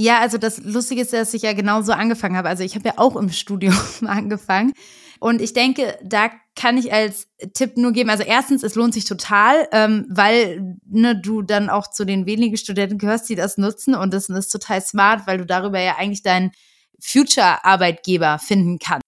Ja, 0.00 0.20
also 0.20 0.38
das 0.38 0.62
Lustige 0.62 1.02
ist, 1.02 1.12
dass 1.12 1.34
ich 1.34 1.42
ja 1.42 1.54
genauso 1.54 1.90
angefangen 1.90 2.36
habe. 2.36 2.48
Also 2.48 2.62
ich 2.62 2.76
habe 2.76 2.86
ja 2.86 2.94
auch 2.98 3.16
im 3.16 3.30
Studium 3.32 3.76
angefangen. 4.06 4.72
Und 5.18 5.42
ich 5.42 5.52
denke, 5.52 5.98
da 6.04 6.30
kann 6.54 6.76
ich 6.78 6.92
als 6.92 7.26
Tipp 7.52 7.76
nur 7.76 7.90
geben, 7.90 8.08
also 8.08 8.22
erstens, 8.22 8.62
es 8.62 8.76
lohnt 8.76 8.94
sich 8.94 9.04
total, 9.04 9.66
ähm, 9.72 10.06
weil 10.08 10.76
ne, 10.86 11.20
du 11.20 11.42
dann 11.42 11.68
auch 11.68 11.90
zu 11.90 12.04
den 12.04 12.26
wenigen 12.26 12.56
Studenten 12.56 12.98
gehörst, 12.98 13.28
die 13.28 13.34
das 13.34 13.58
nutzen 13.58 13.96
und 13.96 14.14
das 14.14 14.28
ist 14.28 14.50
total 14.50 14.80
smart, 14.80 15.26
weil 15.26 15.38
du 15.38 15.46
darüber 15.46 15.80
ja 15.80 15.96
eigentlich 15.96 16.22
deinen 16.22 16.52
Future-Arbeitgeber 17.00 18.38
finden 18.38 18.78
kannst. 18.78 19.02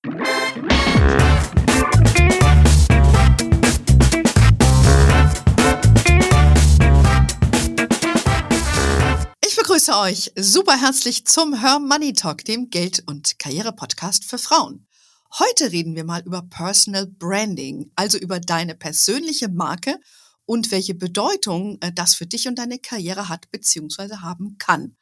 Begrüße 9.80 9.98
euch 9.98 10.32
super 10.36 10.78
herzlich 10.78 11.24
zum 11.24 11.58
Her 11.58 11.78
Money 11.78 12.12
Talk, 12.12 12.44
dem 12.44 12.68
Geld- 12.68 13.02
und 13.06 13.38
Karriere-Podcast 13.38 14.26
für 14.26 14.36
Frauen. 14.36 14.86
Heute 15.38 15.72
reden 15.72 15.96
wir 15.96 16.04
mal 16.04 16.20
über 16.20 16.42
Personal 16.42 17.06
Branding, 17.06 17.90
also 17.96 18.18
über 18.18 18.40
deine 18.40 18.74
persönliche 18.74 19.48
Marke 19.48 19.98
und 20.44 20.70
welche 20.70 20.92
Bedeutung 20.94 21.78
äh, 21.80 21.92
das 21.94 22.14
für 22.14 22.26
dich 22.26 22.46
und 22.46 22.58
deine 22.58 22.78
Karriere 22.78 23.30
hat 23.30 23.50
bzw. 23.50 24.16
haben 24.16 24.58
kann. 24.58 24.96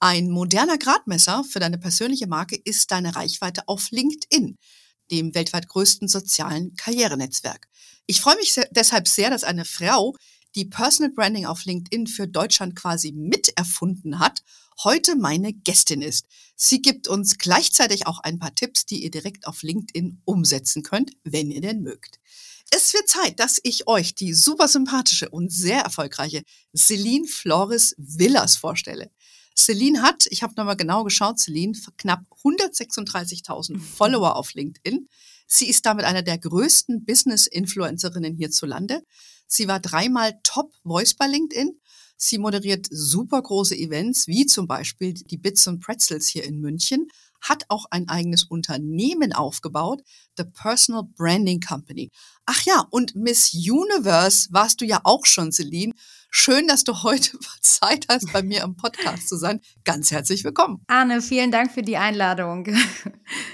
Ein 0.00 0.30
moderner 0.30 0.78
Gradmesser 0.78 1.44
für 1.44 1.60
deine 1.60 1.76
persönliche 1.76 2.26
Marke 2.26 2.56
ist 2.56 2.92
deine 2.92 3.14
Reichweite 3.14 3.64
auf 3.66 3.90
LinkedIn, 3.90 4.56
dem 5.10 5.34
weltweit 5.34 5.68
größten 5.68 6.08
sozialen 6.08 6.74
Karrierenetzwerk. 6.76 7.68
Ich 8.06 8.22
freue 8.22 8.36
mich 8.36 8.58
deshalb 8.70 9.06
sehr, 9.06 9.28
dass 9.28 9.44
eine 9.44 9.66
Frau 9.66 10.16
die 10.54 10.64
Personal 10.64 11.12
Branding 11.12 11.46
auf 11.46 11.64
LinkedIn 11.64 12.06
für 12.06 12.28
Deutschland 12.28 12.76
quasi 12.76 13.12
miterfunden 13.12 14.18
hat, 14.18 14.42
heute 14.82 15.16
meine 15.16 15.52
Gästin 15.52 16.02
ist. 16.02 16.26
Sie 16.56 16.80
gibt 16.82 17.08
uns 17.08 17.38
gleichzeitig 17.38 18.06
auch 18.06 18.20
ein 18.20 18.38
paar 18.38 18.54
Tipps, 18.54 18.86
die 18.86 19.02
ihr 19.02 19.10
direkt 19.10 19.46
auf 19.46 19.62
LinkedIn 19.62 20.20
umsetzen 20.24 20.82
könnt, 20.82 21.12
wenn 21.24 21.50
ihr 21.50 21.60
denn 21.60 21.82
mögt. 21.82 22.20
Es 22.70 22.94
wird 22.94 23.08
Zeit, 23.08 23.38
dass 23.40 23.60
ich 23.62 23.86
euch 23.86 24.14
die 24.14 24.32
super 24.32 24.68
sympathische 24.68 25.28
und 25.28 25.52
sehr 25.52 25.80
erfolgreiche 25.80 26.42
Celine 26.76 27.26
Flores 27.26 27.94
Villas 27.98 28.56
vorstelle. 28.56 29.10
Celine 29.56 30.02
hat, 30.02 30.26
ich 30.30 30.42
habe 30.42 30.54
nochmal 30.56 30.76
genau 30.76 31.04
geschaut, 31.04 31.38
Celine, 31.38 31.78
knapp 31.96 32.24
136.000 32.42 33.78
Follower 33.78 34.34
auf 34.34 34.54
LinkedIn. 34.54 35.08
Sie 35.46 35.68
ist 35.68 35.86
damit 35.86 36.04
einer 36.04 36.22
der 36.22 36.38
größten 36.38 37.04
Business-Influencerinnen 37.04 38.34
hierzulande. 38.34 39.02
Sie 39.46 39.68
war 39.68 39.80
dreimal 39.80 40.38
Top 40.42 40.72
Voice 40.84 41.14
bei 41.14 41.26
LinkedIn. 41.26 41.78
Sie 42.16 42.38
moderiert 42.38 42.86
super 42.90 43.42
große 43.42 43.76
Events, 43.76 44.26
wie 44.26 44.46
zum 44.46 44.66
Beispiel 44.66 45.14
die 45.14 45.36
Bits 45.36 45.66
und 45.66 45.80
Pretzels 45.80 46.28
hier 46.28 46.44
in 46.44 46.60
München, 46.60 47.08
hat 47.40 47.64
auch 47.68 47.86
ein 47.90 48.08
eigenes 48.08 48.44
Unternehmen 48.44 49.32
aufgebaut, 49.32 50.02
The 50.38 50.44
Personal 50.44 51.04
Branding 51.16 51.60
Company. 51.60 52.10
Ach 52.46 52.62
ja, 52.62 52.86
und 52.90 53.14
Miss 53.14 53.52
Universe 53.52 54.48
warst 54.50 54.80
du 54.80 54.86
ja 54.86 55.00
auch 55.04 55.26
schon, 55.26 55.52
Celine. 55.52 55.92
Schön, 56.30 56.66
dass 56.66 56.84
du 56.84 56.94
heute 57.02 57.38
Zeit 57.60 58.06
hast, 58.08 58.32
bei 58.32 58.42
mir 58.42 58.62
im 58.62 58.76
Podcast 58.76 59.28
zu 59.28 59.36
sein. 59.36 59.60
Ganz 59.84 60.10
herzlich 60.10 60.44
willkommen. 60.44 60.82
Arne, 60.86 61.20
vielen 61.20 61.50
Dank 61.50 61.72
für 61.72 61.82
die 61.82 61.96
Einladung. 61.96 62.66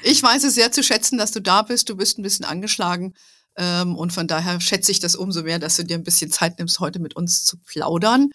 Ich 0.02 0.22
weiß 0.22 0.44
es 0.44 0.54
sehr 0.54 0.72
zu 0.72 0.82
schätzen, 0.82 1.18
dass 1.18 1.32
du 1.32 1.40
da 1.40 1.62
bist. 1.62 1.88
Du 1.88 1.96
bist 1.96 2.18
ein 2.18 2.22
bisschen 2.22 2.44
angeschlagen. 2.44 3.14
Ähm, 3.56 3.96
und 3.96 4.12
von 4.12 4.26
daher 4.26 4.60
schätze 4.60 4.92
ich 4.92 5.00
das 5.00 5.16
umso 5.16 5.42
mehr, 5.42 5.58
dass 5.58 5.76
du 5.76 5.84
dir 5.84 5.96
ein 5.96 6.04
bisschen 6.04 6.30
Zeit 6.30 6.58
nimmst, 6.58 6.80
heute 6.80 7.00
mit 7.00 7.16
uns 7.16 7.44
zu 7.44 7.58
plaudern. 7.58 8.30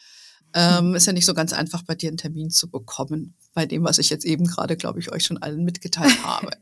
Ähm, 0.54 0.96
ist 0.96 1.08
ja 1.08 1.14
nicht 1.14 1.26
so 1.26 1.34
ganz 1.34 1.52
einfach, 1.52 1.84
bei 1.84 1.96
dir 1.96 2.08
einen 2.10 2.18
Termin 2.18 2.50
zu 2.50 2.70
bekommen, 2.70 3.36
bei 3.54 3.66
dem, 3.66 3.84
was 3.84 3.98
ich 3.98 4.10
jetzt 4.10 4.26
eben 4.26 4.46
gerade, 4.46 4.78
glaube 4.78 5.00
ich, 5.00 5.12
euch 5.12 5.26
schon 5.26 5.38
allen 5.38 5.64
mitgeteilt 5.64 6.24
habe. 6.24 6.52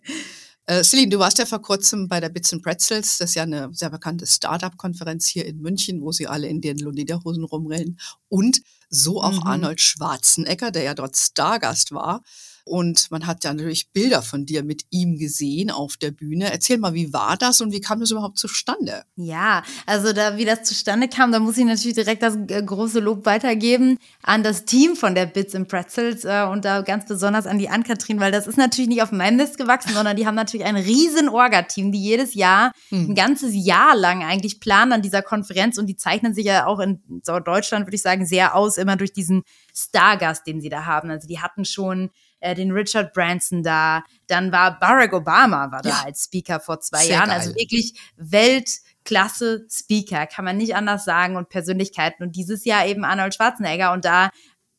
Äh, 0.65 0.83
Celine, 0.83 1.09
du 1.09 1.19
warst 1.19 1.39
ja 1.39 1.45
vor 1.45 1.61
kurzem 1.61 2.07
bei 2.07 2.21
der 2.21 2.29
Bits 2.29 2.53
and 2.53 2.63
Pretzels, 2.63 3.17
das 3.17 3.31
ist 3.31 3.35
ja 3.35 3.43
eine 3.43 3.69
sehr 3.73 3.89
bekannte 3.89 4.25
Startup-Konferenz 4.25 5.27
hier 5.27 5.45
in 5.45 5.59
München, 5.59 6.01
wo 6.01 6.13
sie 6.13 6.27
alle 6.27 6.47
in 6.47 6.61
den 6.61 6.77
Luniderhosen 6.77 7.43
rumrennen. 7.43 7.99
Und 8.29 8.61
so 8.89 9.21
auch 9.21 9.33
mhm. 9.33 9.43
Arnold 9.43 9.81
Schwarzenegger, 9.81 10.71
der 10.71 10.83
ja 10.83 10.93
dort 10.93 11.17
Stargast 11.17 11.91
war. 11.91 12.23
Und 12.65 13.11
man 13.11 13.27
hat 13.27 13.43
ja 13.43 13.53
natürlich 13.53 13.91
Bilder 13.91 14.21
von 14.21 14.45
dir 14.45 14.63
mit 14.63 14.85
ihm 14.89 15.17
gesehen 15.17 15.69
auf 15.69 15.97
der 15.97 16.11
Bühne. 16.11 16.49
Erzähl 16.51 16.77
mal, 16.77 16.93
wie 16.93 17.11
war 17.11 17.35
das 17.35 17.59
und 17.59 17.73
wie 17.73 17.81
kam 17.81 17.99
das 17.99 18.11
überhaupt 18.11 18.37
zustande? 18.37 19.03
Ja, 19.17 19.63
also 19.85 20.13
da, 20.13 20.37
wie 20.37 20.45
das 20.45 20.63
zustande 20.63 21.09
kam, 21.09 21.33
da 21.33 21.39
muss 21.39 21.57
ich 21.57 21.65
natürlich 21.65 21.95
direkt 21.95 22.23
das 22.23 22.37
äh, 22.47 22.63
große 22.63 23.01
Lob 23.01 23.25
weitergeben 23.25 23.97
an 24.21 24.43
das 24.43 24.63
Team 24.63 24.95
von 24.95 25.13
der 25.13 25.25
Bits 25.25 25.55
and 25.55 25.67
Pretzels 25.67 26.23
äh, 26.23 26.47
und 26.49 26.63
da 26.63 26.81
ganz 26.81 27.05
besonders 27.05 27.47
an 27.47 27.59
die 27.59 27.67
Ann-Kathrin, 27.67 28.21
weil 28.21 28.31
das 28.31 28.47
ist 28.47 28.57
natürlich 28.57 28.87
nicht 28.87 29.01
auf 29.01 29.11
meinem 29.11 29.37
Mist 29.37 29.57
gewachsen, 29.57 29.91
sondern 29.93 30.15
die 30.15 30.25
haben 30.25 30.35
natürlich 30.35 30.65
ein 30.65 30.77
riesen 30.77 31.27
Orga-Team, 31.27 31.91
die 31.91 32.01
jedes 32.01 32.33
Jahr 32.33 32.71
hm. 32.89 33.09
ein 33.09 33.15
ganzes 33.15 33.51
Jahr 33.53 33.95
lang 33.97 34.23
eigentlich 34.23 34.61
planen 34.61 34.93
an 34.93 35.01
dieser 35.01 35.21
Konferenz 35.21 35.77
und 35.77 35.87
die 35.87 35.97
zeichnen 35.97 36.33
sich 36.33 36.45
ja 36.45 36.65
auch 36.65 36.79
in 36.79 37.01
Deutschland, 37.25 37.87
würde 37.87 37.95
ich 37.95 38.01
sagen, 38.01 38.25
sehr 38.25 38.55
aus, 38.55 38.77
immer 38.77 38.95
durch 38.95 39.11
diesen 39.11 39.43
Stargast, 39.75 40.47
den 40.47 40.61
sie 40.61 40.69
da 40.69 40.85
haben. 40.85 41.09
Also 41.09 41.27
die 41.27 41.39
hatten 41.39 41.65
schon 41.65 42.09
äh, 42.43 42.55
den 42.55 42.71
Richard 42.71 43.13
Branson 43.13 43.63
da, 43.63 44.03
dann 44.27 44.51
war 44.51 44.77
Barack 44.79 45.13
Obama 45.13 45.71
war 45.71 45.81
da 45.81 45.89
ja. 45.89 46.03
als 46.05 46.25
Speaker 46.25 46.59
vor 46.59 46.79
zwei 46.81 47.05
Sehr 47.05 47.15
Jahren, 47.15 47.29
also 47.29 47.51
geil. 47.51 47.53
also 47.53 47.55
wirklich 47.55 47.93
Weltklasse 48.17 49.65
Speaker, 49.71 50.27
kann 50.27 50.45
man 50.45 50.57
nicht 50.57 50.75
anders 50.75 51.05
sagen 51.05 51.37
und 51.37 51.49
Persönlichkeiten 51.49 52.23
und 52.23 52.35
dieses 52.35 52.65
Jahr 52.65 52.85
eben 52.85 53.05
Arnold 53.05 53.33
Schwarzenegger 53.33 53.93
und 53.93 54.03
da 54.03 54.29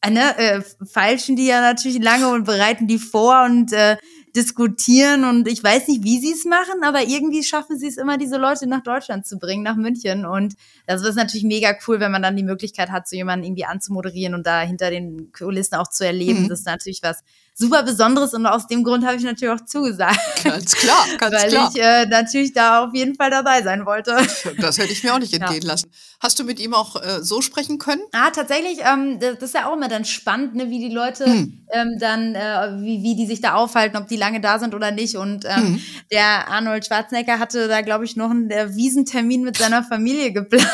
äh, 0.03 0.11
ne, 0.11 0.37
äh, 0.37 0.63
feilschen 0.85 1.37
die 1.37 1.47
ja 1.47 1.63
natürlich 1.63 2.03
lange 2.03 2.29
und 2.29 2.45
bereiten 2.45 2.87
die 2.87 2.99
vor 2.99 3.45
und 3.45 3.73
äh, 3.73 3.97
diskutieren 4.37 5.25
und 5.25 5.47
ich 5.47 5.63
weiß 5.63 5.87
nicht, 5.87 6.03
wie 6.03 6.19
sie 6.19 6.33
es 6.33 6.45
machen, 6.45 6.83
aber 6.83 7.03
irgendwie 7.03 7.45
schaffen 7.45 7.79
sie 7.79 7.87
es 7.87 7.97
immer, 7.97 8.19
diese 8.19 8.37
Leute 8.37 8.67
nach 8.67 8.83
Deutschland 8.83 9.27
zu 9.27 9.39
bringen, 9.39 9.63
nach 9.63 9.77
München. 9.77 10.27
Und 10.27 10.55
das 10.87 11.03
ist 11.03 11.15
natürlich 11.15 11.45
mega 11.45 11.77
cool, 11.87 12.01
wenn 12.01 12.11
man 12.11 12.23
dann 12.23 12.37
die 12.37 12.43
Möglichkeit 12.43 12.91
hat, 12.91 13.09
so 13.09 13.15
jemanden 13.15 13.45
irgendwie 13.45 13.65
anzumoderieren 13.65 14.35
und 14.35 14.45
da 14.45 14.63
hinter 14.63 14.91
den 14.91 15.31
Kulissen 15.33 15.77
auch 15.77 15.89
zu 15.89 16.05
erleben. 16.05 16.43
Mhm. 16.43 16.49
Das 16.49 16.61
ist 16.61 16.67
natürlich 16.67 17.01
was 17.03 17.23
super 17.57 17.85
Besonderes 17.85 18.35
und 18.35 18.47
aus 18.47 18.67
dem 18.67 18.83
Grund 18.83 19.07
habe 19.07 19.17
ich 19.17 19.23
natürlich 19.23 19.55
auch 19.55 19.65
zugesagt. 19.65 20.19
Ganz 20.43 20.75
klar, 20.75 21.07
ganz 21.19 21.35
weil 21.35 21.49
klar. 21.49 21.71
Weil 21.73 21.77
ich 21.77 21.83
äh, 21.83 22.07
natürlich 22.07 22.53
da 22.53 22.85
auf 22.85 22.95
jeden 22.95 23.15
Fall 23.15 23.31
dabei 23.31 23.63
sein 23.63 23.87
wollte. 23.87 24.17
Das 24.59 24.79
hätte 24.79 24.93
ich 24.93 25.03
mir 25.05 25.15
auch 25.15 25.19
nicht 25.19 25.33
entgehen 25.39 25.63
ja. 25.63 25.69
lassen. 25.69 25.91
Hast 26.21 26.39
du 26.39 26.45
mit 26.45 26.59
ihm 26.59 26.75
auch 26.75 26.97
äh, 26.97 27.23
so 27.23 27.41
sprechen 27.41 27.79
können? 27.79 28.03
Ah, 28.13 28.31
tatsächlich, 28.31 28.79
ähm, 28.81 29.19
das, 29.21 29.39
ist 29.39 29.55
ja 29.55 29.67
auch 29.67 29.77
immer 29.77 29.89
dann 29.89 30.05
spannend, 30.05 30.55
ne, 30.55 30.71
wie 30.71 30.79
die 30.81 30.95
Leute 30.95 31.27
hm. 31.27 31.67
ähm, 31.71 31.99
dann, 31.99 32.35
äh, 32.35 32.81
wie, 32.81 33.03
wie 33.03 33.15
die 33.17 33.27
sich 33.27 33.41
da 33.41 33.55
aufhalten, 33.55 33.97
ob 33.97 34.09
die 34.09 34.17
lange 34.17 34.41
da 34.41 34.59
sind 34.59 34.75
oder 34.75 34.91
nicht. 34.91 35.17
Und 35.17 35.45
ähm, 35.45 35.57
hm. 35.57 35.81
der 36.11 36.49
Arnold 36.49 36.87
Schwarzenegger 36.87 37.39
hatte 37.39 37.69
da, 37.69 37.83
glaube 37.83 38.05
ich, 38.05 38.17
noch 38.17 38.31
einen 38.31 38.51
Wiesentermin 38.51 39.43
mit 39.43 39.59
seiner 39.59 39.83
Familie 39.83 40.33
geplant. 40.33 40.69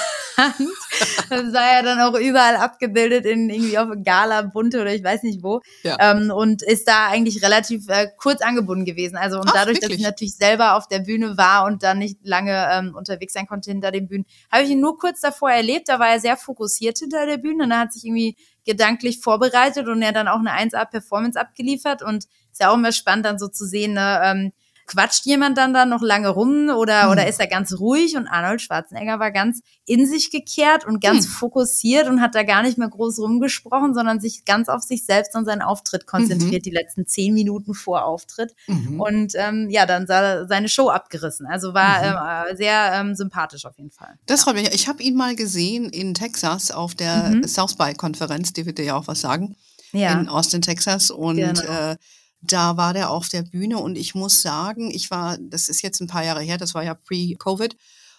das 1.28 1.52
sei 1.52 1.74
ja 1.74 1.82
dann 1.82 2.00
auch 2.00 2.18
überall 2.18 2.56
abgebildet 2.56 3.26
in 3.26 3.50
irgendwie 3.50 3.78
auf 3.78 3.88
Gala, 4.04 4.42
Bunte 4.42 4.80
oder 4.80 4.94
ich 4.94 5.04
weiß 5.04 5.22
nicht 5.22 5.42
wo. 5.42 5.60
Ja. 5.82 5.96
Ähm, 6.00 6.30
und 6.30 6.62
ist 6.70 6.86
da 6.86 7.08
eigentlich 7.08 7.42
relativ 7.42 7.88
äh, 7.88 8.08
kurz 8.16 8.42
angebunden 8.42 8.84
gewesen. 8.84 9.16
Also 9.16 9.40
und 9.40 9.48
Ach, 9.48 9.54
dadurch, 9.54 9.76
wirklich? 9.76 9.90
dass 9.90 9.98
ich 9.98 10.04
natürlich 10.04 10.36
selber 10.36 10.76
auf 10.76 10.86
der 10.86 11.00
Bühne 11.00 11.36
war 11.36 11.64
und 11.64 11.82
dann 11.82 11.98
nicht 11.98 12.18
lange 12.22 12.68
ähm, 12.72 12.94
unterwegs 12.94 13.32
sein 13.32 13.46
konnte 13.46 13.70
hinter 13.70 13.90
den 13.90 14.06
Bühnen, 14.06 14.24
habe 14.52 14.62
ich 14.62 14.70
ihn 14.70 14.80
nur 14.80 14.96
kurz 14.96 15.20
davor 15.20 15.50
erlebt. 15.50 15.88
Da 15.88 15.98
war 15.98 16.10
er 16.10 16.20
sehr 16.20 16.36
fokussiert 16.36 16.98
hinter 16.98 17.26
der 17.26 17.38
Bühne 17.38 17.64
und 17.64 17.72
er 17.72 17.80
hat 17.80 17.92
sich 17.92 18.04
irgendwie 18.04 18.36
gedanklich 18.64 19.20
vorbereitet 19.20 19.88
und 19.88 20.00
er 20.00 20.12
dann 20.12 20.28
auch 20.28 20.38
eine 20.38 20.52
1A-Performance 20.52 21.40
abgeliefert 21.40 22.02
und 22.02 22.26
ist 22.52 22.60
ja 22.60 22.70
auch 22.70 22.74
immer 22.74 22.92
spannend 22.92 23.26
dann 23.26 23.38
so 23.38 23.48
zu 23.48 23.66
sehen, 23.66 23.94
ne, 23.94 24.20
ähm, 24.22 24.52
quatscht 24.90 25.24
jemand 25.24 25.56
dann 25.56 25.72
da 25.72 25.86
noch 25.86 26.02
lange 26.02 26.28
rum 26.28 26.68
oder, 26.68 27.04
hm. 27.04 27.10
oder 27.10 27.28
ist 27.28 27.38
er 27.38 27.46
ganz 27.46 27.78
ruhig? 27.78 28.16
Und 28.16 28.26
Arnold 28.26 28.60
Schwarzenegger 28.60 29.20
war 29.20 29.30
ganz 29.30 29.62
in 29.86 30.06
sich 30.06 30.30
gekehrt 30.32 30.84
und 30.84 31.00
ganz 31.00 31.26
hm. 31.26 31.32
fokussiert 31.32 32.08
und 32.08 32.20
hat 32.20 32.34
da 32.34 32.42
gar 32.42 32.62
nicht 32.62 32.76
mehr 32.76 32.88
groß 32.88 33.20
rumgesprochen, 33.20 33.94
sondern 33.94 34.20
sich 34.20 34.44
ganz 34.44 34.68
auf 34.68 34.82
sich 34.82 35.04
selbst 35.04 35.36
und 35.36 35.44
seinen 35.44 35.62
Auftritt 35.62 36.06
konzentriert, 36.06 36.62
mhm. 36.62 36.70
die 36.70 36.70
letzten 36.70 37.06
zehn 37.06 37.32
Minuten 37.34 37.74
vor 37.74 38.04
Auftritt. 38.04 38.54
Mhm. 38.66 39.00
Und 39.00 39.32
ähm, 39.36 39.68
ja, 39.70 39.86
dann 39.86 40.06
sah 40.06 40.20
er 40.20 40.48
seine 40.48 40.68
Show 40.68 40.88
abgerissen. 40.88 41.46
Also 41.46 41.72
war 41.72 42.46
mhm. 42.48 42.52
äh, 42.52 42.56
sehr 42.56 42.92
ähm, 42.94 43.14
sympathisch 43.14 43.64
auf 43.66 43.76
jeden 43.78 43.92
Fall. 43.92 44.18
Das 44.26 44.42
freut 44.42 44.56
mich. 44.56 44.74
Ich 44.74 44.88
habe 44.88 45.02
ihn 45.02 45.14
mal 45.14 45.36
gesehen 45.36 45.88
in 45.90 46.14
Texas 46.14 46.72
auf 46.72 46.96
der 46.96 47.30
mhm. 47.30 47.46
South 47.46 47.76
by-Konferenz, 47.76 48.52
die 48.52 48.66
wird 48.66 48.78
dir 48.78 48.84
ja 48.84 48.96
auch 48.96 49.06
was 49.06 49.20
sagen. 49.20 49.56
Ja. 49.92 50.18
In 50.18 50.28
Austin, 50.28 50.62
Texas. 50.62 51.10
Und 51.10 51.36
genau. 51.36 51.60
äh, 51.62 51.96
da 52.42 52.76
war 52.76 52.94
der 52.94 53.10
auf 53.10 53.28
der 53.28 53.42
Bühne 53.42 53.78
und 53.78 53.96
ich 53.96 54.14
muss 54.14 54.42
sagen, 54.42 54.90
ich 54.90 55.10
war, 55.10 55.38
das 55.38 55.68
ist 55.68 55.82
jetzt 55.82 56.00
ein 56.00 56.06
paar 56.06 56.24
Jahre 56.24 56.42
her, 56.42 56.58
das 56.58 56.74
war 56.74 56.84
ja 56.84 56.94
pre-Covid. 56.94 57.76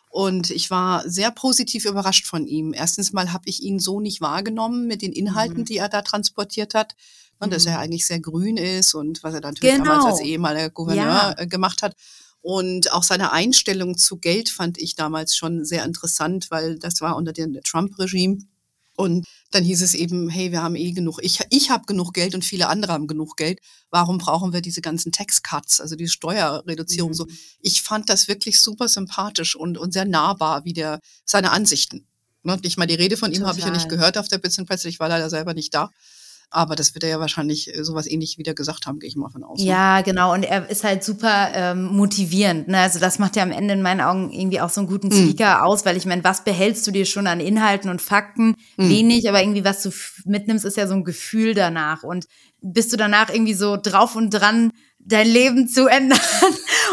Und 0.10 0.50
ich 0.50 0.70
war 0.70 1.10
sehr 1.10 1.32
positiv 1.32 1.86
überrascht 1.86 2.28
von 2.28 2.46
ihm. 2.46 2.74
Erstens 2.74 3.14
mal 3.14 3.32
habe 3.32 3.48
ich 3.48 3.64
ihn 3.64 3.80
so 3.80 4.02
nicht 4.02 4.20
wahrgenommen 4.20 4.86
mit 4.86 5.02
den 5.02 5.14
Inhalten, 5.14 5.60
mhm. 5.60 5.66
die 5.66 5.78
er 5.78 5.88
da 5.88 6.02
transportiert 6.02 6.74
hat. 6.74 6.96
Und 7.40 7.48
mhm. 7.48 7.54
dass 7.54 7.66
er 7.66 7.80
eigentlich 7.80 8.06
sehr 8.06 8.20
grün 8.20 8.58
ist 8.58 8.94
und 8.94 9.24
was 9.24 9.34
er 9.34 9.40
natürlich 9.40 9.74
genau. 9.74 9.86
damals 9.86 10.06
als 10.06 10.20
ehemaliger 10.22 10.70
Gouverneur 10.70 11.06
ja. 11.06 11.36
Äh, 11.38 11.48
gemacht 11.48 11.82
hat. 11.82 11.96
Und 12.42 12.92
auch 12.92 13.04
seine 13.04 13.32
Einstellung 13.32 13.98
zu 13.98 14.18
Geld 14.18 14.50
fand 14.50 14.78
ich 14.80 14.96
damals 14.96 15.36
schon 15.36 15.64
sehr 15.64 15.86
interessant, 15.86 16.52
weil 16.52 16.78
das 16.78 17.00
war 17.00 17.16
unter 17.16 17.32
dem 17.32 17.58
Trump-Regime 17.64 18.40
Und 18.96 19.26
dann 19.52 19.64
hieß 19.64 19.82
es 19.82 19.94
eben, 19.94 20.30
hey, 20.30 20.52
wir 20.52 20.62
haben 20.62 20.76
eh 20.76 20.92
genug, 20.92 21.20
ich, 21.22 21.40
ich 21.50 21.70
habe 21.70 21.86
genug 21.86 22.14
Geld 22.14 22.36
und 22.36 22.44
viele 22.44 22.68
andere 22.68 22.94
haben 22.94 23.08
genug 23.08 23.38
Geld. 23.38 23.60
Warum 23.90 24.18
brauchen 24.18 24.54
wir 24.54 24.62
diese 24.62 24.82
ganzen 24.82 25.12
Tax-Cuts, 25.12 25.82
also 25.82 25.96
die 25.96 26.08
Steuerreduzierung 26.08 27.12
mhm. 27.12 27.16
so? 27.16 27.28
Ich 27.62 27.82
fand 27.82 28.10
das 28.10 28.28
wirklich 28.28 28.60
super 28.60 28.88
sympathisch 28.88 29.56
und, 29.56 29.78
und 29.78 29.94
sehr 29.94 30.06
nahbar, 30.06 30.66
wie 30.66 30.74
der 30.74 31.00
seine 31.26 31.52
Ansichten. 31.52 32.06
Ne? 32.44 32.58
Nicht 32.64 32.78
mal 32.78 32.88
die 32.88 32.96
Rede 32.96 33.18
von 33.18 33.32
ihm 33.32 33.46
habe 33.46 33.60
ich 33.60 33.66
ja 33.66 33.72
nicht 33.72 33.90
gehört 33.90 34.18
auf 34.18 34.28
der 34.28 34.38
Bits 34.38 34.60
and 34.60 34.70
ich 34.86 35.00
war 35.00 35.10
leider 35.10 35.30
selber 35.30 35.54
nicht 35.54 35.74
da. 35.74 35.90
Aber 36.54 36.76
das 36.76 36.94
wird 36.94 37.06
er 37.06 37.10
ja 37.10 37.20
wahrscheinlich 37.20 37.74
äh, 37.74 37.84
sowas 37.84 38.06
ähnlich 38.06 38.38
wieder 38.38 38.54
gesagt 38.54 38.86
haben, 38.86 39.00
gehe 39.00 39.08
ich 39.08 39.16
mal 39.16 39.30
von 39.30 39.44
aus. 39.44 39.60
Ne? 39.60 39.66
Ja, 39.66 40.02
genau. 40.02 40.34
Und 40.34 40.44
er 40.44 40.70
ist 40.70 40.84
halt 40.84 41.02
super 41.04 41.50
ähm, 41.54 41.86
motivierend. 41.86 42.68
Ne? 42.68 42.78
Also 42.78 43.00
das 43.00 43.20
macht 43.20 43.38
ja 43.38 43.44
am 43.44 43.52
Ende 43.52 43.74
in 43.74 43.82
meinen 43.82 44.02
Augen 44.02 44.32
irgendwie 44.32 44.60
auch 44.60 44.70
so 44.70 44.82
einen 44.82 44.90
guten 44.90 45.10
hm. 45.10 45.18
Speaker 45.18 45.58
mhm. 45.58 45.64
aus, 45.64 45.86
weil 45.86 45.96
ich 45.96 46.06
meine, 46.06 46.26
was 46.26 46.44
behältst 46.44 46.86
du 46.86 46.92
dir 46.92 47.06
schon 47.06 47.26
an 47.26 47.40
Inhalten 47.40 47.90
und 47.90 48.02
Fakten? 48.02 48.56
Mhm. 48.76 48.90
Wenig, 48.90 49.30
aber 49.30 49.42
irgendwie 49.42 49.64
was 49.64 49.82
du 49.82 49.92
mitnimmst, 50.26 50.66
ist 50.66 50.76
ja 50.76 50.88
so 50.88 50.94
ein 50.94 51.06
Gefühl 51.06 51.54
danach. 51.54 52.04
Und 52.04 52.26
bist 52.62 52.92
du 52.92 52.98
danach 52.98 53.30
irgendwie 53.30 53.54
so 53.54 53.78
drauf 53.78 54.16
und 54.18 54.30
dran, 54.30 54.72
dein 55.00 55.28
Leben 55.28 55.68
zu 55.70 55.88
ändern 55.88 56.20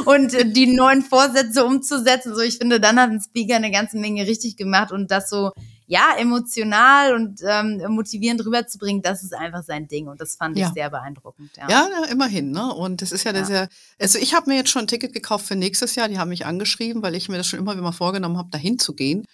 und 0.04 0.32
die 0.56 0.66
neuen 0.66 1.02
Vorsätze 1.02 1.64
umzusetzen. 1.64 2.34
So, 2.34 2.40
ich 2.40 2.58
finde, 2.58 2.78
dann 2.80 3.00
hat 3.00 3.10
ein 3.10 3.20
Speaker 3.20 3.56
eine 3.56 3.72
ganze 3.72 3.98
Menge 3.98 4.26
richtig 4.26 4.56
gemacht 4.56 4.92
und 4.92 5.10
das 5.10 5.28
so 5.28 5.50
ja, 5.88 6.14
emotional 6.18 7.14
und 7.14 7.40
ähm, 7.42 7.82
motivierend 7.88 8.44
rüberzubringen, 8.44 9.00
das 9.00 9.22
ist 9.22 9.34
einfach 9.34 9.64
sein 9.64 9.88
Ding 9.88 10.06
und 10.06 10.20
das 10.20 10.36
fand 10.36 10.58
ja. 10.58 10.68
ich 10.68 10.74
sehr 10.74 10.90
beeindruckend. 10.90 11.50
Ja, 11.56 11.68
ja 11.68 12.04
immerhin. 12.10 12.50
Ne? 12.50 12.74
Und 12.74 13.00
das 13.00 13.10
ist 13.10 13.24
ja, 13.24 13.32
ja. 13.32 13.44
sehr, 13.44 13.68
also 13.98 14.18
ich 14.18 14.34
habe 14.34 14.50
mir 14.50 14.56
jetzt 14.56 14.68
schon 14.68 14.82
ein 14.82 14.86
Ticket 14.86 15.14
gekauft 15.14 15.46
für 15.46 15.56
nächstes 15.56 15.94
Jahr, 15.94 16.08
die 16.08 16.18
haben 16.18 16.28
mich 16.28 16.44
angeschrieben, 16.44 17.02
weil 17.02 17.14
ich 17.14 17.30
mir 17.30 17.38
das 17.38 17.46
schon 17.46 17.58
immer 17.58 17.74
wieder 17.74 17.92
vorgenommen 17.94 18.36
habe, 18.36 18.50
dahin 18.50 18.78
zu 18.78 18.94
gehen. 18.94 19.24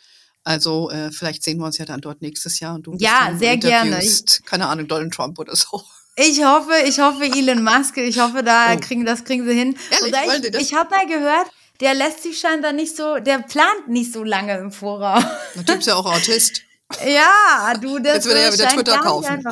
Also 0.44 0.90
äh, 0.90 1.10
vielleicht 1.10 1.42
sehen 1.42 1.58
wir 1.58 1.66
uns 1.66 1.78
ja 1.78 1.86
dann 1.86 2.00
dort 2.00 2.22
nächstes 2.22 2.60
Jahr 2.60 2.76
und 2.76 2.86
du 2.86 2.94
ja, 2.98 3.34
sehr 3.36 3.56
gerne. 3.56 4.00
keine 4.44 4.68
Ahnung, 4.68 4.86
Donald 4.86 5.12
Trump 5.12 5.40
oder 5.40 5.56
so. 5.56 5.82
Ich 6.14 6.44
hoffe, 6.44 6.72
ich 6.86 7.00
hoffe 7.00 7.24
Elon 7.24 7.64
Musk, 7.64 7.96
ich 7.96 8.20
hoffe, 8.20 8.44
da 8.44 8.74
oh. 8.74 8.78
kriegen 8.78 9.04
das 9.04 9.24
kriegen 9.24 9.44
sie 9.44 9.54
hin. 9.54 9.76
Ehrlich, 9.90 10.54
ich, 10.54 10.60
ich 10.60 10.74
habe 10.74 10.90
mal 10.90 11.06
gehört, 11.06 11.50
der 11.80 11.94
lässt 11.94 12.22
sich 12.22 12.38
scheinbar 12.38 12.72
nicht 12.72 12.96
so, 12.96 13.18
der 13.18 13.38
plant 13.38 13.88
nicht 13.88 14.12
so 14.12 14.22
lange 14.22 14.56
im 14.58 14.70
Voraus. 14.70 15.24
Der 15.54 15.64
Typ 15.64 15.78
ist 15.78 15.86
ja 15.86 15.96
auch 15.96 16.06
Autist. 16.06 16.62
ja, 17.06 17.74
du, 17.80 17.98
das 17.98 18.14
Jetzt 18.14 18.26
wird 18.26 18.36
er 18.36 18.46
ja 18.46 18.52
wieder 18.52 18.68
Twitter 18.68 18.98
kaufen. 18.98 19.44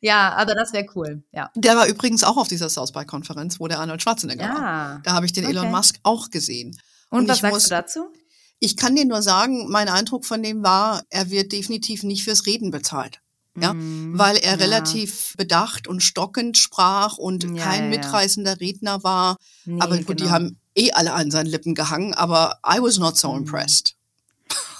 ja, 0.00 0.32
aber 0.34 0.54
das 0.54 0.72
wäre 0.72 0.86
cool, 0.94 1.24
ja. 1.32 1.50
Der 1.56 1.76
war 1.76 1.86
übrigens 1.86 2.22
auch 2.22 2.36
auf 2.36 2.48
dieser 2.48 2.68
South 2.68 2.92
by 2.92 3.04
Konferenz, 3.04 3.58
wo 3.58 3.66
der 3.68 3.80
Arnold 3.80 4.02
Schwarzenegger 4.02 4.44
ja. 4.44 4.54
war. 4.54 5.00
Da 5.04 5.12
habe 5.12 5.26
ich 5.26 5.32
den 5.32 5.44
okay. 5.44 5.54
Elon 5.54 5.70
Musk 5.70 5.96
auch 6.02 6.30
gesehen. 6.30 6.78
Und, 7.10 7.20
Und 7.20 7.28
was 7.28 7.40
sagst 7.40 7.54
muss, 7.54 7.64
du 7.64 7.70
dazu? 7.70 8.12
Ich 8.60 8.76
kann 8.76 8.94
dir 8.94 9.04
nur 9.04 9.22
sagen, 9.22 9.68
mein 9.68 9.88
Eindruck 9.88 10.24
von 10.24 10.42
dem 10.42 10.62
war, 10.62 11.02
er 11.10 11.30
wird 11.30 11.50
definitiv 11.50 12.04
nicht 12.04 12.22
fürs 12.22 12.46
Reden 12.46 12.70
bezahlt. 12.70 13.20
Ja, 13.54 13.74
mm, 13.74 14.18
weil 14.18 14.38
er 14.38 14.52
ja. 14.52 14.64
relativ 14.64 15.34
bedacht 15.36 15.86
und 15.86 16.02
stockend 16.02 16.56
sprach 16.56 17.18
und 17.18 17.44
ja, 17.44 17.62
kein 17.62 17.84
ja, 17.84 17.98
mitreißender 17.98 18.60
Redner 18.60 19.04
war. 19.04 19.36
Nee, 19.66 19.80
aber 19.80 19.98
gut, 19.98 20.16
genau. 20.16 20.24
die 20.24 20.30
haben 20.30 20.56
eh 20.74 20.92
alle 20.92 21.12
an 21.12 21.30
seinen 21.30 21.46
Lippen 21.46 21.74
gehangen, 21.74 22.14
aber 22.14 22.58
I 22.66 22.80
was 22.80 22.98
not 22.98 23.18
so 23.18 23.32
mm. 23.32 23.38
impressed. 23.38 23.94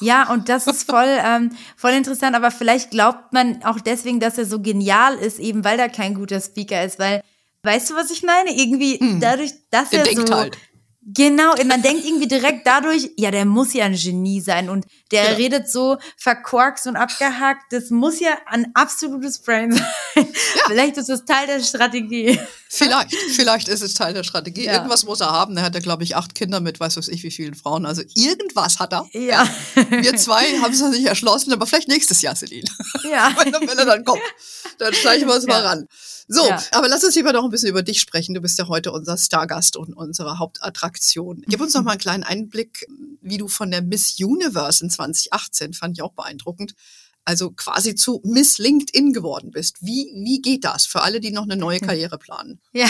Ja, 0.00 0.30
und 0.30 0.48
das 0.48 0.66
ist 0.66 0.84
voll, 0.84 1.18
ähm, 1.24 1.52
voll 1.76 1.92
interessant, 1.92 2.34
aber 2.34 2.50
vielleicht 2.50 2.90
glaubt 2.90 3.32
man 3.32 3.62
auch 3.62 3.80
deswegen, 3.80 4.20
dass 4.20 4.38
er 4.38 4.46
so 4.46 4.60
genial 4.60 5.14
ist, 5.16 5.38
eben 5.38 5.64
weil 5.64 5.78
er 5.78 5.88
kein 5.88 6.14
guter 6.14 6.40
Speaker 6.40 6.84
ist, 6.84 6.98
weil, 6.98 7.22
weißt 7.62 7.90
du, 7.90 7.94
was 7.94 8.10
ich 8.10 8.22
meine? 8.22 8.56
Irgendwie 8.56 8.98
hm. 8.98 9.20
dadurch, 9.20 9.52
dass 9.70 9.92
er 9.92 10.04
so, 10.06 10.34
halt. 10.34 10.56
Genau, 11.04 11.54
man 11.64 11.82
denkt 11.82 12.04
irgendwie 12.04 12.28
direkt 12.28 12.64
dadurch, 12.64 13.10
ja, 13.16 13.32
der 13.32 13.44
muss 13.44 13.72
ja 13.72 13.86
ein 13.86 13.96
Genie 13.96 14.40
sein 14.40 14.70
und 14.70 14.86
der 15.10 15.24
ja. 15.24 15.30
redet 15.32 15.68
so 15.68 15.98
verkorkst 16.16 16.86
und 16.86 16.94
abgehackt, 16.94 17.72
das 17.72 17.90
muss 17.90 18.20
ja 18.20 18.38
ein 18.46 18.70
absolutes 18.74 19.40
Brain 19.40 19.72
sein. 19.72 19.86
Ja. 20.14 20.24
Vielleicht 20.66 20.96
ist 20.98 21.08
es 21.08 21.24
Teil 21.24 21.48
der 21.48 21.60
Strategie. 21.60 22.38
Vielleicht, 22.68 23.14
vielleicht 23.34 23.68
ist 23.68 23.82
es 23.82 23.94
Teil 23.94 24.14
der 24.14 24.22
Strategie. 24.22 24.66
Ja. 24.66 24.74
Irgendwas 24.74 25.04
muss 25.04 25.20
er 25.20 25.30
haben. 25.30 25.56
Er 25.56 25.64
hat 25.64 25.74
ja, 25.74 25.80
glaube 25.80 26.04
ich, 26.04 26.14
acht 26.14 26.34
Kinder 26.34 26.60
mit, 26.60 26.78
weiß 26.78 26.96
was 26.96 27.08
ich, 27.08 27.22
wie 27.22 27.30
vielen 27.30 27.54
Frauen. 27.54 27.84
Also 27.84 28.02
irgendwas 28.14 28.78
hat 28.78 28.92
er. 28.92 29.06
Ja. 29.12 29.46
Wir 29.90 30.16
zwei 30.16 30.44
haben 30.60 30.72
es 30.72 30.80
noch 30.80 30.90
nicht 30.90 31.06
erschlossen, 31.06 31.52
aber 31.52 31.66
vielleicht 31.66 31.88
nächstes 31.88 32.22
Jahr, 32.22 32.36
Celine. 32.36 32.68
Ja. 33.10 33.34
wenn, 33.44 33.52
wenn 33.52 33.78
er 33.78 33.86
dann 33.86 34.04
kommt, 34.04 34.22
dann 34.78 34.94
schleichen 34.94 35.26
wir 35.26 35.34
uns 35.34 35.46
mal 35.46 35.62
ran. 35.62 35.88
So, 36.28 36.48
aber 36.70 36.88
lass 36.88 37.04
uns 37.04 37.14
lieber 37.14 37.32
noch 37.32 37.44
ein 37.44 37.50
bisschen 37.50 37.68
über 37.68 37.82
dich 37.82 38.00
sprechen. 38.00 38.34
Du 38.34 38.40
bist 38.40 38.58
ja 38.58 38.68
heute 38.68 38.92
unser 38.92 39.18
Stargast 39.18 39.76
und 39.76 39.92
unsere 39.92 40.38
Hauptattraktion. 40.38 40.91
Gib 41.46 41.60
uns 41.60 41.74
noch 41.74 41.82
mal 41.82 41.92
einen 41.92 42.00
kleinen 42.00 42.24
Einblick, 42.24 42.86
wie 43.20 43.38
du 43.38 43.48
von 43.48 43.70
der 43.70 43.82
Miss 43.82 44.18
Universe 44.18 44.82
in 44.84 44.90
2018, 44.90 45.74
fand 45.74 45.98
ich 45.98 46.02
auch 46.02 46.12
beeindruckend, 46.12 46.74
also 47.24 47.50
quasi 47.50 47.94
zu 47.94 48.20
Miss 48.24 48.58
LinkedIn 48.58 49.12
geworden 49.12 49.50
bist. 49.50 49.78
Wie, 49.80 50.10
wie 50.24 50.40
geht 50.42 50.64
das 50.64 50.86
für 50.86 51.02
alle, 51.02 51.20
die 51.20 51.30
noch 51.30 51.44
eine 51.44 51.56
neue 51.56 51.80
Karriere 51.80 52.18
planen? 52.18 52.60
Ja. 52.72 52.88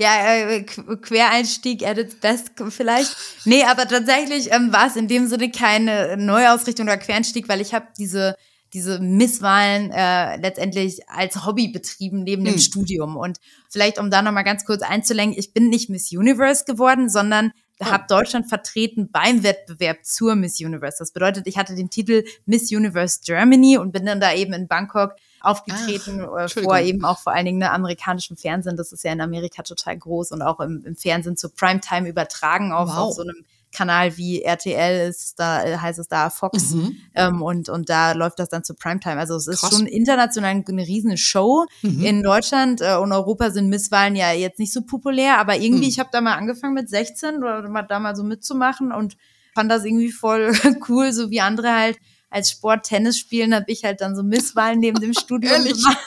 Ja, 0.00 0.34
äh, 0.34 0.62
Quereinstieg 0.64 1.86
at 1.86 1.98
its 1.98 2.16
best 2.16 2.50
vielleicht. 2.70 3.14
Nee, 3.44 3.62
aber 3.62 3.86
tatsächlich 3.86 4.50
ähm, 4.50 4.72
war 4.72 4.88
es 4.88 4.96
in 4.96 5.06
dem 5.06 5.28
Sinne 5.28 5.52
keine 5.52 6.16
Neuausrichtung 6.16 6.86
oder 6.86 6.96
Quereinstieg, 6.96 7.48
weil 7.48 7.60
ich 7.60 7.74
habe 7.74 7.86
diese 7.96 8.34
diese 8.74 8.98
Misswahlen 8.98 9.92
äh, 9.92 10.36
letztendlich 10.36 11.08
als 11.08 11.46
Hobby 11.46 11.68
betrieben 11.68 12.24
neben 12.24 12.44
dem 12.44 12.54
hm. 12.54 12.60
Studium. 12.60 13.16
Und 13.16 13.38
vielleicht, 13.70 13.98
um 13.98 14.10
da 14.10 14.20
nochmal 14.20 14.44
ganz 14.44 14.64
kurz 14.64 14.82
einzulenken, 14.82 15.38
ich 15.38 15.54
bin 15.54 15.68
nicht 15.68 15.88
Miss 15.88 16.10
Universe 16.10 16.64
geworden, 16.64 17.08
sondern 17.08 17.52
oh. 17.80 17.86
habe 17.86 18.04
Deutschland 18.08 18.48
vertreten 18.48 19.10
beim 19.12 19.44
Wettbewerb 19.44 20.04
zur 20.04 20.34
Miss 20.34 20.60
Universe. 20.60 20.96
Das 20.98 21.12
bedeutet, 21.12 21.46
ich 21.46 21.56
hatte 21.56 21.76
den 21.76 21.88
Titel 21.88 22.24
Miss 22.46 22.72
Universe 22.72 23.20
Germany 23.24 23.78
und 23.78 23.92
bin 23.92 24.04
dann 24.04 24.20
da 24.20 24.34
eben 24.34 24.52
in 24.52 24.66
Bangkok 24.66 25.14
aufgetreten, 25.40 26.26
Ach, 26.26 26.44
äh, 26.44 26.48
vor 26.48 26.78
eben 26.78 27.04
auch 27.04 27.18
vor 27.18 27.32
allen 27.32 27.44
Dingen 27.44 27.58
ne, 27.58 27.70
amerikanischem 27.70 28.36
Fernsehen. 28.36 28.76
Das 28.76 28.90
ist 28.90 29.04
ja 29.04 29.12
in 29.12 29.20
Amerika 29.20 29.62
total 29.62 29.96
groß 29.96 30.32
und 30.32 30.42
auch 30.42 30.58
im, 30.58 30.82
im 30.84 30.96
Fernsehen 30.96 31.36
zur 31.36 31.54
Primetime 31.54 32.08
übertragen 32.08 32.72
auf, 32.72 32.88
wow. 32.88 32.96
auf 32.96 33.14
so 33.14 33.22
einem 33.22 33.44
Kanal 33.74 34.16
wie 34.16 34.42
RTL 34.42 35.08
ist, 35.08 35.38
da 35.38 35.64
äh, 35.64 35.76
heißt 35.76 35.98
es 35.98 36.08
da 36.08 36.30
Fox 36.30 36.70
mhm. 36.70 36.96
ähm, 37.14 37.42
und, 37.42 37.68
und 37.68 37.90
da 37.90 38.12
läuft 38.12 38.38
das 38.38 38.48
dann 38.48 38.64
zu 38.64 38.74
Primetime. 38.74 39.18
Also 39.18 39.36
es 39.36 39.46
ist 39.46 39.60
Krass. 39.60 39.74
schon 39.74 39.86
international 39.86 40.62
eine 40.66 40.86
riesige 40.86 41.18
Show. 41.18 41.66
Mhm. 41.82 42.04
In 42.04 42.22
Deutschland 42.22 42.80
äh, 42.80 42.96
und 42.96 43.12
Europa 43.12 43.50
sind 43.50 43.68
Misswahlen 43.68 44.16
ja 44.16 44.32
jetzt 44.32 44.58
nicht 44.58 44.72
so 44.72 44.82
populär, 44.82 45.38
aber 45.38 45.56
irgendwie, 45.56 45.84
mhm. 45.84 45.90
ich 45.90 45.98
habe 45.98 46.08
da 46.12 46.20
mal 46.20 46.34
angefangen 46.34 46.74
mit 46.74 46.88
16 46.88 47.38
oder 47.38 47.68
mal, 47.68 47.82
da 47.82 47.98
mal 47.98 48.16
so 48.16 48.22
mitzumachen 48.22 48.92
und 48.92 49.16
fand 49.54 49.70
das 49.70 49.84
irgendwie 49.84 50.12
voll 50.12 50.52
cool, 50.88 51.12
so 51.12 51.30
wie 51.30 51.40
andere 51.40 51.72
halt 51.72 51.98
als 52.30 52.50
Sport 52.50 52.86
Tennis 52.86 53.18
spielen, 53.18 53.54
habe 53.54 53.66
ich 53.68 53.84
halt 53.84 54.00
dann 54.00 54.16
so 54.16 54.22
Misswahlen 54.22 54.80
neben 54.80 55.00
dem 55.00 55.12
Studium 55.18 55.52
Ehrlich? 55.52 55.74
gemacht. 55.74 55.98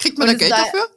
Kriegt 0.00 0.18
man 0.18 0.28
da 0.28 0.34
Geld 0.34 0.52
da, 0.52 0.56
dafür? 0.56 0.88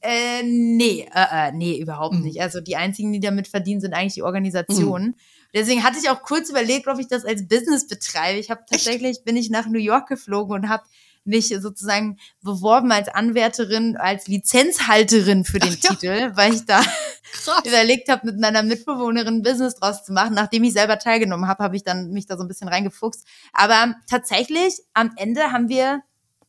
Äh, 0.00 0.42
nee, 0.44 1.06
äh, 1.12 1.48
äh, 1.48 1.52
nee, 1.52 1.78
überhaupt 1.78 2.14
mhm. 2.14 2.22
nicht. 2.22 2.40
Also 2.40 2.60
die 2.60 2.76
einzigen, 2.76 3.12
die 3.12 3.20
damit 3.20 3.48
verdienen, 3.48 3.80
sind 3.80 3.94
eigentlich 3.94 4.14
die 4.14 4.22
Organisationen. 4.22 5.08
Mhm. 5.08 5.14
Deswegen 5.54 5.82
hatte 5.82 5.98
ich 5.98 6.10
auch 6.10 6.22
kurz 6.22 6.50
überlegt, 6.50 6.88
ob 6.88 6.98
ich 6.98 7.08
das 7.08 7.24
als 7.24 7.48
Business 7.48 7.86
betreibe. 7.86 8.38
Ich 8.38 8.50
habe 8.50 8.64
tatsächlich, 8.68 9.24
bin 9.24 9.36
ich 9.36 9.50
nach 9.50 9.66
New 9.66 9.78
York 9.78 10.08
geflogen 10.08 10.54
und 10.54 10.68
habe 10.68 10.84
mich 11.28 11.48
sozusagen 11.60 12.18
beworben 12.42 12.90
als 12.90 13.08
Anwärterin, 13.08 13.96
als 13.96 14.26
Lizenzhalterin 14.26 15.44
für 15.44 15.58
den 15.58 15.76
Ach, 15.76 15.88
Titel, 15.88 16.06
ja. 16.06 16.36
weil 16.36 16.54
ich 16.54 16.64
da 16.64 16.80
überlegt 17.66 18.08
habe, 18.08 18.26
mit 18.26 18.40
meiner 18.40 18.62
Mitbewohnerin 18.62 19.36
ein 19.36 19.42
Business 19.42 19.74
draus 19.74 20.04
zu 20.04 20.12
machen. 20.12 20.34
Nachdem 20.34 20.64
ich 20.64 20.72
selber 20.72 20.98
teilgenommen 20.98 21.46
habe, 21.46 21.62
habe 21.62 21.76
ich 21.76 21.84
dann 21.84 22.10
mich 22.10 22.26
da 22.26 22.36
so 22.36 22.44
ein 22.44 22.48
bisschen 22.48 22.68
reingefuchst. 22.68 23.26
Aber 23.52 23.94
tatsächlich, 24.08 24.80
am 24.94 25.12
Ende 25.16 25.52
haben 25.52 25.68
wir 25.68 26.02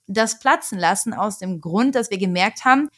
das 0.08 0.39
platzen 0.39 0.79
lassen 0.79 1.13
aus 1.13 1.38
dem 1.38 1.62
Grund, 1.62 1.96
dass 1.96 2.10
wir 2.10 2.18
gemerkt 2.18 2.65
haben, 2.65 2.89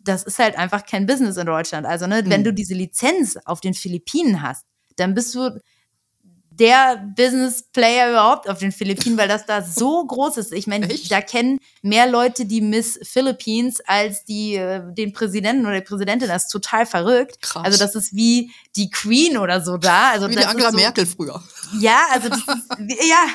das 0.00 0.22
ist 0.22 0.38
halt 0.38 0.56
einfach 0.56 0.86
kein 0.86 1.06
Business 1.06 1.36
in 1.36 1.46
Deutschland. 1.46 1.86
Also, 1.86 2.06
ne, 2.06 2.22
mhm. 2.22 2.30
wenn 2.30 2.44
du 2.44 2.52
diese 2.52 2.74
Lizenz 2.74 3.38
auf 3.44 3.60
den 3.60 3.74
Philippinen 3.74 4.42
hast, 4.42 4.64
dann 4.98 5.14
bist 5.14 5.34
du 5.34 5.58
der 6.58 6.96
Business 7.16 7.62
Player 7.72 8.10
überhaupt 8.10 8.48
auf 8.48 8.58
den 8.58 8.72
Philippinen, 8.72 9.16
weil 9.16 9.28
das 9.28 9.46
da 9.46 9.62
so 9.62 10.04
groß 10.04 10.38
ist. 10.38 10.52
Ich 10.52 10.66
meine, 10.66 10.88
da 11.08 11.20
kennen 11.20 11.60
mehr 11.82 12.08
Leute 12.08 12.46
die 12.46 12.60
Miss 12.60 12.98
Philippines 13.02 13.80
als 13.86 14.24
die 14.24 14.56
äh, 14.56 14.82
den 14.92 15.12
Präsidenten 15.12 15.66
oder 15.66 15.80
die 15.80 15.86
Präsidentin. 15.86 16.28
Das 16.28 16.44
ist 16.44 16.50
total 16.50 16.84
verrückt. 16.84 17.40
Krass. 17.42 17.64
Also 17.64 17.78
das 17.78 17.94
ist 17.94 18.14
wie 18.14 18.50
die 18.76 18.90
Queen 18.90 19.38
oder 19.38 19.60
so 19.60 19.76
da. 19.76 20.10
Also 20.10 20.28
wie 20.28 20.36
die 20.36 20.44
Angela 20.44 20.72
so, 20.72 20.76
Merkel 20.76 21.06
früher. 21.06 21.40
Ja, 21.78 22.00
also 22.12 22.28
das 22.28 22.38
ist, 22.38 22.48
ja. 23.08 23.26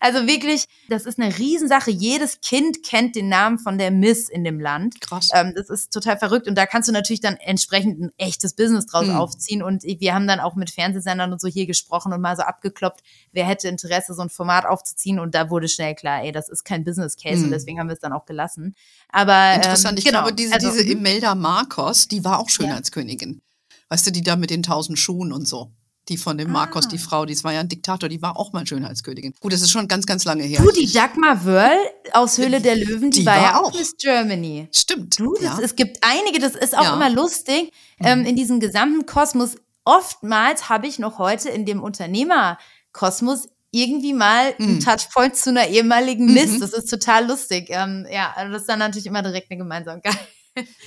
Also 0.00 0.26
wirklich, 0.26 0.64
das 0.88 1.06
ist 1.06 1.18
eine 1.18 1.36
Riesensache. 1.38 1.90
Jedes 1.90 2.40
Kind 2.40 2.82
kennt 2.82 3.16
den 3.16 3.28
Namen 3.28 3.58
von 3.58 3.78
der 3.78 3.90
Miss 3.90 4.28
in 4.28 4.44
dem 4.44 4.60
Land. 4.60 5.00
Krass. 5.00 5.30
Ähm, 5.32 5.52
das 5.54 5.70
ist 5.70 5.92
total 5.92 6.18
verrückt. 6.18 6.46
Und 6.48 6.56
da 6.56 6.66
kannst 6.66 6.88
du 6.88 6.92
natürlich 6.92 7.20
dann 7.20 7.36
entsprechend 7.36 8.00
ein 8.00 8.10
echtes 8.16 8.54
Business 8.54 8.86
draus 8.86 9.06
mhm. 9.06 9.16
aufziehen. 9.16 9.62
Und 9.62 9.84
wir 9.84 10.14
haben 10.14 10.26
dann 10.26 10.40
auch 10.40 10.54
mit 10.54 10.70
Fernsehsendern 10.70 11.32
und 11.32 11.40
so 11.40 11.48
hier 11.48 11.66
gesprochen 11.66 12.12
und 12.12 12.20
mal 12.20 12.36
so 12.36 12.42
abgeklopft, 12.42 13.00
wer 13.32 13.46
hätte 13.46 13.68
Interesse, 13.68 14.14
so 14.14 14.22
ein 14.22 14.30
Format 14.30 14.66
aufzuziehen. 14.66 15.18
Und 15.18 15.34
da 15.34 15.50
wurde 15.50 15.68
schnell 15.68 15.94
klar, 15.94 16.22
ey, 16.22 16.32
das 16.32 16.48
ist 16.48 16.64
kein 16.64 16.84
Business 16.84 17.16
Case. 17.16 17.38
Mhm. 17.38 17.44
Und 17.44 17.50
deswegen 17.50 17.78
haben 17.78 17.88
wir 17.88 17.94
es 17.94 18.00
dann 18.00 18.12
auch 18.12 18.24
gelassen. 18.24 18.74
Aber 19.08 19.54
Interessant, 19.54 19.92
ähm, 19.92 19.98
ich 19.98 20.04
genau. 20.04 20.22
glaube, 20.22 20.34
diese, 20.34 20.54
also, 20.54 20.70
diese 20.70 20.84
Imelda 20.84 21.34
Marcos, 21.34 22.08
die 22.08 22.24
war 22.24 22.38
auch 22.38 22.48
Schönheitskönigin. 22.48 23.34
Ja. 23.34 23.74
Weißt 23.90 24.06
du, 24.06 24.10
die 24.10 24.22
da 24.22 24.36
mit 24.36 24.50
den 24.50 24.62
tausend 24.62 24.98
Schuhen 24.98 25.32
und 25.32 25.46
so. 25.46 25.70
Die 26.08 26.16
von 26.18 26.36
dem 26.36 26.50
Marcos, 26.52 26.86
Ah. 26.86 26.88
die 26.90 26.98
Frau, 26.98 27.24
die 27.24 27.42
war 27.44 27.52
ja 27.52 27.60
ein 27.60 27.68
Diktator, 27.68 28.08
die 28.08 28.20
war 28.20 28.36
auch 28.38 28.52
mal 28.52 28.66
Schönheitskönigin. 28.66 29.32
Gut, 29.40 29.52
das 29.52 29.62
ist 29.62 29.70
schon 29.70 29.88
ganz, 29.88 30.04
ganz 30.06 30.24
lange 30.24 30.42
her. 30.44 30.60
Du, 30.62 30.70
die 30.70 30.90
Dagmar 30.92 31.44
Wörl 31.44 31.76
aus 32.12 32.36
Höhle 32.38 32.60
der 32.60 32.76
Löwen, 32.76 33.10
die, 33.10 33.20
Die 33.20 33.26
war, 33.26 33.36
war 33.36 33.42
ja 33.42 33.60
auch. 33.60 33.72
Miss 33.72 33.96
Germany. 33.96 34.68
Stimmt. 34.72 35.18
Du, 35.18 35.34
das, 35.34 35.42
ja. 35.42 35.58
es 35.62 35.76
gibt 35.76 35.98
einige, 36.02 36.38
das 36.40 36.54
ist 36.54 36.76
auch 36.76 36.82
Ja. 36.84 36.94
Mhm. 36.96 37.02
immer 37.02 37.10
lustig, 37.10 37.72
ähm, 38.00 38.24
in 38.26 38.36
diesem 38.36 38.60
gesamten 38.60 39.06
Kosmos. 39.06 39.56
Oftmals 39.86 40.68
habe 40.68 40.86
ich 40.86 40.98
noch 40.98 41.18
heute 41.18 41.48
in 41.50 41.64
dem 41.66 41.82
Unternehmerkosmos 41.82 43.48
irgendwie 43.70 44.12
mal 44.12 44.54
einen 44.58 44.74
Mhm. 44.76 44.80
Touchpoint 44.80 45.36
zu 45.36 45.50
einer 45.50 45.66
ehemaligen 45.66 46.32
Miss. 46.32 46.52
Mhm. 46.52 46.60
Das 46.60 46.72
ist 46.72 46.88
total 46.88 47.26
lustig. 47.26 47.66
Ähm, 47.70 48.06
ja, 48.10 48.32
also 48.36 48.52
das 48.52 48.62
ist 48.62 48.68
dann 48.68 48.78
natürlich 48.78 49.06
immer 49.06 49.22
direkt 49.22 49.50
eine 49.50 49.58
Gemeinsamkeit. 49.58 50.16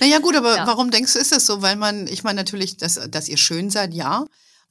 Naja, 0.00 0.18
gut, 0.20 0.34
aber 0.36 0.56
Ja. 0.56 0.66
warum 0.66 0.90
denkst 0.90 1.12
du, 1.12 1.18
ist 1.18 1.32
das 1.32 1.44
so? 1.44 1.60
Weil 1.60 1.76
man, 1.76 2.06
ich 2.06 2.24
meine 2.24 2.36
natürlich, 2.40 2.78
dass, 2.78 2.98
dass 3.10 3.28
ihr 3.28 3.36
schön 3.36 3.68
seid, 3.68 3.92
ja, 3.92 4.24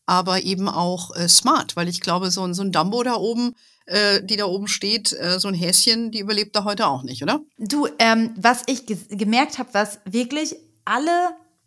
aber 0.07 0.41
eben 0.43 0.67
auch 0.67 1.15
äh, 1.15 1.27
smart, 1.29 1.75
weil 1.75 1.87
ich 1.87 2.01
glaube, 2.01 2.31
so, 2.31 2.41
ein- 2.43 2.55
so 2.55 2.63
ein 2.63 2.71
Dumbo 2.71 3.03
da 3.03 3.15
oben, 3.15 3.53
äh, 3.85 4.23
die 4.23 4.37
da 4.37 4.45
oben 4.45 4.67
steht, 4.67 5.13
äh, 5.13 5.39
so 5.39 5.47
ein 5.49 5.53
Häschen, 5.53 6.09
die 6.11 6.19
überlebt 6.19 6.55
da 6.55 6.63
heute 6.63 6.87
auch 6.87 7.03
nicht, 7.03 7.21
oder? 7.21 7.41
Du, 7.59 7.87
ähm, 7.99 8.31
was 8.35 8.63
ich 8.65 8.85
ge 8.87 8.97
gemerkt 9.09 9.59
habe, 9.59 9.69
was 9.73 9.99
wirklich 10.05 10.55
alle 10.85 11.11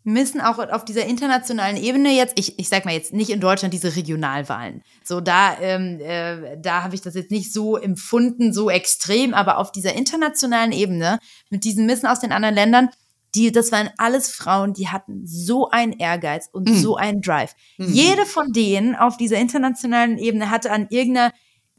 müssen 0.03 0.41
auch 0.41 0.57
auf 0.57 0.83
dieser 0.83 1.05
internationalen 1.05 1.77
Ebene 1.77 2.09
jetzt, 2.15 2.33
ich, 2.39 2.57
ich 2.57 2.69
sag 2.69 2.85
mal 2.85 2.93
jetzt 2.95 3.13
nicht 3.13 3.29
in 3.29 3.39
Deutschland 3.39 3.71
diese 3.71 3.95
Regionalwahlen. 3.95 4.81
So, 5.03 5.21
da, 5.21 5.55
ähm, 5.61 5.99
äh, 6.01 6.57
da 6.59 6.81
habe 6.81 6.95
ich 6.95 7.01
das 7.01 7.13
jetzt 7.13 7.29
nicht 7.29 7.53
so 7.53 7.77
empfunden, 7.77 8.51
so 8.51 8.71
extrem, 8.71 9.35
aber 9.35 9.59
auf 9.59 9.71
dieser 9.71 9.93
internationalen 9.93 10.71
Ebene 10.71 11.19
mit 11.51 11.63
diesen 11.65 11.85
Missen 11.85 12.07
aus 12.07 12.19
den 12.19 12.31
anderen 12.31 12.55
Ländern, 12.55 12.89
die, 13.35 13.51
das 13.51 13.71
waren 13.71 13.89
alles 13.97 14.29
Frauen, 14.29 14.73
die 14.73 14.89
hatten 14.89 15.25
so 15.25 15.69
einen 15.69 15.93
Ehrgeiz 15.93 16.49
und 16.51 16.67
Mhm. 16.69 16.77
so 16.81 16.95
einen 16.97 17.21
Drive. 17.21 17.55
Mhm. 17.77 17.93
Jede 17.93 18.25
von 18.25 18.51
denen 18.51 18.95
auf 18.95 19.17
dieser 19.17 19.37
internationalen 19.37 20.17
Ebene 20.17 20.49
hatte 20.49 20.71
an 20.71 20.87
irgendeiner 20.89 21.31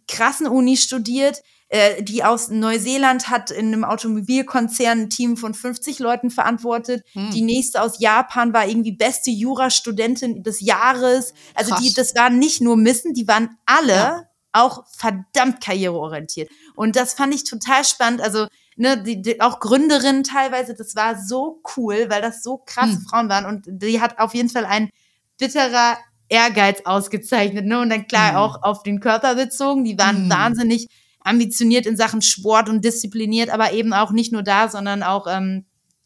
krassen 0.08 0.46
Uni 0.48 0.76
studiert, 0.76 1.42
äh, 1.68 2.02
die 2.02 2.24
aus 2.24 2.48
Neuseeland 2.48 3.28
hat 3.30 3.50
in 3.50 3.68
einem 3.68 3.84
Automobilkonzern 3.84 5.02
ein 5.02 5.10
Team 5.10 5.36
von 5.36 5.54
50 5.54 5.98
Leuten 6.00 6.30
verantwortet. 6.30 7.04
Hm. 7.12 7.30
Die 7.30 7.42
nächste 7.42 7.80
aus 7.82 7.98
Japan 7.98 8.52
war 8.52 8.66
irgendwie 8.66 8.92
beste 8.92 9.30
Jurastudentin 9.30 10.42
des 10.42 10.60
Jahres. 10.60 11.34
Also 11.54 11.74
die, 11.76 11.92
Krass. 11.92 11.94
das 11.94 12.14
waren 12.14 12.38
nicht 12.38 12.60
nur 12.60 12.76
Missen, 12.76 13.14
die 13.14 13.26
waren 13.28 13.56
alle 13.66 13.92
Ja. 13.94 14.22
auch 14.52 14.84
verdammt 14.96 15.62
karriereorientiert. 15.64 16.50
Und 16.74 16.96
das 16.96 17.14
fand 17.14 17.34
ich 17.34 17.44
total 17.44 17.84
spannend. 17.84 18.20
Also 18.20 18.46
ne, 18.82 19.02
die, 19.02 19.22
die, 19.22 19.40
auch 19.40 19.60
Gründerinnen 19.60 20.24
teilweise, 20.24 20.74
das 20.74 20.94
war 20.94 21.16
so 21.18 21.62
cool, 21.76 22.06
weil 22.10 22.20
das 22.20 22.42
so 22.42 22.58
krasse 22.58 22.96
Hm. 22.96 23.06
Frauen 23.08 23.28
waren. 23.30 23.46
Und 23.46 23.64
die 23.66 24.00
hat 24.00 24.18
auf 24.18 24.34
jeden 24.34 24.50
Fall 24.50 24.66
ein 24.66 24.90
bitterer 25.38 25.96
Ehrgeiz 26.28 26.82
ausgezeichnet. 26.84 27.64
Ne? 27.64 27.80
Und 27.80 27.90
dann 27.90 28.06
klar 28.06 28.32
Mhm. 28.32 28.36
auch 28.38 28.62
auf 28.62 28.82
den 28.82 29.00
Körper 29.00 29.34
bezogen. 29.34 29.84
Die 29.84 29.98
waren 29.98 30.26
Mhm. 30.26 30.30
wahnsinnig 30.30 30.88
ambitioniert 31.24 31.86
in 31.86 31.96
Sachen 31.96 32.20
Sport 32.22 32.68
und 32.68 32.84
diszipliniert, 32.84 33.48
aber 33.50 33.72
eben 33.72 33.92
auch 33.92 34.10
nicht 34.10 34.32
nur 34.32 34.42
da, 34.42 34.68
sondern 34.68 35.02
auch 35.02 35.26
ähm, 35.28 35.64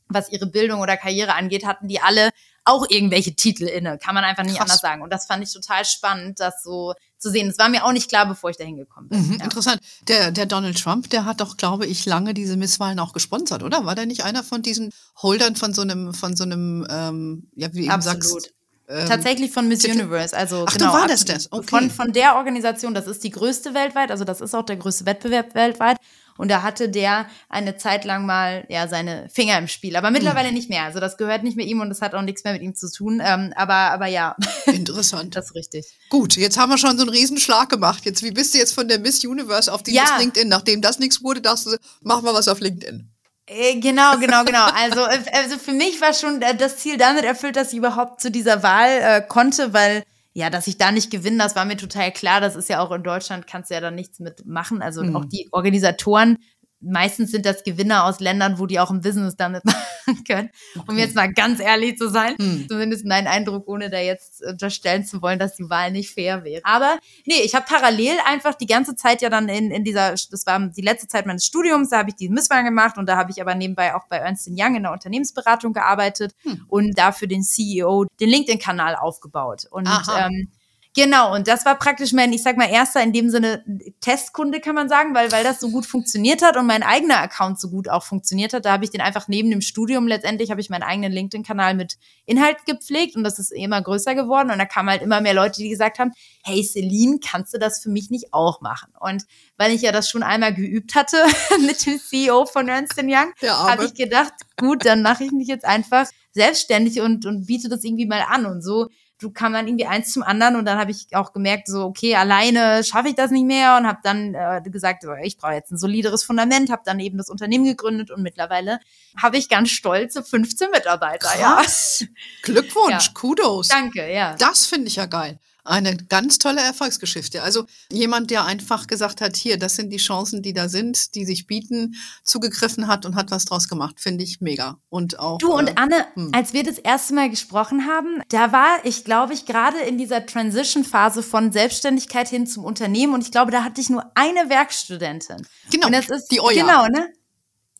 was 0.08 0.30
ihre 0.30 0.46
Bildung 0.46 0.80
oder 0.80 0.96
Karriere 0.96 1.34
angeht, 1.34 1.66
hatten 1.66 1.88
die 1.88 2.00
alle 2.00 2.30
auch 2.64 2.86
irgendwelche 2.88 3.34
Titel 3.34 3.64
inne. 3.64 3.98
Kann 3.98 4.14
man 4.14 4.24
einfach 4.24 4.42
nicht 4.44 4.56
Krass. 4.58 4.62
anders 4.70 4.80
sagen. 4.80 5.02
Und 5.02 5.12
das 5.12 5.26
fand 5.26 5.42
ich 5.42 5.52
total 5.52 5.84
spannend, 5.84 6.38
das 6.40 6.62
so 6.62 6.94
zu 7.18 7.30
sehen. 7.30 7.48
Das 7.48 7.58
war 7.58 7.68
mir 7.68 7.84
auch 7.84 7.92
nicht 7.92 8.08
klar, 8.08 8.26
bevor 8.26 8.50
ich 8.50 8.56
da 8.56 8.64
hingekommen 8.64 9.08
bin. 9.08 9.26
Mhm, 9.26 9.36
Ja. 9.38 9.44
Interessant. 9.44 9.80
Der, 10.08 10.30
der 10.30 10.46
Donald 10.46 10.80
Trump, 10.82 11.10
der 11.10 11.24
hat 11.24 11.40
doch, 11.40 11.56
glaube 11.56 11.86
ich, 11.86 12.06
lange 12.06 12.34
diese 12.34 12.56
Misswahlen 12.56 12.98
auch 12.98 13.12
gesponsert, 13.12 13.62
oder? 13.62 13.84
War 13.86 13.94
der 13.94 14.06
nicht 14.06 14.24
einer 14.24 14.42
von 14.44 14.62
diesen 14.62 14.92
Holdern 15.22 15.56
von 15.56 15.72
so 15.74 15.82
einem, 15.82 16.14
von 16.14 16.36
so 16.36 16.44
einem, 16.44 16.86
ähm, 16.90 17.48
ja, 17.54 17.72
wie 17.72 17.86
du 17.86 17.92
eben 17.92 18.02
sagst? 18.02 18.52
ähm, 18.88 19.08
Tatsächlich 19.08 19.50
von 19.50 19.66
Miss? 19.68 19.84
Universe, 19.84 20.36
also 20.36 20.64
Ach, 20.68 20.72
genau, 20.72 20.92
war 20.92 21.08
das 21.08 21.24
das, 21.24 21.50
okay. 21.50 21.66
von 21.66 21.90
von 21.90 22.12
der 22.12 22.36
Organisation, 22.36 22.94
das 22.94 23.06
ist 23.06 23.24
die 23.24 23.30
größte 23.30 23.74
weltweit, 23.74 24.10
also 24.12 24.24
das 24.24 24.40
ist 24.40 24.54
auch 24.54 24.64
der 24.64 24.76
größte 24.76 25.06
Wettbewerb 25.06 25.54
weltweit 25.54 25.96
und 26.38 26.50
da 26.50 26.62
hatte 26.62 26.88
der 26.88 27.26
eine 27.48 27.76
Zeit 27.76 28.04
lang 28.04 28.26
mal 28.26 28.64
ja 28.68 28.88
seine 28.88 29.28
Finger 29.28 29.58
im 29.58 29.68
Spiel, 29.68 29.96
aber 29.96 30.10
mittlerweile 30.10 30.52
nicht 30.52 30.68
mehr, 30.70 30.84
also 30.84 31.00
das 31.00 31.16
gehört 31.16 31.42
nicht 31.42 31.56
mehr 31.56 31.66
ihm 31.66 31.80
und 31.80 31.88
das 31.88 32.02
hat 32.02 32.14
auch 32.14 32.22
nichts 32.22 32.44
mehr 32.44 32.52
mit 32.52 32.62
ihm 32.62 32.74
zu 32.74 32.90
tun, 32.90 33.20
ähm, 33.24 33.52
aber 33.56 33.74
aber 33.74 34.06
ja, 34.06 34.36
Interessant. 34.66 35.36
das 35.36 35.46
ist 35.46 35.54
richtig. 35.54 35.86
Gut, 36.10 36.36
jetzt 36.36 36.58
haben 36.58 36.70
wir 36.70 36.78
schon 36.78 36.96
so 36.96 37.02
einen 37.02 37.10
Riesenschlag 37.10 37.68
gemacht. 37.68 38.04
Jetzt, 38.04 38.22
wie 38.22 38.30
bist 38.30 38.54
du 38.54 38.58
jetzt 38.58 38.74
von 38.74 38.88
der 38.88 38.98
Miss 38.98 39.24
Universe 39.24 39.72
auf 39.72 39.82
dieses 39.82 40.08
Ja. 40.08 40.18
LinkedIn? 40.18 40.48
Nachdem 40.48 40.82
das 40.82 40.98
nichts 40.98 41.22
wurde, 41.22 41.40
dachtest 41.40 41.66
du, 41.66 41.76
mach 42.02 42.22
mal 42.22 42.34
was 42.34 42.48
auf 42.48 42.60
LinkedIn. 42.60 43.10
Äh, 43.46 43.80
Genau, 43.80 44.16
genau, 44.18 44.44
genau. 44.44 44.64
Also, 44.74 45.00
äh, 45.00 45.18
also 45.32 45.58
für 45.58 45.72
mich 45.72 46.00
war 46.00 46.12
schon 46.14 46.42
äh, 46.42 46.56
das 46.56 46.78
Ziel 46.78 46.96
damit 46.96 47.24
erfüllt, 47.24 47.56
dass 47.56 47.72
ich 47.72 47.78
überhaupt 47.78 48.20
zu 48.20 48.30
dieser 48.30 48.62
Wahl 48.62 48.88
äh, 49.00 49.22
konnte, 49.26 49.72
weil 49.72 50.02
ja, 50.36 50.50
dass 50.50 50.66
ich 50.66 50.76
da 50.76 50.92
nicht 50.92 51.10
gewinne, 51.10 51.38
das 51.38 51.56
war 51.56 51.64
mir 51.64 51.78
total 51.78 52.12
klar. 52.12 52.42
Das 52.42 52.56
ist 52.56 52.68
ja 52.68 52.80
auch 52.80 52.92
in 52.92 53.02
Deutschland, 53.02 53.46
kannst 53.46 53.70
du 53.70 53.74
ja 53.74 53.80
da 53.80 53.90
nichts 53.90 54.20
mitmachen. 54.20 54.82
Also 54.82 55.02
Mhm. 55.02 55.16
auch 55.16 55.24
die 55.24 55.48
Organisatoren, 55.50 56.36
meistens 56.80 57.30
sind 57.30 57.46
das 57.46 57.64
Gewinner 57.64 58.04
aus 58.04 58.20
Ländern, 58.20 58.58
wo 58.58 58.66
die 58.66 58.78
auch 58.78 58.90
ein 58.90 59.00
Business 59.00 59.36
damit 59.36 59.64
machen 60.06 60.24
können. 60.26 60.50
Um 60.86 60.96
jetzt 60.98 61.14
mal 61.14 61.32
ganz 61.32 61.58
ehrlich 61.60 61.96
zu 61.96 62.08
sein, 62.08 62.36
Hm. 62.38 62.66
zumindest 62.68 63.04
mein 63.06 63.26
Eindruck, 63.26 63.66
ohne 63.68 63.90
da 63.90 63.98
jetzt 63.98 64.44
unterstellen 64.44 65.04
zu 65.04 65.22
wollen, 65.22 65.38
dass 65.38 65.56
die 65.56 65.68
Wahl 65.70 65.90
nicht 65.90 66.10
fair 66.12 66.44
wäre. 66.44 66.60
Aber 66.64 66.98
nee, 67.24 67.40
ich 67.42 67.54
habe 67.54 67.64
parallel 67.68 68.16
einfach 68.26 68.54
die 68.54 68.66
ganze 68.66 68.94
Zeit 68.94 69.22
ja 69.22 69.30
dann 69.30 69.48
in, 69.48 69.70
in 69.70 69.84
dieser, 69.84 70.12
das 70.12 70.46
war 70.46 70.58
die 70.60 70.82
letzte 70.82 71.08
Zeit 71.08 71.26
meines 71.26 71.44
Studiums, 71.44 71.90
da 71.90 71.98
habe 71.98 72.10
ich 72.10 72.16
die 72.16 72.28
Misswahl 72.28 72.62
gemacht 72.62 72.98
und 72.98 73.06
da 73.08 73.16
habe 73.16 73.30
ich 73.30 73.40
aber 73.40 73.54
nebenbei 73.54 73.94
auch 73.94 74.06
bei 74.08 74.18
Ernst 74.18 74.48
Young 74.50 74.76
in 74.76 74.82
der 74.84 74.92
Unternehmensberatung 74.92 75.72
gearbeitet 75.72 76.34
Hm. 76.42 76.64
und 76.68 76.98
da 76.98 77.10
für 77.12 77.26
den 77.26 77.42
CEO 77.42 78.04
den 78.20 78.28
LinkedIn-Kanal 78.28 78.94
aufgebaut. 78.96 79.66
Und 79.70 79.86
Aha. 79.88 80.26
ähm, 80.26 80.50
Genau, 80.96 81.34
und 81.34 81.46
das 81.46 81.66
war 81.66 81.78
praktisch 81.78 82.14
mein, 82.14 82.32
ich 82.32 82.42
sag 82.42 82.56
mal, 82.56 82.70
erster 82.70 83.02
in 83.02 83.12
dem 83.12 83.28
Sinne 83.28 83.62
Testkunde, 84.00 84.60
kann 84.60 84.74
man 84.74 84.88
sagen, 84.88 85.14
weil, 85.14 85.30
weil 85.30 85.44
das 85.44 85.60
so 85.60 85.68
gut 85.68 85.84
funktioniert 85.84 86.40
hat 86.40 86.56
und 86.56 86.66
mein 86.66 86.82
eigener 86.82 87.18
Account 87.18 87.60
so 87.60 87.68
gut 87.68 87.90
auch 87.90 88.02
funktioniert 88.02 88.54
hat. 88.54 88.64
Da 88.64 88.72
habe 88.72 88.84
ich 88.84 88.90
den 88.90 89.02
einfach 89.02 89.28
neben 89.28 89.50
dem 89.50 89.60
Studium 89.60 90.08
letztendlich, 90.08 90.50
habe 90.50 90.62
ich 90.62 90.70
meinen 90.70 90.84
eigenen 90.84 91.12
LinkedIn-Kanal 91.12 91.74
mit 91.74 91.98
Inhalt 92.24 92.64
gepflegt 92.64 93.14
und 93.14 93.24
das 93.24 93.38
ist 93.38 93.52
immer 93.52 93.82
größer 93.82 94.14
geworden. 94.14 94.50
Und 94.50 94.58
da 94.58 94.64
kamen 94.64 94.88
halt 94.88 95.02
immer 95.02 95.20
mehr 95.20 95.34
Leute, 95.34 95.60
die 95.60 95.68
gesagt 95.68 95.98
haben, 95.98 96.12
hey 96.42 96.64
Celine, 96.64 97.18
kannst 97.18 97.52
du 97.52 97.58
das 97.58 97.82
für 97.82 97.90
mich 97.90 98.08
nicht 98.08 98.32
auch 98.32 98.62
machen? 98.62 98.88
Und 98.98 99.24
weil 99.58 99.72
ich 99.72 99.82
ja 99.82 99.92
das 99.92 100.08
schon 100.08 100.22
einmal 100.22 100.54
geübt 100.54 100.94
hatte 100.94 101.18
mit 101.66 101.84
dem 101.84 102.00
CEO 102.00 102.46
von 102.46 102.68
Ernst 102.68 102.94
Young, 102.96 103.34
habe 103.42 103.84
ich 103.84 103.92
gedacht, 103.92 104.32
gut, 104.56 104.86
dann 104.86 105.02
mache 105.02 105.24
ich 105.24 105.32
mich 105.32 105.48
jetzt 105.48 105.66
einfach 105.66 106.06
selbstständig 106.36 107.00
und, 107.00 107.26
und 107.26 107.46
biete 107.46 107.68
das 107.68 107.82
irgendwie 107.82 108.06
mal 108.06 108.22
an. 108.28 108.46
Und 108.46 108.62
so 108.62 108.88
du 109.18 109.30
kam 109.30 109.52
dann 109.52 109.66
irgendwie 109.66 109.86
eins 109.86 110.12
zum 110.12 110.22
anderen 110.22 110.56
und 110.56 110.64
dann 110.66 110.78
habe 110.78 110.90
ich 110.90 111.06
auch 111.12 111.32
gemerkt, 111.32 111.68
so 111.68 111.84
okay, 111.84 112.14
alleine 112.16 112.84
schaffe 112.84 113.08
ich 113.08 113.14
das 113.14 113.30
nicht 113.30 113.46
mehr 113.46 113.76
und 113.76 113.86
habe 113.86 113.98
dann 114.02 114.34
äh, 114.34 114.60
gesagt, 114.64 115.02
so, 115.02 115.12
ich 115.22 115.38
brauche 115.38 115.54
jetzt 115.54 115.70
ein 115.72 115.78
solideres 115.78 116.22
Fundament, 116.22 116.70
habe 116.70 116.82
dann 116.84 117.00
eben 117.00 117.16
das 117.16 117.30
Unternehmen 117.30 117.64
gegründet 117.64 118.10
und 118.10 118.22
mittlerweile 118.22 118.78
habe 119.20 119.38
ich 119.38 119.48
ganz 119.48 119.70
stolze 119.70 120.22
15 120.22 120.70
Mitarbeiter. 120.70 121.28
Krass. 121.28 122.04
Glückwunsch, 122.42 123.06
Ja. 123.06 123.12
Kudos. 123.14 123.68
Ja, 123.68 123.76
danke, 123.76 124.12
ja. 124.12 124.34
Das 124.36 124.66
finde 124.66 124.88
ich 124.88 124.96
ja 124.96 125.06
geil. 125.06 125.38
Eine 125.66 125.96
ganz 125.96 126.38
tolle 126.38 126.60
Erfolgsgeschichte. 126.60 127.42
Also 127.42 127.66
jemand, 127.90 128.30
der 128.30 128.44
einfach 128.44 128.86
gesagt 128.86 129.20
hat, 129.20 129.36
hier, 129.36 129.58
das 129.58 129.76
sind 129.76 129.90
die 129.90 129.98
Chancen, 129.98 130.42
die 130.42 130.52
da 130.52 130.68
sind, 130.68 131.14
die 131.14 131.24
sich 131.24 131.46
bieten, 131.46 131.96
zugegriffen 132.22 132.86
hat 132.86 133.04
und 133.04 133.16
hat 133.16 133.30
was 133.30 133.44
draus 133.44 133.68
gemacht, 133.68 134.00
finde 134.00 134.24
ich 134.24 134.40
mega. 134.40 134.78
Und 134.88 135.18
auch. 135.18 135.38
Du 135.38 135.52
und 135.52 135.68
äh, 135.68 135.72
Anne, 135.76 136.06
hm. 136.14 136.30
als 136.32 136.52
wir 136.52 136.62
das 136.62 136.78
erste 136.78 137.14
Mal 137.14 137.30
gesprochen 137.30 137.86
haben, 137.86 138.22
da 138.28 138.52
war 138.52 138.78
ich, 138.84 139.04
glaube 139.04 139.34
ich, 139.34 139.44
gerade 139.44 139.78
in 139.80 139.98
dieser 139.98 140.24
Transition-Phase 140.24 141.22
von 141.22 141.52
Selbstständigkeit 141.52 142.28
hin 142.28 142.46
zum 142.46 142.64
Unternehmen 142.64 143.14
und 143.14 143.22
ich 143.22 143.32
glaube, 143.32 143.50
da 143.50 143.64
hatte 143.64 143.80
ich 143.80 143.90
nur 143.90 144.10
eine 144.14 144.48
Werkstudentin. 144.48 145.46
Genau, 145.70 145.86
und 145.88 145.92
das 145.92 146.08
ist, 146.08 146.28
die 146.28 146.40
Oja. 146.40 146.64
Genau, 146.64 146.86
ne? 146.86 147.12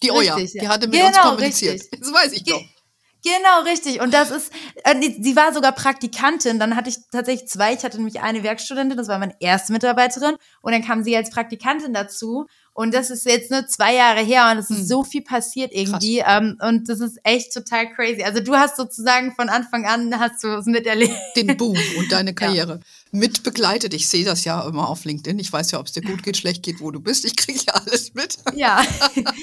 die 0.03 0.11
Oja, 0.11 0.35
richtig, 0.35 0.55
ja. 0.55 0.63
die 0.63 0.69
hatte 0.69 0.89
mit 0.89 1.01
Genau, 1.01 1.09
uns 1.09 1.19
kommuniziert. 1.19 1.75
richtig. 1.75 2.01
Das 2.01 2.13
weiß 2.13 2.33
ich 2.33 2.45
doch. 2.45 2.61
Genau, 3.25 3.63
richtig. 3.65 4.01
Und 4.01 4.15
das 4.15 4.31
ist, 4.31 4.53
äh, 4.85 4.95
sie 5.21 5.35
war 5.37 5.53
sogar 5.53 5.73
Praktikantin. 5.73 6.59
Dann 6.59 6.77
hatte 6.77 6.91
ich 6.91 6.97
tatsächlich 7.11 7.49
zwei. 7.49 7.75
Ich 7.75 7.83
hatte 7.83 7.97
nämlich 7.97 8.21
eine 8.21 8.43
Werkstudentin, 8.43 8.97
das 8.97 9.09
war 9.09 9.19
meine 9.19 9.35
erste 9.41 9.73
Mitarbeiterin. 9.73 10.37
Und 10.63 10.73
dann 10.73 10.85
kam 10.85 11.03
sie 11.03 11.17
als 11.17 11.31
Praktikantin 11.31 11.93
dazu. 11.93 12.47
Und 12.73 12.93
das 12.95 13.09
ist 13.11 13.25
jetzt 13.25 13.51
nur 13.51 13.67
zwei 13.67 13.95
Jahre 13.95 14.21
her 14.21 14.51
und 14.53 14.59
es 14.59 14.69
ist 14.69 14.81
Hm. 14.81 14.87
so 14.87 15.03
viel 15.03 15.23
passiert 15.23 15.73
irgendwie. 15.73 16.23
Ähm, 16.27 16.59
und 16.61 16.91
das 16.91 17.01
ist 17.01 17.19
echt 17.25 17.55
total 17.55 17.91
crazy. 17.95 18.23
Also 18.23 18.41
du 18.41 18.55
hast 18.55 18.77
sozusagen 18.77 19.33
von 19.35 19.49
Anfang 19.49 19.87
an 19.87 20.21
hast 20.21 20.45
du 20.45 20.49
es 20.49 20.67
miterlebt. 20.67 21.17
Den 21.37 21.57
Boom 21.57 21.77
und 21.99 22.13
deine 22.13 22.35
Karriere 22.35 22.81
mit 23.13 23.43
begleitet. 23.43 23.95
Ich 23.95 24.09
sehe 24.09 24.25
das 24.25 24.45
ja 24.45 24.67
immer 24.67 24.89
auf 24.89 25.05
LinkedIn. 25.05 25.39
Ich 25.39 25.53
weiß 25.53 25.71
ja, 25.71 25.81
ob 25.81 25.87
es 25.87 25.93
dir 25.93 26.03
gut 26.03 26.23
geht, 26.23 26.37
schlecht 26.37 26.63
geht, 26.63 26.81
wo 26.81 26.91
du 26.91 27.01
bist. 27.01 27.25
Ich 27.25 27.37
kriege 27.37 27.61
ja 27.67 27.75
alles 27.75 28.15
mit. 28.15 28.37
Ja. 28.55 28.85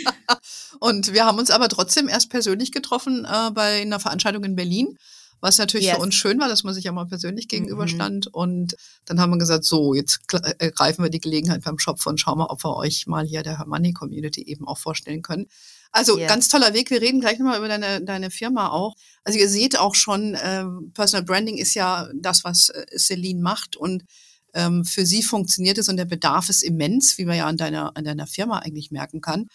Und 0.79 1.13
wir 1.13 1.25
haben 1.25 1.39
uns 1.39 1.49
aber 1.49 1.69
trotzdem 1.69 2.07
erst 2.07 2.29
persönlich 2.29 2.71
getroffen 2.71 3.25
äh, 3.25 3.51
bei 3.51 3.81
einer 3.81 3.99
Veranstaltung 3.99 4.43
in 4.43 4.55
Berlin, 4.55 4.97
was 5.43 5.57
natürlich 5.57 5.87
Yes. 5.87 5.95
für 5.97 6.01
uns 6.01 6.15
schön 6.15 6.39
war, 6.39 6.47
dass 6.47 6.63
man 6.63 6.73
sich 6.73 6.85
ja 6.85 6.93
mal 6.93 7.05
persönlich 7.05 7.45
Mhm. 7.45 7.49
gegenüberstand. 7.49 8.27
Und 8.33 8.77
dann 9.05 9.19
haben 9.19 9.31
wir 9.31 9.37
gesagt, 9.37 9.65
so, 9.65 9.93
jetzt 9.93 10.21
äh, 10.59 10.71
greifen 10.71 11.03
wir 11.03 11.09
die 11.09 11.19
Gelegenheit 11.19 11.63
beim 11.65 11.77
Shop 11.79 12.03
und 12.07 12.17
schauen 12.17 12.37
mal, 12.37 12.45
ob 12.45 12.63
wir 12.63 12.75
euch 12.77 13.07
mal 13.07 13.25
hier 13.25 13.43
der 13.43 13.65
Money 13.67 13.91
Community 13.91 14.41
eben 14.41 14.65
auch 14.65 14.77
vorstellen 14.77 15.21
können. 15.21 15.47
Also 15.91 16.17
Yes. 16.17 16.29
ganz 16.29 16.47
toller 16.47 16.73
Weg. 16.73 16.89
Wir 16.91 17.01
reden 17.01 17.19
gleich 17.19 17.39
nochmal 17.39 17.57
über 17.57 17.67
deine, 17.67 18.01
deine 18.01 18.31
Firma 18.31 18.69
auch. 18.69 18.95
Also 19.25 19.37
ihr 19.37 19.49
seht 19.49 19.77
auch 19.77 19.95
schon, 19.95 20.33
äh, 20.35 20.63
Personal 20.93 21.25
Branding 21.25 21.57
ist 21.57 21.73
ja 21.73 22.07
das, 22.15 22.45
was 22.45 22.69
äh, 22.69 22.85
Celine 22.97 23.41
macht 23.41 23.75
und 23.75 24.05
ähm, 24.53 24.85
für 24.85 25.05
sie 25.05 25.23
funktioniert 25.23 25.77
es 25.77 25.89
und 25.89 25.97
der 25.97 26.05
Bedarf 26.05 26.47
ist 26.47 26.63
immens, 26.63 27.17
wie 27.17 27.25
man 27.25 27.35
ja 27.35 27.47
an 27.47 27.57
deiner, 27.57 27.97
an 27.97 28.05
deiner 28.05 28.27
Firma 28.27 28.59
eigentlich 28.59 28.91
merken 28.91 29.19
kann. 29.19 29.47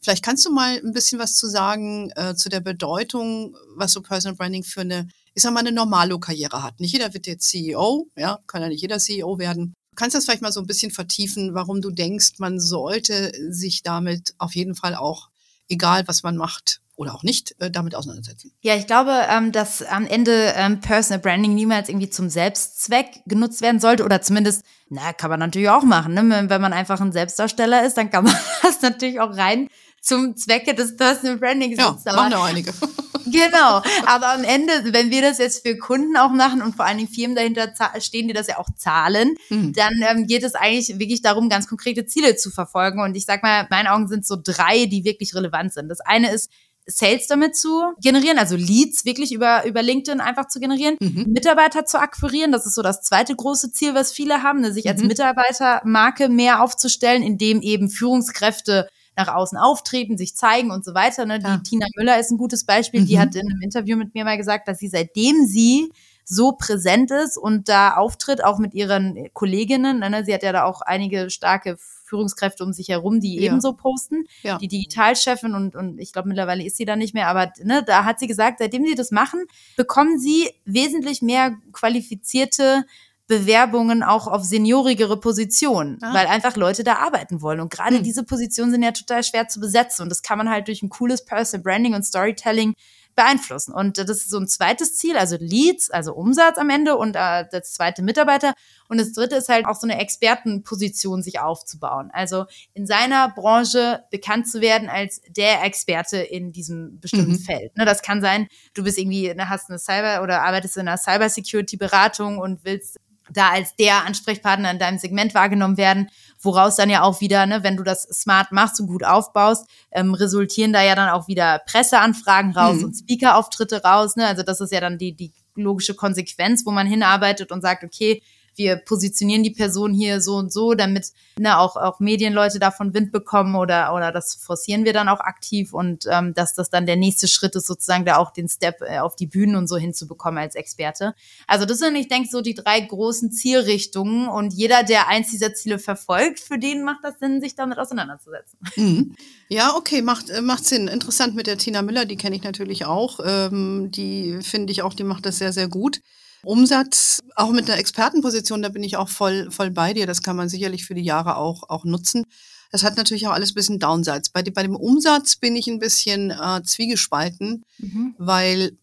Vielleicht 0.00 0.24
kannst 0.24 0.44
du 0.46 0.52
mal 0.52 0.78
ein 0.78 0.92
bisschen 0.92 1.18
was 1.18 1.34
zu 1.36 1.48
sagen 1.48 2.10
äh, 2.16 2.34
zu 2.34 2.48
der 2.48 2.60
Bedeutung, 2.60 3.56
was 3.76 3.92
so 3.92 4.02
Personal 4.02 4.36
Branding 4.36 4.64
für 4.64 4.82
eine, 4.82 5.08
ich 5.34 5.42
sag 5.42 5.52
mal, 5.52 5.60
eine 5.60 5.72
normale 5.72 6.18
Karriere 6.18 6.62
hat. 6.62 6.80
Nicht 6.80 6.92
jeder 6.92 7.12
wird 7.14 7.26
jetzt 7.26 7.48
CEO, 7.48 8.08
ja, 8.16 8.38
kann 8.46 8.62
ja 8.62 8.68
nicht 8.68 8.82
jeder 8.82 8.98
CEO 8.98 9.38
werden. 9.38 9.74
Kannst 9.94 10.14
du 10.14 10.18
das 10.18 10.26
vielleicht 10.26 10.42
mal 10.42 10.52
so 10.52 10.60
ein 10.60 10.66
bisschen 10.66 10.90
vertiefen, 10.90 11.54
warum 11.54 11.80
du 11.80 11.90
denkst, 11.90 12.38
man 12.38 12.60
sollte 12.60 13.32
sich 13.50 13.82
damit 13.82 14.34
auf 14.38 14.54
jeden 14.54 14.74
Fall 14.74 14.94
auch, 14.94 15.30
egal 15.68 16.06
was 16.06 16.22
man 16.22 16.36
macht, 16.36 16.80
oder 16.96 17.14
auch 17.14 17.22
nicht 17.22 17.54
äh, 17.60 17.70
damit 17.70 17.94
auseinandersetzen. 17.94 18.52
Ja, 18.62 18.74
ich 18.74 18.86
glaube, 18.86 19.12
ähm, 19.28 19.52
dass 19.52 19.82
am 19.82 20.06
Ende 20.06 20.52
ähm, 20.56 20.80
Personal 20.80 21.20
Branding 21.20 21.54
niemals 21.54 21.88
irgendwie 21.88 22.08
zum 22.08 22.30
Selbstzweck 22.30 23.20
genutzt 23.26 23.60
werden 23.60 23.80
sollte 23.80 24.04
oder 24.04 24.22
zumindest, 24.22 24.64
na, 24.88 25.12
kann 25.12 25.30
man 25.30 25.38
natürlich 25.38 25.68
auch 25.68 25.82
machen. 25.82 26.14
Ne? 26.14 26.46
Wenn 26.48 26.60
man 26.60 26.72
einfach 26.72 27.00
ein 27.00 27.12
Selbstdarsteller 27.12 27.84
ist, 27.84 27.98
dann 27.98 28.10
kann 28.10 28.24
man 28.24 28.34
das 28.62 28.80
natürlich 28.80 29.20
auch 29.20 29.36
rein 29.36 29.68
zum 30.06 30.36
Zwecke 30.36 30.74
des 30.74 30.96
Personal 30.96 31.36
Brandings 31.36 31.78
ja, 31.78 31.90
nutzen. 31.90 32.04
Ja, 32.06 32.14
machen 32.14 32.34
auch 32.34 32.44
einige. 32.44 32.72
Genau, 33.28 33.82
aber 34.06 34.34
am 34.34 34.44
Ende, 34.44 34.92
wenn 34.92 35.10
wir 35.10 35.20
das 35.20 35.38
jetzt 35.38 35.66
für 35.66 35.76
Kunden 35.76 36.16
auch 36.16 36.30
machen 36.30 36.62
und 36.62 36.76
vor 36.76 36.84
allen 36.84 36.98
Dingen 36.98 37.10
Firmen 37.10 37.34
dahinter 37.34 37.72
stehen, 37.98 38.28
die 38.28 38.34
das 38.34 38.46
ja 38.46 38.56
auch 38.58 38.68
zahlen, 38.76 39.34
mhm. 39.50 39.72
dann 39.72 39.94
ähm, 40.08 40.26
geht 40.28 40.44
es 40.44 40.54
eigentlich 40.54 41.00
wirklich 41.00 41.22
darum, 41.22 41.48
ganz 41.48 41.66
konkrete 41.66 42.06
Ziele 42.06 42.36
zu 42.36 42.52
verfolgen. 42.52 43.00
Und 43.00 43.16
ich 43.16 43.24
sag 43.24 43.42
mal, 43.42 43.62
in 43.62 43.66
meinen 43.68 43.88
Augen 43.88 44.06
sind 44.06 44.24
so 44.24 44.36
drei, 44.40 44.86
die 44.86 45.04
wirklich 45.04 45.34
relevant 45.34 45.72
sind. 45.72 45.88
Das 45.88 45.98
eine 46.00 46.32
ist, 46.32 46.52
Sales 46.86 47.26
damit 47.26 47.56
zu 47.56 47.82
generieren, 48.00 48.38
also 48.38 48.54
Leads 48.54 49.04
wirklich 49.04 49.32
über, 49.32 49.66
über 49.66 49.82
LinkedIn 49.82 50.20
einfach 50.20 50.46
zu 50.46 50.60
generieren, 50.60 50.96
mhm. 51.00 51.24
Mitarbeiter 51.26 51.84
zu 51.84 51.98
akquirieren. 51.98 52.52
Das 52.52 52.64
ist 52.64 52.76
so 52.76 52.82
das 52.82 53.02
zweite 53.02 53.34
große 53.34 53.72
Ziel, 53.72 53.94
was 53.94 54.12
viele 54.12 54.44
haben, 54.44 54.60
ne, 54.60 54.72
sich 54.72 54.84
mhm. 54.84 54.90
als 54.92 55.02
Mitarbeitermarke 55.02 56.28
mehr 56.28 56.62
aufzustellen, 56.62 57.24
indem 57.24 57.60
eben 57.60 57.90
Führungskräfte 57.90 58.88
nach 59.16 59.28
außen 59.28 59.58
auftreten, 59.58 60.18
sich 60.18 60.36
zeigen 60.36 60.70
und 60.70 60.84
so 60.84 60.94
weiter. 60.94 61.24
Ne? 61.24 61.38
Die 61.38 61.62
Tina 61.62 61.86
Müller 61.96 62.20
ist 62.20 62.30
ein 62.30 62.38
gutes 62.38 62.64
Beispiel. 62.64 63.00
Mhm. 63.00 63.06
Die 63.06 63.18
hat 63.18 63.34
in 63.34 63.50
einem 63.50 63.62
Interview 63.62 63.96
mit 63.96 64.14
mir 64.14 64.24
mal 64.24 64.36
gesagt, 64.36 64.68
dass 64.68 64.78
sie 64.78 64.88
seitdem 64.88 65.46
sie 65.46 65.90
so 66.28 66.52
präsent 66.52 67.12
ist 67.12 67.38
und 67.38 67.68
da 67.68 67.94
auftritt, 67.94 68.42
auch 68.44 68.58
mit 68.58 68.74
ihren 68.74 69.32
Kolleginnen. 69.32 70.00
Ne? 70.00 70.24
Sie 70.24 70.34
hat 70.34 70.42
ja 70.42 70.52
da 70.52 70.64
auch 70.64 70.82
einige 70.82 71.30
starke 71.30 71.76
Führungskräfte 71.78 72.64
um 72.64 72.72
sich 72.72 72.88
herum, 72.88 73.20
die 73.20 73.36
ja. 73.36 73.42
ebenso 73.42 73.72
posten. 73.72 74.24
Ja. 74.42 74.58
Die 74.58 74.68
Digitalchefin 74.68 75.54
und, 75.54 75.76
und 75.76 75.98
ich 75.98 76.12
glaube, 76.12 76.28
mittlerweile 76.28 76.64
ist 76.64 76.76
sie 76.76 76.84
da 76.84 76.96
nicht 76.96 77.14
mehr, 77.14 77.28
aber 77.28 77.52
ne, 77.62 77.82
da 77.84 78.04
hat 78.04 78.18
sie 78.18 78.26
gesagt, 78.26 78.58
seitdem 78.58 78.84
sie 78.84 78.94
das 78.94 79.12
machen, 79.12 79.44
bekommen 79.76 80.18
sie 80.18 80.50
wesentlich 80.64 81.22
mehr 81.22 81.56
qualifizierte 81.72 82.84
Bewerbungen 83.26 84.02
auch 84.02 84.26
auf 84.28 84.44
seniorigere 84.44 85.18
Positionen, 85.18 85.98
ah. 86.02 86.14
weil 86.14 86.26
einfach 86.26 86.56
Leute 86.56 86.84
da 86.84 86.96
arbeiten 86.96 87.42
wollen. 87.42 87.60
Und 87.60 87.72
gerade 87.72 87.96
hm. 87.96 88.04
diese 88.04 88.22
Positionen 88.22 88.70
sind 88.70 88.82
ja 88.82 88.92
total 88.92 89.24
schwer 89.24 89.48
zu 89.48 89.60
besetzen. 89.60 90.02
Und 90.02 90.10
das 90.10 90.22
kann 90.22 90.38
man 90.38 90.48
halt 90.48 90.68
durch 90.68 90.82
ein 90.82 90.88
cooles 90.88 91.24
Personal 91.24 91.62
Branding 91.62 91.94
und 91.94 92.04
Storytelling 92.04 92.74
beeinflussen. 93.16 93.72
Und 93.72 93.98
das 93.98 94.10
ist 94.10 94.30
so 94.30 94.38
ein 94.38 94.46
zweites 94.46 94.94
Ziel, 94.94 95.16
also 95.16 95.36
Leads, 95.40 95.90
also 95.90 96.12
Umsatz 96.14 96.58
am 96.58 96.70
Ende 96.70 96.96
und 96.96 97.16
äh, 97.16 97.46
das 97.50 97.72
zweite 97.72 98.02
Mitarbeiter. 98.02 98.54
Und 98.88 99.00
das 99.00 99.12
dritte 99.12 99.36
ist 99.36 99.48
halt 99.48 99.66
auch 99.66 99.74
so 99.74 99.88
eine 99.88 99.98
Expertenposition 99.98 101.22
sich 101.22 101.40
aufzubauen. 101.40 102.10
Also 102.12 102.44
in 102.74 102.86
seiner 102.86 103.30
Branche 103.30 104.04
bekannt 104.10 104.48
zu 104.48 104.60
werden 104.60 104.88
als 104.88 105.22
der 105.28 105.64
Experte 105.64 106.18
in 106.18 106.52
diesem 106.52 107.00
bestimmten 107.00 107.32
mhm. 107.32 107.40
Feld. 107.40 107.76
Ne, 107.76 107.86
das 107.86 108.02
kann 108.02 108.20
sein, 108.20 108.46
du 108.74 108.84
bist 108.84 108.98
irgendwie, 108.98 109.34
ne, 109.34 109.48
hast 109.48 109.70
eine 109.70 109.78
Cyber 109.78 110.22
oder 110.22 110.42
arbeitest 110.42 110.76
in 110.76 110.86
einer 110.86 110.98
Cybersecurity-Beratung 110.98 112.38
und 112.38 112.64
willst 112.64 113.00
da 113.30 113.50
als 113.50 113.76
der 113.76 114.04
Ansprechpartner 114.04 114.70
in 114.70 114.78
deinem 114.78 114.98
Segment 114.98 115.34
wahrgenommen 115.34 115.76
werden, 115.76 116.10
woraus 116.40 116.76
dann 116.76 116.90
ja 116.90 117.02
auch 117.02 117.20
wieder, 117.20 117.46
ne, 117.46 117.62
wenn 117.62 117.76
du 117.76 117.82
das 117.82 118.02
smart 118.02 118.52
machst 118.52 118.80
und 118.80 118.86
gut 118.86 119.04
aufbaust, 119.04 119.68
ähm, 119.90 120.14
resultieren 120.14 120.72
da 120.72 120.82
ja 120.82 120.94
dann 120.94 121.08
auch 121.08 121.28
wieder 121.28 121.60
Presseanfragen 121.66 122.52
raus 122.52 122.78
mhm. 122.78 122.84
und 122.84 122.94
Speaker-Auftritte 122.94 123.82
raus. 123.82 124.16
Ne? 124.16 124.26
Also 124.26 124.42
das 124.42 124.60
ist 124.60 124.72
ja 124.72 124.80
dann 124.80 124.98
die, 124.98 125.14
die 125.14 125.32
logische 125.54 125.94
Konsequenz, 125.94 126.64
wo 126.66 126.70
man 126.70 126.86
hinarbeitet 126.86 127.50
und 127.50 127.62
sagt, 127.62 127.82
okay, 127.82 128.22
wir 128.56 128.76
positionieren 128.76 129.42
die 129.42 129.50
Person 129.50 129.92
hier 129.92 130.20
so 130.20 130.36
und 130.36 130.52
so, 130.52 130.74
damit 130.74 131.12
ne, 131.38 131.58
auch, 131.58 131.76
auch 131.76 132.00
Medienleute 132.00 132.58
davon 132.58 132.94
Wind 132.94 133.12
bekommen 133.12 133.54
oder, 133.54 133.94
oder 133.94 134.12
das 134.12 134.34
forcieren 134.34 134.84
wir 134.84 134.92
dann 134.92 135.08
auch 135.08 135.20
aktiv 135.20 135.72
und 135.72 136.04
ähm, 136.10 136.34
dass 136.34 136.54
das 136.54 136.70
dann 136.70 136.86
der 136.86 136.96
nächste 136.96 137.28
Schritt 137.28 137.54
ist, 137.56 137.66
sozusagen 137.66 138.04
da 138.04 138.16
auch 138.16 138.32
den 138.32 138.48
Step 138.48 138.80
äh, 138.82 138.98
auf 138.98 139.16
die 139.16 139.26
Bühnen 139.26 139.56
und 139.56 139.68
so 139.68 139.76
hinzubekommen 139.76 140.38
als 140.38 140.54
Experte. 140.54 141.14
Also 141.46 141.66
das 141.66 141.78
sind, 141.78 141.96
ich 141.96 142.08
denke, 142.08 142.28
so 142.30 142.40
die 142.40 142.54
drei 142.54 142.80
großen 142.80 143.32
Zielrichtungen 143.32 144.28
und 144.28 144.52
jeder, 144.52 144.82
der 144.82 145.08
eins 145.08 145.30
dieser 145.30 145.54
Ziele 145.54 145.78
verfolgt, 145.78 146.40
für 146.40 146.58
den 146.58 146.82
macht 146.82 147.00
das 147.02 147.18
Sinn, 147.18 147.40
sich 147.40 147.54
damit 147.54 147.78
auseinanderzusetzen. 147.78 148.58
Mhm. 148.76 149.16
Ja, 149.48 149.74
okay, 149.76 150.02
macht, 150.02 150.30
äh, 150.30 150.42
macht 150.42 150.64
Sinn. 150.64 150.88
Interessant 150.88 151.34
mit 151.34 151.46
der 151.46 151.58
Tina 151.58 151.82
Müller, 151.82 152.04
die 152.04 152.16
kenne 152.16 152.36
ich 152.36 152.42
natürlich 152.42 152.84
auch. 152.84 153.20
Ähm, 153.24 153.90
die 153.90 154.38
finde 154.42 154.72
ich 154.72 154.82
auch, 154.82 154.94
die 154.94 155.04
macht 155.04 155.26
das 155.26 155.38
sehr, 155.38 155.52
sehr 155.52 155.68
gut. 155.68 156.00
Umsatz, 156.46 157.22
auch 157.34 157.50
mit 157.50 157.68
einer 157.68 157.78
Expertenposition, 157.78 158.62
da 158.62 158.68
bin 158.68 158.82
ich 158.82 158.96
auch 158.96 159.08
voll, 159.08 159.50
voll 159.50 159.70
bei 159.70 159.92
dir. 159.92 160.06
Das 160.06 160.22
kann 160.22 160.36
man 160.36 160.48
sicherlich 160.48 160.84
für 160.84 160.94
die 160.94 161.02
Jahre 161.02 161.36
auch, 161.36 161.68
auch 161.68 161.84
nutzen. 161.84 162.24
Das 162.72 162.82
hat 162.82 162.96
natürlich 162.96 163.26
auch 163.26 163.32
alles 163.32 163.52
ein 163.52 163.54
bisschen 163.54 163.78
Downsides. 163.78 164.30
Bei, 164.30 164.42
bei 164.42 164.62
dem 164.62 164.76
Umsatz 164.76 165.36
bin 165.36 165.56
ich 165.56 165.66
ein 165.66 165.78
bisschen 165.78 166.30
äh, 166.30 166.62
zwiegespalten, 166.62 167.64
mhm. 167.78 168.14
weil, 168.18 168.76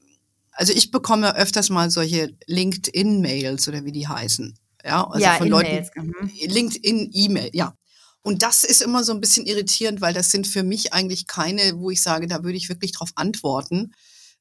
also 0.51 0.73
ich 0.73 0.91
bekomme 0.91 1.35
öfters 1.35 1.69
mal 1.69 1.89
solche 1.89 2.35
LinkedIn-Mails 2.47 3.67
oder 3.67 3.83
wie 3.85 3.91
die 3.91 4.07
heißen. 4.07 4.57
Ja, 4.85 5.07
also 5.07 5.23
ja, 5.23 5.35
von 5.35 5.47
Leuten. 5.47 5.85
Mhm. 5.95 6.31
LinkedIn-E-Mail, 6.45 7.49
ja. 7.53 7.75
Und 8.21 8.41
das 8.41 8.63
ist 8.63 8.81
immer 8.81 9.03
so 9.03 9.13
ein 9.13 9.19
bisschen 9.19 9.45
irritierend, 9.45 9.99
weil 9.99 10.13
das 10.13 10.31
sind 10.31 10.47
für 10.47 10.63
mich 10.63 10.93
eigentlich 10.93 11.27
keine, 11.27 11.77
wo 11.77 11.89
ich 11.91 12.01
sage, 12.01 12.27
da 12.27 12.43
würde 12.43 12.57
ich 12.57 12.69
wirklich 12.69 12.93
drauf 12.93 13.09
antworten 13.15 13.91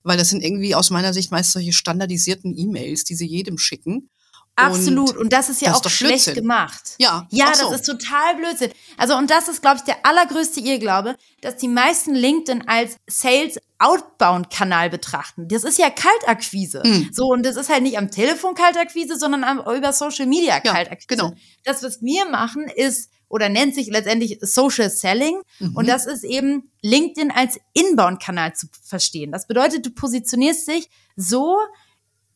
weil 0.02 0.18
das 0.18 0.30
sind 0.30 0.42
irgendwie 0.42 0.74
aus 0.74 0.90
meiner 0.90 1.12
Sicht 1.12 1.30
meist 1.30 1.52
solche 1.52 1.72
standardisierten 1.72 2.56
E-Mails, 2.56 3.04
die 3.04 3.14
sie 3.14 3.26
jedem 3.26 3.58
schicken. 3.58 4.10
Absolut. 4.54 5.12
Und, 5.12 5.18
und 5.18 5.32
das 5.32 5.48
ist 5.48 5.62
ja 5.62 5.68
das 5.70 5.80
auch 5.80 5.86
ist 5.86 5.92
schlecht 5.92 6.24
Blödsinn. 6.26 6.34
gemacht. 6.34 6.94
Ja. 6.98 7.26
Ja, 7.30 7.54
so. 7.54 7.70
das 7.70 7.80
ist 7.80 7.86
total 7.86 8.36
Blödsinn. 8.36 8.70
Also, 8.98 9.16
und 9.16 9.30
das 9.30 9.48
ist, 9.48 9.62
glaube 9.62 9.78
ich, 9.78 9.82
der 9.82 10.04
allergrößte 10.04 10.60
Irrglaube, 10.60 11.16
dass 11.40 11.56
die 11.56 11.68
meisten 11.68 12.14
LinkedIn 12.14 12.68
als 12.68 12.96
Sales 13.08 13.58
Outbound-Kanal 13.78 14.90
betrachten. 14.90 15.48
Das 15.48 15.64
ist 15.64 15.78
ja 15.78 15.90
Kaltakquise. 15.90 16.82
Mhm. 16.84 17.08
So, 17.12 17.28
und 17.28 17.44
das 17.44 17.56
ist 17.56 17.70
halt 17.70 17.82
nicht 17.82 17.96
am 17.96 18.10
Telefon 18.10 18.54
Kaltakquise, 18.54 19.18
sondern 19.18 19.42
am, 19.42 19.58
über 19.60 19.92
Social 19.92 20.26
Media 20.26 20.60
Kaltakquise. 20.60 21.06
Ja, 21.10 21.16
genau. 21.16 21.32
Das, 21.64 21.82
was 21.82 22.02
wir 22.02 22.26
machen, 22.26 22.68
ist 22.68 23.10
oder 23.32 23.48
nennt 23.48 23.74
sich 23.74 23.88
letztendlich 23.88 24.38
Social 24.42 24.90
Selling. 24.90 25.40
Mhm. 25.58 25.74
Und 25.74 25.88
das 25.88 26.04
ist 26.04 26.22
eben 26.22 26.70
LinkedIn 26.82 27.30
als 27.30 27.58
Inbound-Kanal 27.72 28.54
zu 28.54 28.66
verstehen. 28.82 29.32
Das 29.32 29.46
bedeutet, 29.46 29.86
du 29.86 29.90
positionierst 29.90 30.68
dich 30.68 30.90
so, 31.16 31.56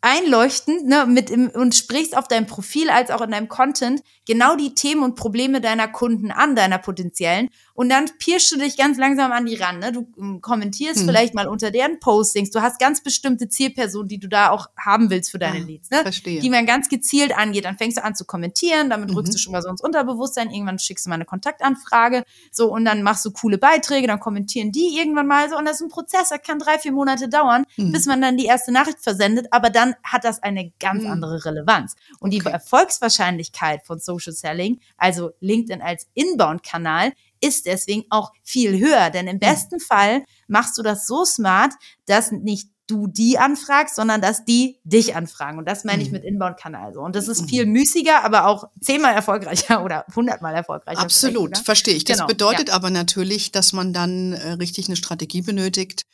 einleuchtend 0.06 0.86
ne, 0.86 1.04
mit 1.04 1.30
im, 1.30 1.48
und 1.48 1.74
sprichst 1.74 2.16
auf 2.16 2.28
deinem 2.28 2.46
Profil 2.46 2.90
als 2.90 3.10
auch 3.10 3.22
in 3.22 3.32
deinem 3.32 3.48
Content 3.48 4.02
genau 4.24 4.54
die 4.54 4.72
Themen 4.72 5.02
und 5.02 5.16
Probleme 5.16 5.60
deiner 5.60 5.88
Kunden 5.88 6.30
an, 6.30 6.54
deiner 6.54 6.78
potenziellen. 6.78 7.48
Und 7.74 7.88
dann 7.88 8.06
pirschst 8.18 8.52
du 8.52 8.56
dich 8.56 8.76
ganz 8.76 8.98
langsam 8.98 9.32
an 9.32 9.46
die 9.46 9.56
ran. 9.56 9.80
Ne? 9.80 9.90
Du 9.90 10.06
ähm, 10.16 10.40
kommentierst 10.40 11.00
hm. 11.00 11.06
vielleicht 11.06 11.34
mal 11.34 11.48
unter 11.48 11.72
deren 11.72 11.98
Postings. 11.98 12.50
Du 12.50 12.62
hast 12.62 12.78
ganz 12.78 13.02
bestimmte 13.02 13.48
Zielpersonen, 13.48 14.08
die 14.08 14.18
du 14.18 14.28
da 14.28 14.50
auch 14.50 14.68
haben 14.78 15.10
willst 15.10 15.32
für 15.32 15.38
deine 15.38 15.58
ah, 15.58 15.66
Leads, 15.66 15.90
ne? 15.90 16.02
Verstehe. 16.02 16.40
die 16.40 16.50
man 16.50 16.66
ganz 16.66 16.88
gezielt 16.88 17.36
angeht. 17.36 17.64
Dann 17.64 17.76
fängst 17.76 17.98
du 17.98 18.04
an 18.04 18.14
zu 18.14 18.24
kommentieren, 18.24 18.88
damit 18.90 19.10
mhm. 19.10 19.16
rückst 19.16 19.34
du 19.34 19.38
schon 19.38 19.52
mal 19.52 19.62
so 19.62 19.68
ins 19.68 19.82
Unterbewusstsein. 19.82 20.50
Irgendwann 20.50 20.78
schickst 20.78 21.06
du 21.06 21.10
mal 21.10 21.16
eine 21.16 21.24
Kontaktanfrage. 21.24 22.22
So, 22.52 22.72
und 22.72 22.84
dann 22.84 23.02
machst 23.02 23.24
du 23.24 23.32
coole 23.32 23.58
Beiträge, 23.58 24.06
dann 24.06 24.20
kommentieren 24.20 24.70
die 24.70 24.96
irgendwann 24.96 25.26
mal 25.26 25.50
so. 25.50 25.56
Und 25.56 25.64
das 25.64 25.76
ist 25.76 25.82
ein 25.82 25.88
Prozess, 25.88 26.28
der 26.28 26.38
kann 26.38 26.60
drei, 26.60 26.78
vier 26.78 26.92
Monate 26.92 27.28
dauern, 27.28 27.64
mhm. 27.76 27.92
bis 27.92 28.06
man 28.06 28.20
dann 28.20 28.36
die 28.36 28.46
erste 28.46 28.72
Nachricht 28.72 29.00
versendet. 29.00 29.48
Aber 29.50 29.70
dann 29.70 29.95
hat 30.02 30.24
das 30.24 30.42
eine 30.42 30.72
ganz 30.80 31.04
mhm. 31.04 31.10
andere 31.10 31.44
Relevanz. 31.44 31.94
Und 32.20 32.34
okay. 32.34 32.42
die 32.44 32.50
Erfolgswahrscheinlichkeit 32.50 33.84
von 33.86 33.98
Social 33.98 34.32
Selling, 34.32 34.80
also 34.96 35.30
LinkedIn 35.40 35.82
als 35.82 36.06
Inbound-Kanal, 36.14 37.12
ist 37.40 37.66
deswegen 37.66 38.04
auch 38.10 38.32
viel 38.42 38.78
höher. 38.78 39.10
Denn 39.10 39.26
im 39.26 39.38
besten 39.38 39.80
Fall 39.80 40.24
machst 40.48 40.78
du 40.78 40.82
das 40.82 41.06
so 41.06 41.24
smart, 41.24 41.74
dass 42.06 42.32
nicht 42.32 42.68
du 42.86 43.08
die 43.08 43.38
anfragst, 43.38 43.96
sondern 43.96 44.20
dass 44.20 44.44
die 44.44 44.78
dich 44.84 45.16
anfragen. 45.16 45.58
Und 45.58 45.66
das 45.66 45.84
meine 45.84 46.02
ich 46.02 46.08
mhm. 46.08 46.14
mit 46.14 46.24
Inbound-Kanal 46.24 46.94
so. 46.94 47.00
Und 47.00 47.16
das 47.16 47.28
ist 47.28 47.48
viel 47.48 47.66
mhm. 47.66 47.72
müßiger, 47.72 48.24
aber 48.24 48.46
auch 48.46 48.68
zehnmal 48.80 49.14
erfolgreicher 49.14 49.84
oder 49.84 50.04
hundertmal 50.14 50.54
erfolgreicher. 50.54 51.00
Absolut, 51.00 51.58
verstehe 51.58 51.94
ich. 51.94 52.04
Das 52.04 52.18
genau, 52.18 52.28
bedeutet 52.28 52.68
ja. 52.68 52.74
aber 52.74 52.90
natürlich, 52.90 53.52
dass 53.52 53.72
man 53.72 53.92
dann 53.92 54.32
äh, 54.32 54.52
richtig 54.52 54.86
eine 54.86 54.96
Strategie 54.96 55.42
benötigt, 55.42 56.06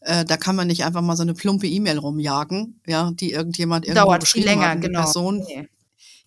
äh, 0.00 0.24
da 0.24 0.36
kann 0.36 0.56
man 0.56 0.66
nicht 0.66 0.84
einfach 0.84 1.02
mal 1.02 1.16
so 1.16 1.22
eine 1.22 1.34
plumpe 1.34 1.66
E-Mail 1.66 1.98
rumjagen, 1.98 2.80
ja, 2.86 3.10
die 3.12 3.32
irgendjemand 3.32 3.86
irgendwo 3.86 4.06
dauert 4.06 4.26
viel 4.26 4.44
länger, 4.44 4.70
hat, 4.70 4.80
genau. 4.80 5.00
Person. 5.00 5.44
Nee. 5.46 5.68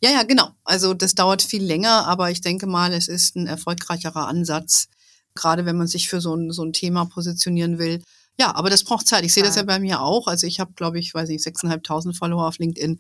Ja, 0.02 0.12
ja, 0.12 0.24
genau. 0.24 0.50
Also 0.64 0.94
das 0.94 1.16
dauert 1.16 1.42
viel 1.42 1.64
länger, 1.64 2.06
aber 2.08 2.30
ich 2.30 2.42
denke 2.42 2.68
mal, 2.68 2.94
es 2.94 3.08
ist 3.08 3.36
ein 3.36 3.48
erfolgreicherer 3.48 4.28
Ansatz, 4.28 4.90
gerade 5.34 5.66
wenn 5.66 5.78
man 5.78 5.88
sich 5.88 6.10
für 6.10 6.22
so 6.22 6.36
ein, 6.36 6.52
so 6.52 6.64
ein 6.64 6.74
Thema 6.74 7.06
positionieren 7.06 7.80
will, 7.80 8.02
Ja, 8.40 8.56
aber 8.56 8.70
das 8.70 8.84
braucht 8.84 9.08
Zeit. 9.08 9.24
Ich 9.26 9.34
sehe 9.34 9.44
das 9.44 9.56
ja 9.56 9.64
bei 9.64 9.80
mir 9.80 10.02
auch. 10.02 10.28
Also 10.28 10.48
ich 10.48 10.60
habe, 10.60 10.74
glaube 10.74 11.00
ich, 11.00 11.14
weiß 11.14 11.30
ich, 11.30 11.42
6.500 11.42 12.18
Follower 12.18 12.48
auf 12.48 12.58
LinkedIn. 12.58 13.00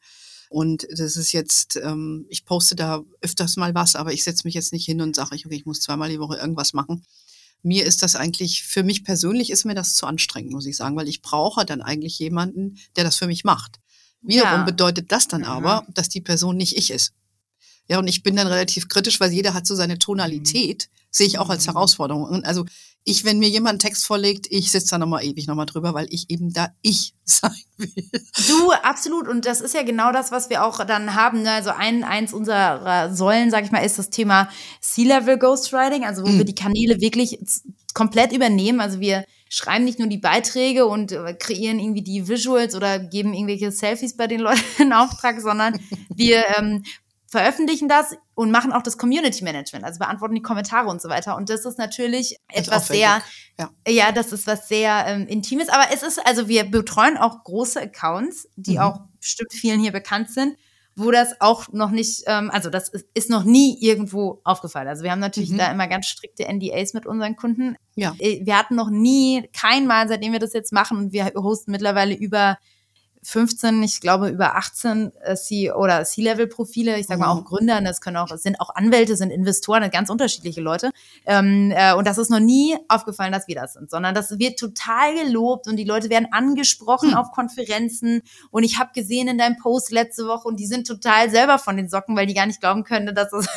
Und 0.49 0.87
das 0.91 1.15
ist 1.15 1.31
jetzt, 1.31 1.77
ähm, 1.77 2.27
ich 2.29 2.45
poste 2.45 2.75
da 2.75 3.01
öfters 3.21 3.57
mal 3.57 3.73
was, 3.73 3.95
aber 3.95 4.13
ich 4.13 4.23
setze 4.23 4.45
mich 4.45 4.53
jetzt 4.53 4.71
nicht 4.71 4.85
hin 4.85 5.01
und 5.01 5.15
sage, 5.15 5.35
okay, 5.35 5.55
ich 5.55 5.65
muss 5.65 5.81
zweimal 5.81 6.09
die 6.09 6.19
Woche 6.19 6.37
irgendwas 6.37 6.73
machen. 6.73 7.03
Mir 7.63 7.85
ist 7.85 8.03
das 8.03 8.15
eigentlich, 8.15 8.63
für 8.63 8.83
mich 8.83 9.03
persönlich 9.03 9.49
ist 9.49 9.65
mir 9.65 9.73
das 9.73 9.95
zu 9.95 10.05
anstrengend, 10.05 10.51
muss 10.51 10.65
ich 10.65 10.75
sagen, 10.75 10.95
weil 10.95 11.07
ich 11.07 11.21
brauche 11.21 11.65
dann 11.65 11.81
eigentlich 11.81 12.19
jemanden, 12.19 12.77
der 12.95 13.03
das 13.03 13.15
für 13.15 13.27
mich 13.27 13.43
macht. 13.43 13.79
Wiederum 14.21 14.59
ja. 14.59 14.63
bedeutet 14.63 15.11
das 15.11 15.27
dann 15.27 15.41
mhm. 15.41 15.47
aber, 15.47 15.85
dass 15.89 16.09
die 16.09 16.21
Person 16.21 16.57
nicht 16.57 16.77
ich 16.77 16.91
ist. 16.91 17.13
Ja, 17.89 17.99
und 17.99 18.07
ich 18.07 18.23
bin 18.23 18.35
dann 18.35 18.47
relativ 18.47 18.87
kritisch, 18.87 19.19
weil 19.19 19.33
jeder 19.33 19.53
hat 19.53 19.67
so 19.67 19.75
seine 19.75 19.99
Tonalität, 19.99 20.89
sehe 21.09 21.27
ich 21.27 21.37
auch 21.37 21.49
als 21.49 21.65
mhm. 21.65 21.71
Herausforderung. 21.71 22.23
Und 22.23 22.45
also 22.45 22.65
ich, 23.05 23.25
wenn 23.25 23.39
mir 23.39 23.49
jemand 23.49 23.71
einen 23.71 23.79
Text 23.79 24.05
vorlegt, 24.05 24.47
ich 24.49 24.71
sitze 24.71 24.91
da 24.91 24.97
nochmal 24.97 25.25
ewig 25.25 25.47
nochmal 25.47 25.65
drüber, 25.65 25.93
weil 25.93 26.07
ich 26.09 26.29
eben 26.29 26.53
da 26.53 26.69
ich 26.81 27.13
sein 27.25 27.51
will. 27.77 27.91
Du, 28.47 28.71
absolut. 28.71 29.27
Und 29.27 29.45
das 29.45 29.61
ist 29.61 29.73
ja 29.73 29.83
genau 29.83 30.11
das, 30.11 30.31
was 30.31 30.49
wir 30.49 30.63
auch 30.63 30.85
dann 30.85 31.15
haben. 31.15 31.41
Ne? 31.41 31.51
Also 31.51 31.71
ein, 31.71 32.03
eins 32.03 32.33
unserer 32.33 33.13
Säulen, 33.13 33.51
sag 33.51 33.65
ich 33.65 33.71
mal, 33.71 33.79
ist 33.79 33.99
das 33.99 34.09
Thema 34.09 34.49
C-Level 34.81 35.37
Ghostwriting, 35.37 36.05
also 36.05 36.23
wo 36.23 36.29
mhm. 36.29 36.37
wir 36.39 36.45
die 36.45 36.55
Kanäle 36.55 37.01
wirklich 37.01 37.39
komplett 37.93 38.31
übernehmen. 38.31 38.79
Also 38.79 38.99
wir 38.99 39.25
schreiben 39.49 39.85
nicht 39.85 39.99
nur 39.99 40.07
die 40.07 40.17
Beiträge 40.17 40.87
und 40.87 41.11
äh, 41.11 41.35
kreieren 41.37 41.79
irgendwie 41.79 42.01
die 42.01 42.27
Visuals 42.27 42.73
oder 42.73 42.99
geben 42.99 43.33
irgendwelche 43.33 43.71
Selfies 43.71 44.17
bei 44.17 44.27
den 44.27 44.39
Leuten 44.39 44.63
in 44.79 44.93
Auftrag, 44.93 45.39
sondern 45.41 45.79
wir 46.15 46.43
ähm, 46.57 46.83
veröffentlichen 47.33 47.89
das 47.89 48.15
und 48.35 48.51
machen 48.51 48.71
auch 48.71 48.83
das 48.83 48.97
Community 48.97 49.43
Management, 49.43 49.83
also 49.83 49.97
beantworten 49.97 50.35
die 50.35 50.41
Kommentare 50.41 50.87
und 50.87 51.01
so 51.01 51.09
weiter. 51.09 51.35
Und 51.35 51.49
das 51.49 51.65
ist 51.65 51.79
natürlich 51.79 52.33
ist 52.33 52.67
etwas 52.67 52.87
sehr, 52.87 53.23
ja. 53.59 53.69
ja. 53.87 54.11
das 54.11 54.31
ist 54.31 54.45
was 54.45 54.67
sehr 54.67 55.03
ähm, 55.07 55.25
Intimes. 55.27 55.69
Aber 55.69 55.87
es 55.91 56.03
ist, 56.03 56.25
also 56.25 56.47
wir 56.47 56.63
betreuen 56.63 57.17
auch 57.17 57.43
große 57.43 57.81
Accounts, 57.81 58.47
die 58.55 58.73
mhm. 58.73 58.79
auch 58.79 58.99
bestimmt 59.19 59.51
vielen 59.51 59.79
hier 59.79 59.91
bekannt 59.91 60.29
sind 60.29 60.55
wo 60.95 61.09
das 61.09 61.41
auch 61.41 61.69
noch 61.71 61.89
nicht, 61.89 62.21
ähm, 62.27 62.51
also 62.51 62.69
das 62.69 62.89
ist, 62.89 63.07
ist, 63.15 63.29
noch 63.29 63.43
nie 63.43 63.77
irgendwo 63.81 64.41
aufgefallen. 64.43 64.87
Also 64.87 65.03
wir 65.03 65.09
haben 65.09 65.19
natürlich 65.19 65.49
mhm. 65.49 65.57
da 65.57 65.71
immer 65.71 65.87
ganz 65.87 66.05
strikte 66.05 66.45
NDAs 66.47 66.93
mit 66.93 67.07
unseren 67.07 67.35
Kunden. 67.35 67.75
Ja. 67.95 68.15
Äh, 68.19 68.45
wir 68.45 68.55
hatten 68.55 68.75
noch 68.75 68.91
nie, 68.91 69.49
kein 69.59 69.87
Mal, 69.87 70.07
seitdem 70.07 70.33
wir 70.33 70.39
das 70.39 70.53
jetzt 70.53 70.71
machen, 70.71 70.97
und 70.97 71.11
wir 71.11 71.25
hosten 71.35 71.71
mittlerweile 71.71 72.13
über 72.13 72.59
15, 73.23 73.81
ich 73.83 74.01
glaube 74.01 74.29
über 74.29 74.55
18 74.55 75.11
äh, 75.21 75.35
C 75.35 75.71
oder 75.71 76.03
C-Level-Profile, 76.03 76.99
ich 76.99 77.07
sage 77.07 77.19
mal 77.19 77.31
auch 77.31 77.41
mhm. 77.41 77.45
Gründer, 77.45 77.81
das 77.81 78.01
können 78.01 78.17
auch, 78.17 78.27
sind 78.37 78.59
auch 78.59 78.75
Anwälte, 78.75 79.15
sind 79.15 79.31
Investoren, 79.31 79.89
ganz 79.91 80.09
unterschiedliche 80.09 80.61
Leute. 80.61 80.91
Ähm, 81.25 81.71
äh, 81.75 81.93
und 81.93 82.05
das 82.07 82.17
ist 82.17 82.29
noch 82.29 82.39
nie 82.39 82.77
aufgefallen, 82.87 83.31
dass 83.31 83.47
wir 83.47 83.55
das 83.55 83.73
sind, 83.73 83.89
sondern 83.89 84.13
das 84.13 84.37
wird 84.39 84.59
total 84.59 85.15
gelobt 85.15 85.67
und 85.67 85.77
die 85.77 85.83
Leute 85.83 86.09
werden 86.09 86.27
angesprochen 86.31 87.11
hm. 87.11 87.17
auf 87.17 87.31
Konferenzen. 87.31 88.21
Und 88.51 88.63
ich 88.63 88.79
habe 88.79 88.91
gesehen 88.93 89.27
in 89.27 89.37
deinem 89.37 89.57
Post 89.57 89.91
letzte 89.91 90.27
Woche 90.27 90.47
und 90.47 90.59
die 90.59 90.67
sind 90.67 90.85
total 90.87 91.29
selber 91.29 91.59
von 91.59 91.77
den 91.77 91.89
Socken, 91.89 92.15
weil 92.15 92.27
die 92.27 92.33
gar 92.33 92.45
nicht 92.45 92.59
glauben 92.59 92.83
können, 92.83 93.15
dass 93.15 93.31
das 93.31 93.47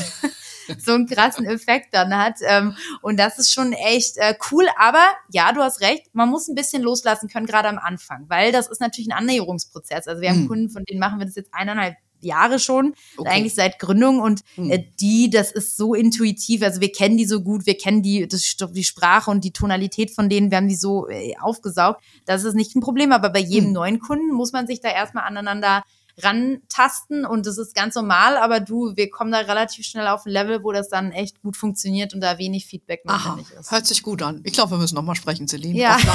so 0.79 0.93
einen 0.93 1.07
krassen 1.07 1.45
Effekt 1.45 1.93
dann 1.93 2.15
hat. 2.15 2.35
Ähm, 2.41 2.75
und 3.01 3.19
das 3.19 3.39
ist 3.39 3.51
schon 3.51 3.73
echt 3.73 4.17
äh, 4.17 4.35
cool. 4.51 4.67
Aber 4.77 5.03
ja, 5.31 5.51
du 5.51 5.61
hast 5.61 5.81
recht, 5.81 6.03
man 6.13 6.29
muss 6.29 6.47
ein 6.47 6.55
bisschen 6.55 6.83
loslassen 6.83 7.29
können, 7.29 7.45
gerade 7.45 7.69
am 7.69 7.79
Anfang, 7.79 8.25
weil 8.27 8.51
das 8.51 8.67
ist 8.67 8.81
natürlich 8.81 9.09
ein 9.09 9.17
Annäherungsprozess. 9.17 10.07
Also 10.07 10.21
wir 10.21 10.29
haben 10.29 10.41
hm. 10.41 10.47
Kunden, 10.47 10.69
von 10.69 10.83
denen 10.83 10.99
machen 10.99 11.19
wir 11.19 11.25
das 11.25 11.35
jetzt 11.35 11.53
eineinhalb 11.53 11.95
Jahre 12.21 12.59
schon, 12.59 12.93
okay. 13.17 13.29
eigentlich 13.29 13.55
seit 13.55 13.79
Gründung 13.79 14.19
und 14.19 14.41
hm. 14.55 14.71
äh, 14.71 14.83
die, 14.99 15.29
das 15.29 15.51
ist 15.51 15.77
so 15.77 15.93
intuitiv, 15.93 16.63
also 16.63 16.81
wir 16.81 16.91
kennen 16.91 17.17
die 17.17 17.25
so 17.25 17.41
gut, 17.41 17.65
wir 17.65 17.77
kennen 17.77 18.01
die, 18.01 18.27
das, 18.27 18.55
die 18.71 18.83
Sprache 18.83 19.29
und 19.29 19.43
die 19.43 19.51
Tonalität 19.51 20.11
von 20.11 20.29
denen, 20.29 20.49
wir 20.49 20.57
haben 20.57 20.67
die 20.67 20.75
so 20.75 21.07
äh, 21.09 21.35
aufgesaugt, 21.39 22.03
das 22.25 22.43
ist 22.43 22.55
nicht 22.55 22.75
ein 22.75 22.81
Problem, 22.81 23.11
aber 23.11 23.29
bei 23.29 23.39
jedem 23.39 23.67
hm. 23.67 23.73
neuen 23.73 23.99
Kunden 23.99 24.33
muss 24.33 24.51
man 24.51 24.67
sich 24.67 24.81
da 24.81 24.89
erstmal 24.89 25.25
aneinander 25.25 25.83
rantasten 26.17 27.25
und 27.25 27.45
das 27.45 27.57
ist 27.57 27.75
ganz 27.75 27.95
normal, 27.95 28.37
aber 28.37 28.59
du, 28.59 28.93
wir 28.95 29.09
kommen 29.09 29.31
da 29.31 29.39
relativ 29.39 29.85
schnell 29.85 30.07
auf 30.07 30.25
ein 30.25 30.31
Level, 30.31 30.63
wo 30.63 30.71
das 30.71 30.89
dann 30.89 31.11
echt 31.11 31.41
gut 31.41 31.55
funktioniert 31.55 32.13
und 32.13 32.21
da 32.21 32.37
wenig 32.37 32.65
Feedback 32.65 33.05
notwendig 33.05 33.47
Aha, 33.51 33.59
ist. 33.59 33.71
Hört 33.71 33.85
sich 33.85 34.01
gut 34.01 34.21
an. 34.23 34.41
Ich 34.43 34.53
glaube, 34.53 34.71
wir 34.71 34.77
müssen 34.77 34.95
nochmal 34.95 35.15
sprechen, 35.15 35.47
Celine. 35.47 35.77
Ja. 35.77 35.97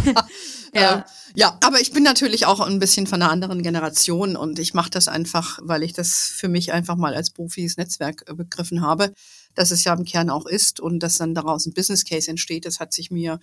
ja. 0.74 0.94
Ähm, 0.94 1.02
ja, 1.34 1.58
aber 1.62 1.80
ich 1.80 1.92
bin 1.92 2.02
natürlich 2.02 2.46
auch 2.46 2.60
ein 2.60 2.78
bisschen 2.78 3.06
von 3.06 3.22
einer 3.22 3.30
anderen 3.30 3.62
Generation 3.62 4.36
und 4.36 4.58
ich 4.58 4.74
mache 4.74 4.90
das 4.90 5.08
einfach, 5.08 5.58
weil 5.62 5.82
ich 5.82 5.92
das 5.92 6.32
für 6.34 6.48
mich 6.48 6.72
einfach 6.72 6.96
mal 6.96 7.14
als 7.14 7.30
berufliches 7.30 7.76
Netzwerk 7.76 8.24
äh, 8.28 8.34
begriffen 8.34 8.82
habe, 8.82 9.12
dass 9.54 9.70
es 9.70 9.84
ja 9.84 9.94
im 9.94 10.04
Kern 10.04 10.30
auch 10.30 10.46
ist 10.46 10.80
und 10.80 11.00
dass 11.00 11.18
dann 11.18 11.34
daraus 11.34 11.66
ein 11.66 11.74
Business 11.74 12.04
Case 12.04 12.30
entsteht. 12.30 12.66
Das 12.66 12.80
hat 12.80 12.92
sich 12.92 13.10
mir 13.10 13.40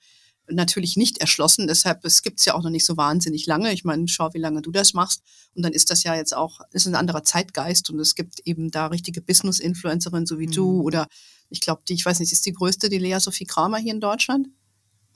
natürlich 0.49 0.97
nicht 0.97 1.17
erschlossen. 1.19 1.67
Deshalb, 1.67 2.05
es 2.05 2.21
gibt's 2.21 2.45
ja 2.45 2.53
auch 2.53 2.63
noch 2.63 2.69
nicht 2.69 2.85
so 2.85 2.97
wahnsinnig 2.97 3.45
lange. 3.45 3.73
Ich 3.73 3.83
meine, 3.83 4.07
schau, 4.07 4.33
wie 4.33 4.39
lange 4.39 4.61
du 4.61 4.71
das 4.71 4.93
machst. 4.93 5.21
Und 5.55 5.63
dann 5.63 5.73
ist 5.73 5.89
das 5.89 6.03
ja 6.03 6.15
jetzt 6.15 6.35
auch, 6.35 6.61
ist 6.71 6.87
ein 6.87 6.95
anderer 6.95 7.23
Zeitgeist 7.23 7.89
und 7.89 7.99
es 7.99 8.15
gibt 8.15 8.39
eben 8.45 8.71
da 8.71 8.87
richtige 8.87 9.21
Business-Influencerinnen, 9.21 10.25
so 10.25 10.39
wie 10.39 10.47
mhm. 10.47 10.51
du 10.51 10.81
oder 10.81 11.07
ich 11.49 11.61
glaube, 11.61 11.81
die, 11.87 11.93
ich 11.93 12.05
weiß 12.05 12.19
nicht, 12.19 12.31
ist 12.31 12.45
die 12.45 12.53
größte, 12.53 12.89
die 12.89 12.99
Lea 12.99 13.19
Sophie 13.19 13.45
Kramer 13.45 13.77
hier 13.77 13.93
in 13.93 14.01
Deutschland? 14.01 14.49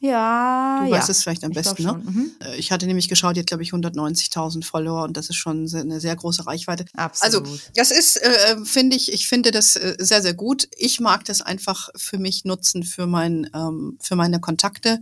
Ja, 0.03 0.79
du 0.83 0.89
ja. 0.89 0.97
weißt 0.97 1.09
es 1.11 1.21
vielleicht 1.21 1.43
am 1.43 1.51
besten, 1.51 1.83
ne? 1.83 1.93
Mhm. 1.93 2.31
Äh, 2.43 2.55
ich 2.55 2.71
hatte 2.71 2.87
nämlich 2.87 3.07
geschaut, 3.07 3.35
die 3.35 3.41
hat 3.41 3.45
glaube 3.45 3.61
ich 3.61 3.71
190.000 3.71 4.65
Follower 4.65 5.03
und 5.03 5.15
das 5.15 5.29
ist 5.29 5.35
schon 5.35 5.69
eine 5.71 5.99
sehr 5.99 6.15
große 6.15 6.47
Reichweite. 6.47 6.85
Absolut. 6.93 7.45
Also 7.45 7.59
das 7.75 7.91
ist, 7.91 8.17
äh, 8.17 8.65
finde 8.65 8.95
ich, 8.95 9.13
ich 9.13 9.27
finde 9.27 9.51
das 9.51 9.75
äh, 9.75 9.95
sehr 9.99 10.23
sehr 10.23 10.33
gut. 10.33 10.67
Ich 10.75 10.99
mag 10.99 11.23
das 11.25 11.43
einfach 11.43 11.89
für 11.95 12.17
mich 12.17 12.45
nutzen 12.45 12.81
für 12.81 13.05
mein 13.05 13.47
ähm, 13.53 13.99
für 14.01 14.15
meine 14.15 14.39
Kontakte 14.39 15.01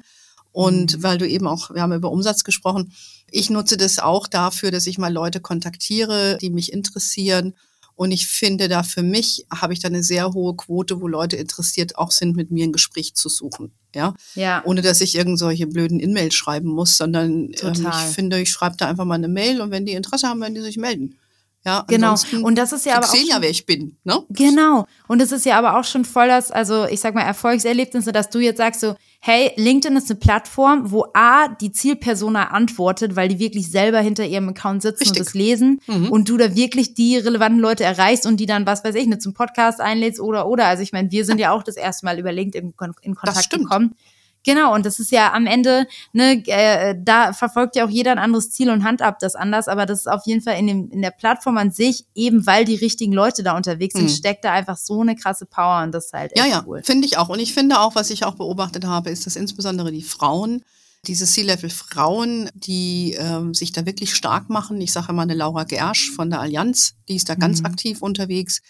und 0.51 0.97
mhm. 0.97 1.03
weil 1.03 1.17
du 1.17 1.27
eben 1.27 1.47
auch, 1.47 1.73
wir 1.73 1.81
haben 1.81 1.93
über 1.93 2.11
Umsatz 2.11 2.43
gesprochen, 2.43 2.93
ich 3.31 3.49
nutze 3.49 3.77
das 3.77 3.99
auch 3.99 4.27
dafür, 4.27 4.71
dass 4.71 4.87
ich 4.87 4.97
mal 4.97 5.13
Leute 5.13 5.39
kontaktiere, 5.39 6.37
die 6.41 6.49
mich 6.49 6.73
interessieren. 6.73 7.53
Und 7.95 8.11
ich 8.11 8.27
finde, 8.27 8.69
da 8.69 8.83
für 8.83 9.03
mich 9.03 9.45
habe 9.53 9.73
ich 9.73 9.79
da 9.79 9.89
eine 9.89 10.03
sehr 10.03 10.33
hohe 10.33 10.55
Quote, 10.55 11.01
wo 11.01 11.07
Leute 11.07 11.35
interessiert 11.35 11.97
auch 11.97 12.11
sind, 12.11 12.35
mit 12.35 12.49
mir 12.49 12.63
ein 12.63 12.71
Gespräch 12.71 13.13
zu 13.13 13.27
suchen. 13.27 13.73
Ja. 13.93 14.13
ja. 14.35 14.63
Ohne 14.65 14.81
dass 14.81 15.01
ich 15.01 15.15
irgend 15.15 15.37
solche 15.37 15.67
blöden 15.67 15.99
In-Mails 15.99 16.33
schreiben 16.33 16.69
muss, 16.69 16.97
sondern 16.97 17.51
ähm, 17.61 17.73
ich 17.73 18.15
finde, 18.15 18.39
ich 18.39 18.51
schreibe 18.51 18.77
da 18.77 18.87
einfach 18.87 19.05
mal 19.05 19.15
eine 19.15 19.27
Mail 19.27 19.59
und 19.59 19.71
wenn 19.71 19.85
die 19.85 19.93
Interesse 19.93 20.29
haben, 20.29 20.39
werden 20.39 20.55
die 20.55 20.61
sich 20.61 20.77
melden. 20.77 21.17
Ja, 21.65 21.83
genau. 21.87 22.15
Und 22.41 22.57
das 22.57 22.71
ist 22.71 22.85
ja 22.85 22.95
aber 22.95 23.05
auch 23.05 23.11
sehen 23.11 23.27
ja, 23.27 23.41
wer 23.41 23.49
ich 23.49 23.65
bin, 23.65 23.97
ne? 24.05 24.23
Genau. 24.29 24.85
Und 25.07 25.21
es 25.21 25.33
ist 25.33 25.45
ja 25.45 25.57
aber 25.57 25.77
auch 25.77 25.83
schon 25.83 26.05
voll 26.05 26.27
das, 26.27 26.51
also 26.51 26.85
ich 26.85 27.01
sag 27.01 27.13
mal 27.13 27.21
Erfolgserlebnis, 27.23 28.05
dass 28.05 28.29
du 28.29 28.39
jetzt 28.39 28.57
sagst 28.57 28.79
so, 28.79 28.95
hey, 29.19 29.51
LinkedIn 29.57 29.97
ist 29.97 30.09
eine 30.09 30.19
Plattform, 30.19 30.91
wo 30.91 31.07
A, 31.13 31.49
die 31.49 31.73
Zielpersona 31.73 32.51
antwortet, 32.51 33.17
weil 33.17 33.27
die 33.27 33.39
wirklich 33.39 33.69
selber 33.69 33.99
hinter 33.99 34.25
ihrem 34.25 34.47
Account 34.49 34.81
sitzen 34.83 34.99
Richtig. 34.99 35.19
und 35.19 35.25
das 35.27 35.33
lesen 35.33 35.81
mhm. 35.87 36.09
und 36.09 36.29
du 36.29 36.37
da 36.37 36.55
wirklich 36.55 36.93
die 36.93 37.17
relevanten 37.17 37.59
Leute 37.59 37.83
erreichst 37.83 38.25
und 38.25 38.37
die 38.37 38.45
dann, 38.45 38.65
was 38.65 38.85
weiß 38.85 38.95
ich, 38.95 39.07
ne, 39.07 39.19
zum 39.19 39.33
Podcast 39.33 39.81
einlädst 39.81 40.21
oder, 40.21 40.47
oder. 40.47 40.65
Also 40.67 40.81
ich 40.81 40.93
meine, 40.93 41.11
wir 41.11 41.25
sind 41.25 41.39
ja 41.39 41.51
auch 41.51 41.63
das 41.63 41.75
erste 41.75 42.05
Mal 42.05 42.17
über 42.19 42.31
LinkedIn 42.31 42.73
in 43.01 43.15
Kontakt 43.15 43.49
gekommen. 43.49 43.95
Genau, 44.45 44.73
und 44.73 44.85
das 44.85 44.99
ist 44.99 45.11
ja 45.11 45.33
am 45.33 45.45
Ende, 45.45 45.85
ne, 46.13 46.43
äh, 46.47 46.95
da 46.97 47.33
verfolgt 47.33 47.75
ja 47.75 47.85
auch 47.85 47.89
jeder 47.89 48.11
ein 48.11 48.19
anderes 48.19 48.51
Ziel 48.51 48.69
und 48.69 48.83
handhabt 48.83 49.21
das 49.21 49.35
anders, 49.35 49.67
aber 49.67 49.85
das 49.85 49.99
ist 49.99 50.07
auf 50.07 50.25
jeden 50.25 50.41
Fall 50.41 50.57
in, 50.57 50.67
dem, 50.67 50.91
in 50.91 51.01
der 51.01 51.11
Plattform 51.11 51.57
an 51.57 51.71
sich, 51.71 52.05
eben 52.15 52.45
weil 52.47 52.63
die 52.63 52.75
richtigen 52.75 53.11
Leute 53.11 53.43
da 53.43 53.55
unterwegs 53.57 53.95
sind, 53.95 54.05
mhm. 54.05 54.09
steckt 54.09 54.45
da 54.45 54.53
einfach 54.53 54.77
so 54.77 55.01
eine 55.01 55.15
krasse 55.15 55.45
Power 55.45 55.83
und 55.83 55.91
das 55.91 56.07
ist 56.07 56.13
halt 56.13 56.31
echt 56.31 56.45
ja, 56.45 56.49
ja, 56.49 56.63
cool. 56.65 56.81
finde 56.83 57.05
ich 57.05 57.17
auch. 57.17 57.29
Und 57.29 57.39
ich 57.39 57.53
finde 57.53 57.79
auch, 57.79 57.95
was 57.95 58.09
ich 58.09 58.23
auch 58.23 58.35
beobachtet 58.35 58.85
habe, 58.85 59.09
ist, 59.09 59.25
dass 59.25 59.35
insbesondere 59.35 59.91
die 59.91 60.03
Frauen, 60.03 60.63
diese 61.05 61.25
C-Level-Frauen, 61.25 62.49
die 62.53 63.15
ähm, 63.19 63.53
sich 63.53 63.71
da 63.71 63.85
wirklich 63.85 64.15
stark 64.15 64.49
machen. 64.49 64.79
Ich 64.81 64.91
sage 64.91 65.11
immer 65.11 65.21
eine 65.21 65.33
Laura 65.33 65.63
Gersch 65.63 66.11
von 66.11 66.29
der 66.29 66.41
Allianz, 66.41 66.95
die 67.07 67.15
ist 67.15 67.29
da 67.29 67.35
ganz 67.35 67.59
mhm. 67.59 67.67
aktiv 67.67 68.01
unterwegs 68.01 68.61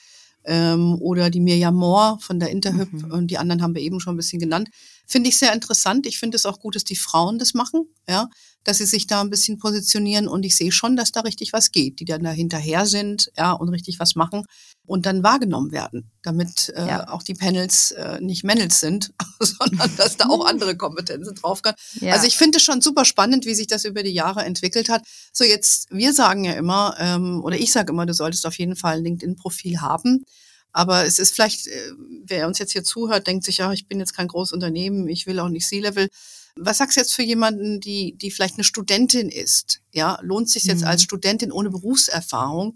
ähm, 0.45 0.95
oder 1.01 1.29
die 1.29 1.39
Mirjam 1.39 1.75
Moore 1.75 2.17
von 2.19 2.39
der 2.39 2.49
Interhyp 2.49 2.91
mhm. 2.91 3.11
und 3.11 3.27
die 3.27 3.37
anderen 3.37 3.61
haben 3.61 3.75
wir 3.75 3.81
eben 3.81 3.99
schon 3.99 4.13
ein 4.13 4.17
bisschen 4.17 4.39
genannt. 4.39 4.69
Finde 5.05 5.29
ich 5.29 5.37
sehr 5.37 5.53
interessant. 5.53 6.05
Ich 6.05 6.19
finde 6.19 6.35
es 6.35 6.45
auch 6.45 6.59
gut, 6.59 6.75
dass 6.75 6.83
die 6.83 6.95
Frauen 6.95 7.39
das 7.39 7.53
machen, 7.53 7.87
ja, 8.07 8.29
dass 8.69 8.77
sie 8.77 8.85
sich 8.85 9.07
da 9.07 9.21
ein 9.21 9.31
bisschen 9.31 9.57
positionieren 9.57 10.27
und 10.27 10.43
ich 10.43 10.55
sehe 10.55 10.71
schon, 10.71 10.95
dass 10.95 11.11
da 11.11 11.21
richtig 11.21 11.53
was 11.53 11.71
geht, 11.71 11.99
die 11.99 12.05
dann 12.05 12.23
da 12.23 12.29
hinterher 12.29 12.85
sind, 12.85 13.31
ja, 13.35 13.51
und 13.51 13.69
richtig 13.69 13.99
was 13.99 14.13
machen 14.13 14.45
und 14.85 15.07
dann 15.07 15.23
wahrgenommen 15.23 15.71
werden, 15.71 16.11
damit 16.21 16.71
äh, 16.75 16.87
ja. 16.87 17.09
auch 17.09 17.23
die 17.23 17.33
Panels 17.33 17.91
äh, 17.91 18.19
nicht 18.21 18.43
Männels 18.43 18.79
sind, 18.79 19.11
sondern 19.39 19.95
dass 19.97 20.17
da 20.17 20.29
auch 20.29 20.45
andere 20.45 20.77
Kompetenzen 20.77 21.33
drauf 21.33 21.63
kann. 21.63 21.73
Ja. 21.99 22.13
Also 22.13 22.27
ich 22.27 22.37
finde 22.37 22.57
es 22.57 22.63
schon 22.63 22.79
super 22.79 23.05
spannend, 23.05 23.47
wie 23.47 23.55
sich 23.55 23.65
das 23.65 23.85
über 23.85 24.03
die 24.03 24.13
Jahre 24.13 24.45
entwickelt 24.45 24.87
hat. 24.87 25.03
So 25.33 25.43
jetzt, 25.43 25.87
wir 25.89 26.13
sagen 26.13 26.45
ja 26.45 26.53
immer, 26.53 26.95
ähm, 26.99 27.43
oder 27.43 27.57
ich 27.57 27.71
sage 27.71 27.91
immer, 27.91 28.05
du 28.05 28.13
solltest 28.13 28.45
auf 28.45 28.59
jeden 28.59 28.75
Fall 28.75 28.97
ein 28.97 29.03
LinkedIn-Profil 29.03 29.81
haben. 29.81 30.25
Aber 30.73 31.05
es 31.05 31.17
ist 31.17 31.33
vielleicht, 31.33 31.65
äh, 31.65 31.91
wer 32.23 32.45
uns 32.45 32.59
jetzt 32.59 32.73
hier 32.73 32.83
zuhört, 32.83 33.25
denkt 33.25 33.45
sich, 33.45 33.57
ja, 33.57 33.71
ich 33.73 33.87
bin 33.87 33.99
jetzt 33.99 34.15
kein 34.15 34.27
großes 34.27 34.53
Unternehmen, 34.53 35.07
ich 35.07 35.25
will 35.25 35.39
auch 35.39 35.49
nicht 35.49 35.67
C-Level. 35.67 36.09
Was 36.55 36.77
sagst 36.79 36.97
du 36.97 37.01
jetzt 37.01 37.13
für 37.13 37.23
jemanden, 37.23 37.79
die, 37.79 38.15
die 38.17 38.31
vielleicht 38.31 38.55
eine 38.55 38.63
Studentin 38.63 39.29
ist? 39.29 39.81
Ja, 39.93 40.19
lohnt 40.21 40.49
sich 40.49 40.65
jetzt 40.65 40.81
mhm. 40.81 40.87
als 40.87 41.03
Studentin 41.03 41.51
ohne 41.51 41.69
Berufserfahrung, 41.69 42.75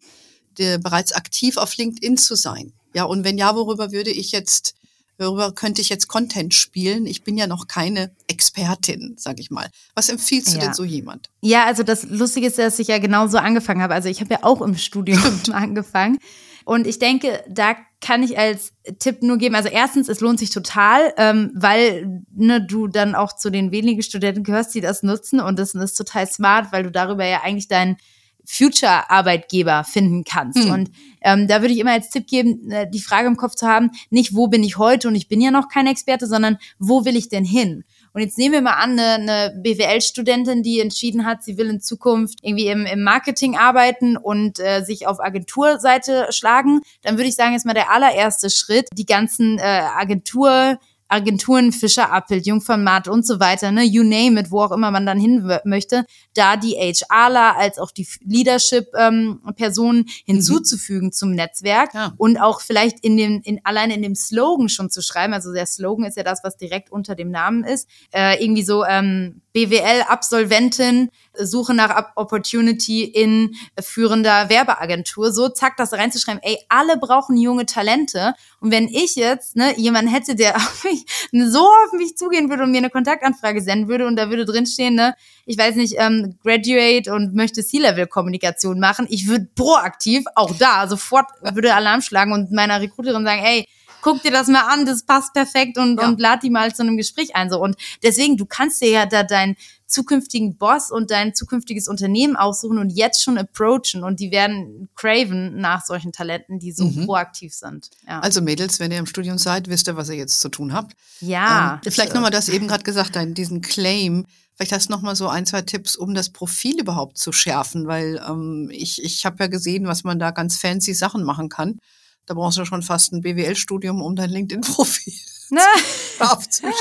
der 0.58 0.78
bereits 0.78 1.12
aktiv 1.12 1.58
auf 1.58 1.76
LinkedIn 1.76 2.18
zu 2.18 2.36
sein? 2.36 2.74
Ja, 2.94 3.06
und 3.06 3.24
wenn 3.24 3.38
ja, 3.38 3.56
worüber 3.56 3.92
würde 3.92 4.12
ich 4.12 4.32
jetzt 4.32 4.76
Darüber 5.18 5.52
könnte 5.52 5.82
ich 5.82 5.90
jetzt 5.90 6.08
Content 6.08 6.54
spielen. 6.54 7.06
Ich 7.06 7.24
bin 7.24 7.38
ja 7.38 7.46
noch 7.46 7.68
keine 7.68 8.12
Expertin, 8.28 9.16
sag 9.18 9.40
ich 9.40 9.52
mal. 9.52 9.70
Was 9.94 10.10
empfiehlst 10.10 10.54
du 10.54 10.58
ja. 10.58 10.66
denn 10.66 10.74
so 10.74 10.84
jemand? 10.84 11.30
Ja, 11.42 11.66
also 11.66 11.84
das 11.84 12.04
Lustige 12.04 12.48
ist, 12.48 12.58
dass 12.58 12.80
ich 12.80 12.88
ja 12.88 12.98
genauso 12.98 13.38
angefangen 13.38 13.82
habe. 13.82 13.94
Also 13.94 14.10
ich 14.10 14.22
habe 14.22 14.34
ja 14.34 14.40
auch 14.44 14.62
im 14.62 14.76
Studium 14.76 15.22
angefangen. 15.52 16.18
Und 16.66 16.88
ich 16.88 17.00
denke, 17.00 17.44
da 17.50 17.76
kann 18.02 18.24
ich 18.24 18.38
als 18.38 18.74
Tipp 19.00 19.24
nur 19.24 19.38
geben, 19.38 19.56
also 19.56 19.70
erstens, 19.70 20.10
es 20.10 20.20
lohnt 20.20 20.40
sich 20.40 20.50
total, 20.50 21.14
ähm, 21.18 21.52
weil 21.56 22.22
ne, 22.34 22.66
du 22.66 22.88
dann 22.88 23.16
auch 23.16 23.34
zu 23.34 23.50
den 23.50 23.72
wenigen 23.72 24.02
Studenten 24.04 24.44
gehörst, 24.44 24.76
die 24.76 24.82
das 24.82 25.04
nutzen 25.04 25.40
und 25.40 25.58
das 25.58 25.74
ist 25.74 25.96
total 25.96 26.28
smart, 26.28 26.72
weil 26.72 26.84
du 26.84 26.92
darüber 26.92 27.26
ja 27.26 27.42
eigentlich 27.44 27.68
deinen 27.70 27.98
Future-Arbeitgeber 28.46 29.84
finden 29.84 30.24
kannst. 30.24 30.64
Hm. 30.64 30.72
Und 30.72 30.92
ähm, 31.22 31.48
da 31.48 31.62
würde 31.62 31.74
ich 31.74 31.80
immer 31.80 31.94
als 31.94 32.10
Tipp 32.10 32.28
geben, 32.28 32.70
äh, 32.72 32.90
die 32.90 33.00
Frage 33.00 33.28
im 33.28 33.38
Kopf 33.38 33.56
zu 33.56 33.68
haben, 33.68 33.92
nicht 34.10 34.36
wo 34.36 34.48
bin 34.48 34.64
ich 34.64 34.78
heute 34.78 35.08
und 35.08 35.16
ich 35.16 35.28
bin 35.28 35.40
ja 35.40 35.52
noch 35.52 35.70
kein 35.70 35.88
Experte, 35.88 36.28
sondern 36.28 36.58
wo 36.80 37.06
will 37.06 37.16
ich 37.16 37.30
denn 37.30 37.46
hin? 37.46 37.84
Und 38.14 38.22
jetzt 38.22 38.38
nehmen 38.38 38.54
wir 38.54 38.62
mal 38.62 38.74
an, 38.74 39.00
eine, 39.00 39.14
eine 39.14 39.62
BWL-Studentin, 39.62 40.62
die 40.62 40.80
entschieden 40.80 41.26
hat, 41.26 41.44
sie 41.44 41.58
will 41.58 41.70
in 41.70 41.82
Zukunft 41.82 42.40
irgendwie 42.44 42.68
im, 42.68 42.86
im 42.86 43.04
Marketing 43.04 43.58
arbeiten 43.58 44.18
und 44.18 44.60
äh, 44.60 44.84
sich 44.84 45.08
auf 45.08 45.20
Agenturseite 45.20 46.28
schlagen. 46.30 46.82
Dann 47.02 47.18
würde 47.18 47.30
ich 47.30 47.36
sagen, 47.36 47.56
ist 47.56 47.66
mal 47.66 47.74
der 47.74 47.92
allererste 47.92 48.52
Schritt, 48.52 48.88
die 48.94 49.06
ganzen 49.06 49.58
äh, 49.58 49.62
Agentur 49.62 50.78
Agenturen, 51.08 51.72
Fischer, 51.72 52.12
Appelt, 52.12 52.48
Jungformat 52.48 53.08
und 53.08 53.26
so 53.26 53.40
weiter, 53.40 53.72
ne, 53.72 53.84
you 53.84 54.04
name 54.04 54.40
it, 54.40 54.50
wo 54.52 54.62
auch 54.62 54.72
immer 54.72 54.90
man 54.92 55.06
dann 55.06 55.20
hin 55.20 55.48
möchte, 55.64 56.06
da 56.34 56.58
die 56.58 56.74
HRler 56.74 57.56
als 57.56 57.78
auch 57.78 57.92
die 57.92 58.08
Leadership-Personen 58.22 60.00
ähm, 60.00 60.14
hinzuzufügen 60.26 61.08
mhm. 61.08 61.12
zum 61.12 61.32
Netzwerk 61.32 61.94
ja. 61.94 62.14
und 62.18 62.38
auch 62.38 62.62
vielleicht 62.62 63.00
in 63.02 63.18
dem, 63.18 63.42
in, 63.44 63.62
allein 63.64 63.92
in 63.92 64.02
dem 64.02 64.16
Slogan 64.16 64.70
schon 64.70 64.90
zu 64.90 65.02
schreiben. 65.02 65.34
Also 65.34 65.54
der 65.54 65.68
Slogan 65.68 66.06
ist 66.06 66.18
ja 66.18 66.24
das, 66.24 66.44
was 66.44 66.58
direkt 66.58 66.92
unter 66.92 67.16
dem 67.16 67.30
Namen 67.30 67.64
ist. 67.64 67.88
Äh, 68.12 68.44
irgendwie 68.44 68.64
so 68.64 68.84
ähm, 68.84 69.43
BWL-Absolventin, 69.54 71.10
Suche 71.36 71.74
nach 71.74 72.12
Opportunity 72.16 73.04
in 73.04 73.56
führender 73.82 74.50
Werbeagentur. 74.50 75.32
So, 75.32 75.50
zack, 75.50 75.78
das 75.78 75.94
reinzuschreiben. 75.94 76.42
Ey, 76.44 76.60
alle 76.70 76.98
brauchen 76.98 77.38
junge 77.38 77.66
Talente. 77.66 78.34
Und 78.60 78.72
wenn 78.72 78.88
ich 78.88 79.16
jetzt 79.16 79.56
ne, 79.56 79.78
jemanden 79.78 80.12
hätte, 80.12 80.36
der 80.36 80.56
auf 80.58 80.84
mich, 80.84 81.06
so 81.32 81.62
auf 81.62 81.94
mich 81.94 82.18
zugehen 82.18 82.50
würde 82.50 82.64
und 82.64 82.72
mir 82.72 82.78
eine 82.78 82.90
Kontaktanfrage 82.90 83.62
senden 83.62 83.88
würde 83.88 84.06
und 84.06 84.16
da 84.16 84.30
würde 84.30 84.46
drinstehen, 84.46 84.96
ne, 84.96 85.16
ich 85.46 85.58
weiß 85.58 85.76
nicht, 85.76 85.96
ähm, 85.98 86.38
Graduate 86.44 87.12
und 87.12 87.34
möchte 87.34 87.66
C-Level-Kommunikation 87.66 88.80
machen, 88.80 89.08
ich 89.10 89.28
würde 89.28 89.48
proaktiv 89.56 90.26
auch 90.36 90.56
da 90.58 90.88
sofort 90.88 91.26
würde 91.42 91.74
Alarm 91.74 92.02
schlagen 92.02 92.32
und 92.32 92.52
meiner 92.52 92.80
Recruiterin 92.80 93.26
sagen, 93.26 93.42
ey, 93.44 93.68
guck 94.04 94.22
dir 94.22 94.32
das 94.32 94.48
mal 94.48 94.68
an, 94.72 94.86
das 94.86 95.04
passt 95.04 95.34
perfekt 95.34 95.78
und, 95.78 96.00
ja. 96.00 96.08
und 96.08 96.20
lad 96.20 96.44
die 96.44 96.52
mal 96.52 96.76
zu 96.76 96.84
einem 96.84 96.98
Gespräch 96.98 97.36
ein. 97.36 97.50
So. 97.50 97.60
Und 97.60 97.76
deswegen, 98.04 98.38
du 98.38 98.46
kannst 98.46 98.82
dir 98.82 98.90
ja 98.90 99.06
da 99.08 99.24
deinen 99.24 99.56
zukünftigen 99.88 100.58
Boss 100.58 100.92
und 100.92 101.10
dein 101.10 101.34
zukünftiges 101.34 101.88
Unternehmen 101.88 102.36
aussuchen 102.36 102.80
und 102.80 102.90
jetzt 102.90 103.24
schon 103.24 103.38
approachen 103.38 104.04
und 104.04 104.20
die 104.20 104.32
werden 104.32 104.90
craven 104.96 105.60
nach 105.60 105.86
solchen 105.86 106.12
Talenten, 106.12 106.60
die 106.60 106.72
so 106.72 106.86
mhm. 106.86 107.06
proaktiv 107.06 107.54
sind. 107.54 107.90
Ja. 108.08 108.20
Also 108.20 108.42
Mädels, 108.42 108.80
wenn 108.80 108.92
ihr 108.92 109.00
im 109.00 109.06
Studium 109.06 109.38
seid, 109.38 109.68
wisst 109.70 109.88
ihr, 109.88 109.96
was 109.96 110.10
ihr 110.10 110.16
jetzt 110.16 110.42
zu 110.42 110.50
tun 110.50 110.74
habt. 110.74 110.94
Ja. 111.22 111.80
Ähm, 111.84 111.92
vielleicht 111.92 112.14
nochmal 112.14 112.32
das 112.32 112.50
eben 112.50 112.68
gerade 112.68 112.84
gesagt, 112.84 113.18
diesen 113.38 113.62
Claim. 113.62 114.26
Vielleicht 114.56 114.72
hast 114.72 114.90
du 114.90 114.94
noch 114.94 115.02
mal 115.02 115.16
so 115.16 115.30
ein, 115.30 115.46
zwei 115.46 115.62
Tipps, 115.62 115.96
um 115.96 116.14
das 116.14 116.30
Profil 116.30 116.80
überhaupt 116.80 117.18
zu 117.18 117.32
schärfen, 117.32 117.88
weil 117.88 118.22
ähm, 118.28 118.70
ich, 118.72 119.02
ich 119.04 119.26
habe 119.26 119.38
ja 119.40 119.48
gesehen, 119.48 119.88
was 119.88 120.04
man 120.04 120.20
da 120.20 120.32
ganz 120.32 120.58
fancy 120.58 120.94
Sachen 120.94 121.24
machen 121.24 121.50
kann. 121.50 121.80
Da 122.26 122.34
brauchst 122.34 122.58
du 122.58 122.66
schon 122.66 122.82
fast 122.82 123.14
ein 123.14 123.22
BWL-Studium, 123.22 124.02
um 124.02 124.16
dein 124.16 124.30
LinkedIn-Profil 124.30 125.14
aufzustellen. 126.20 126.74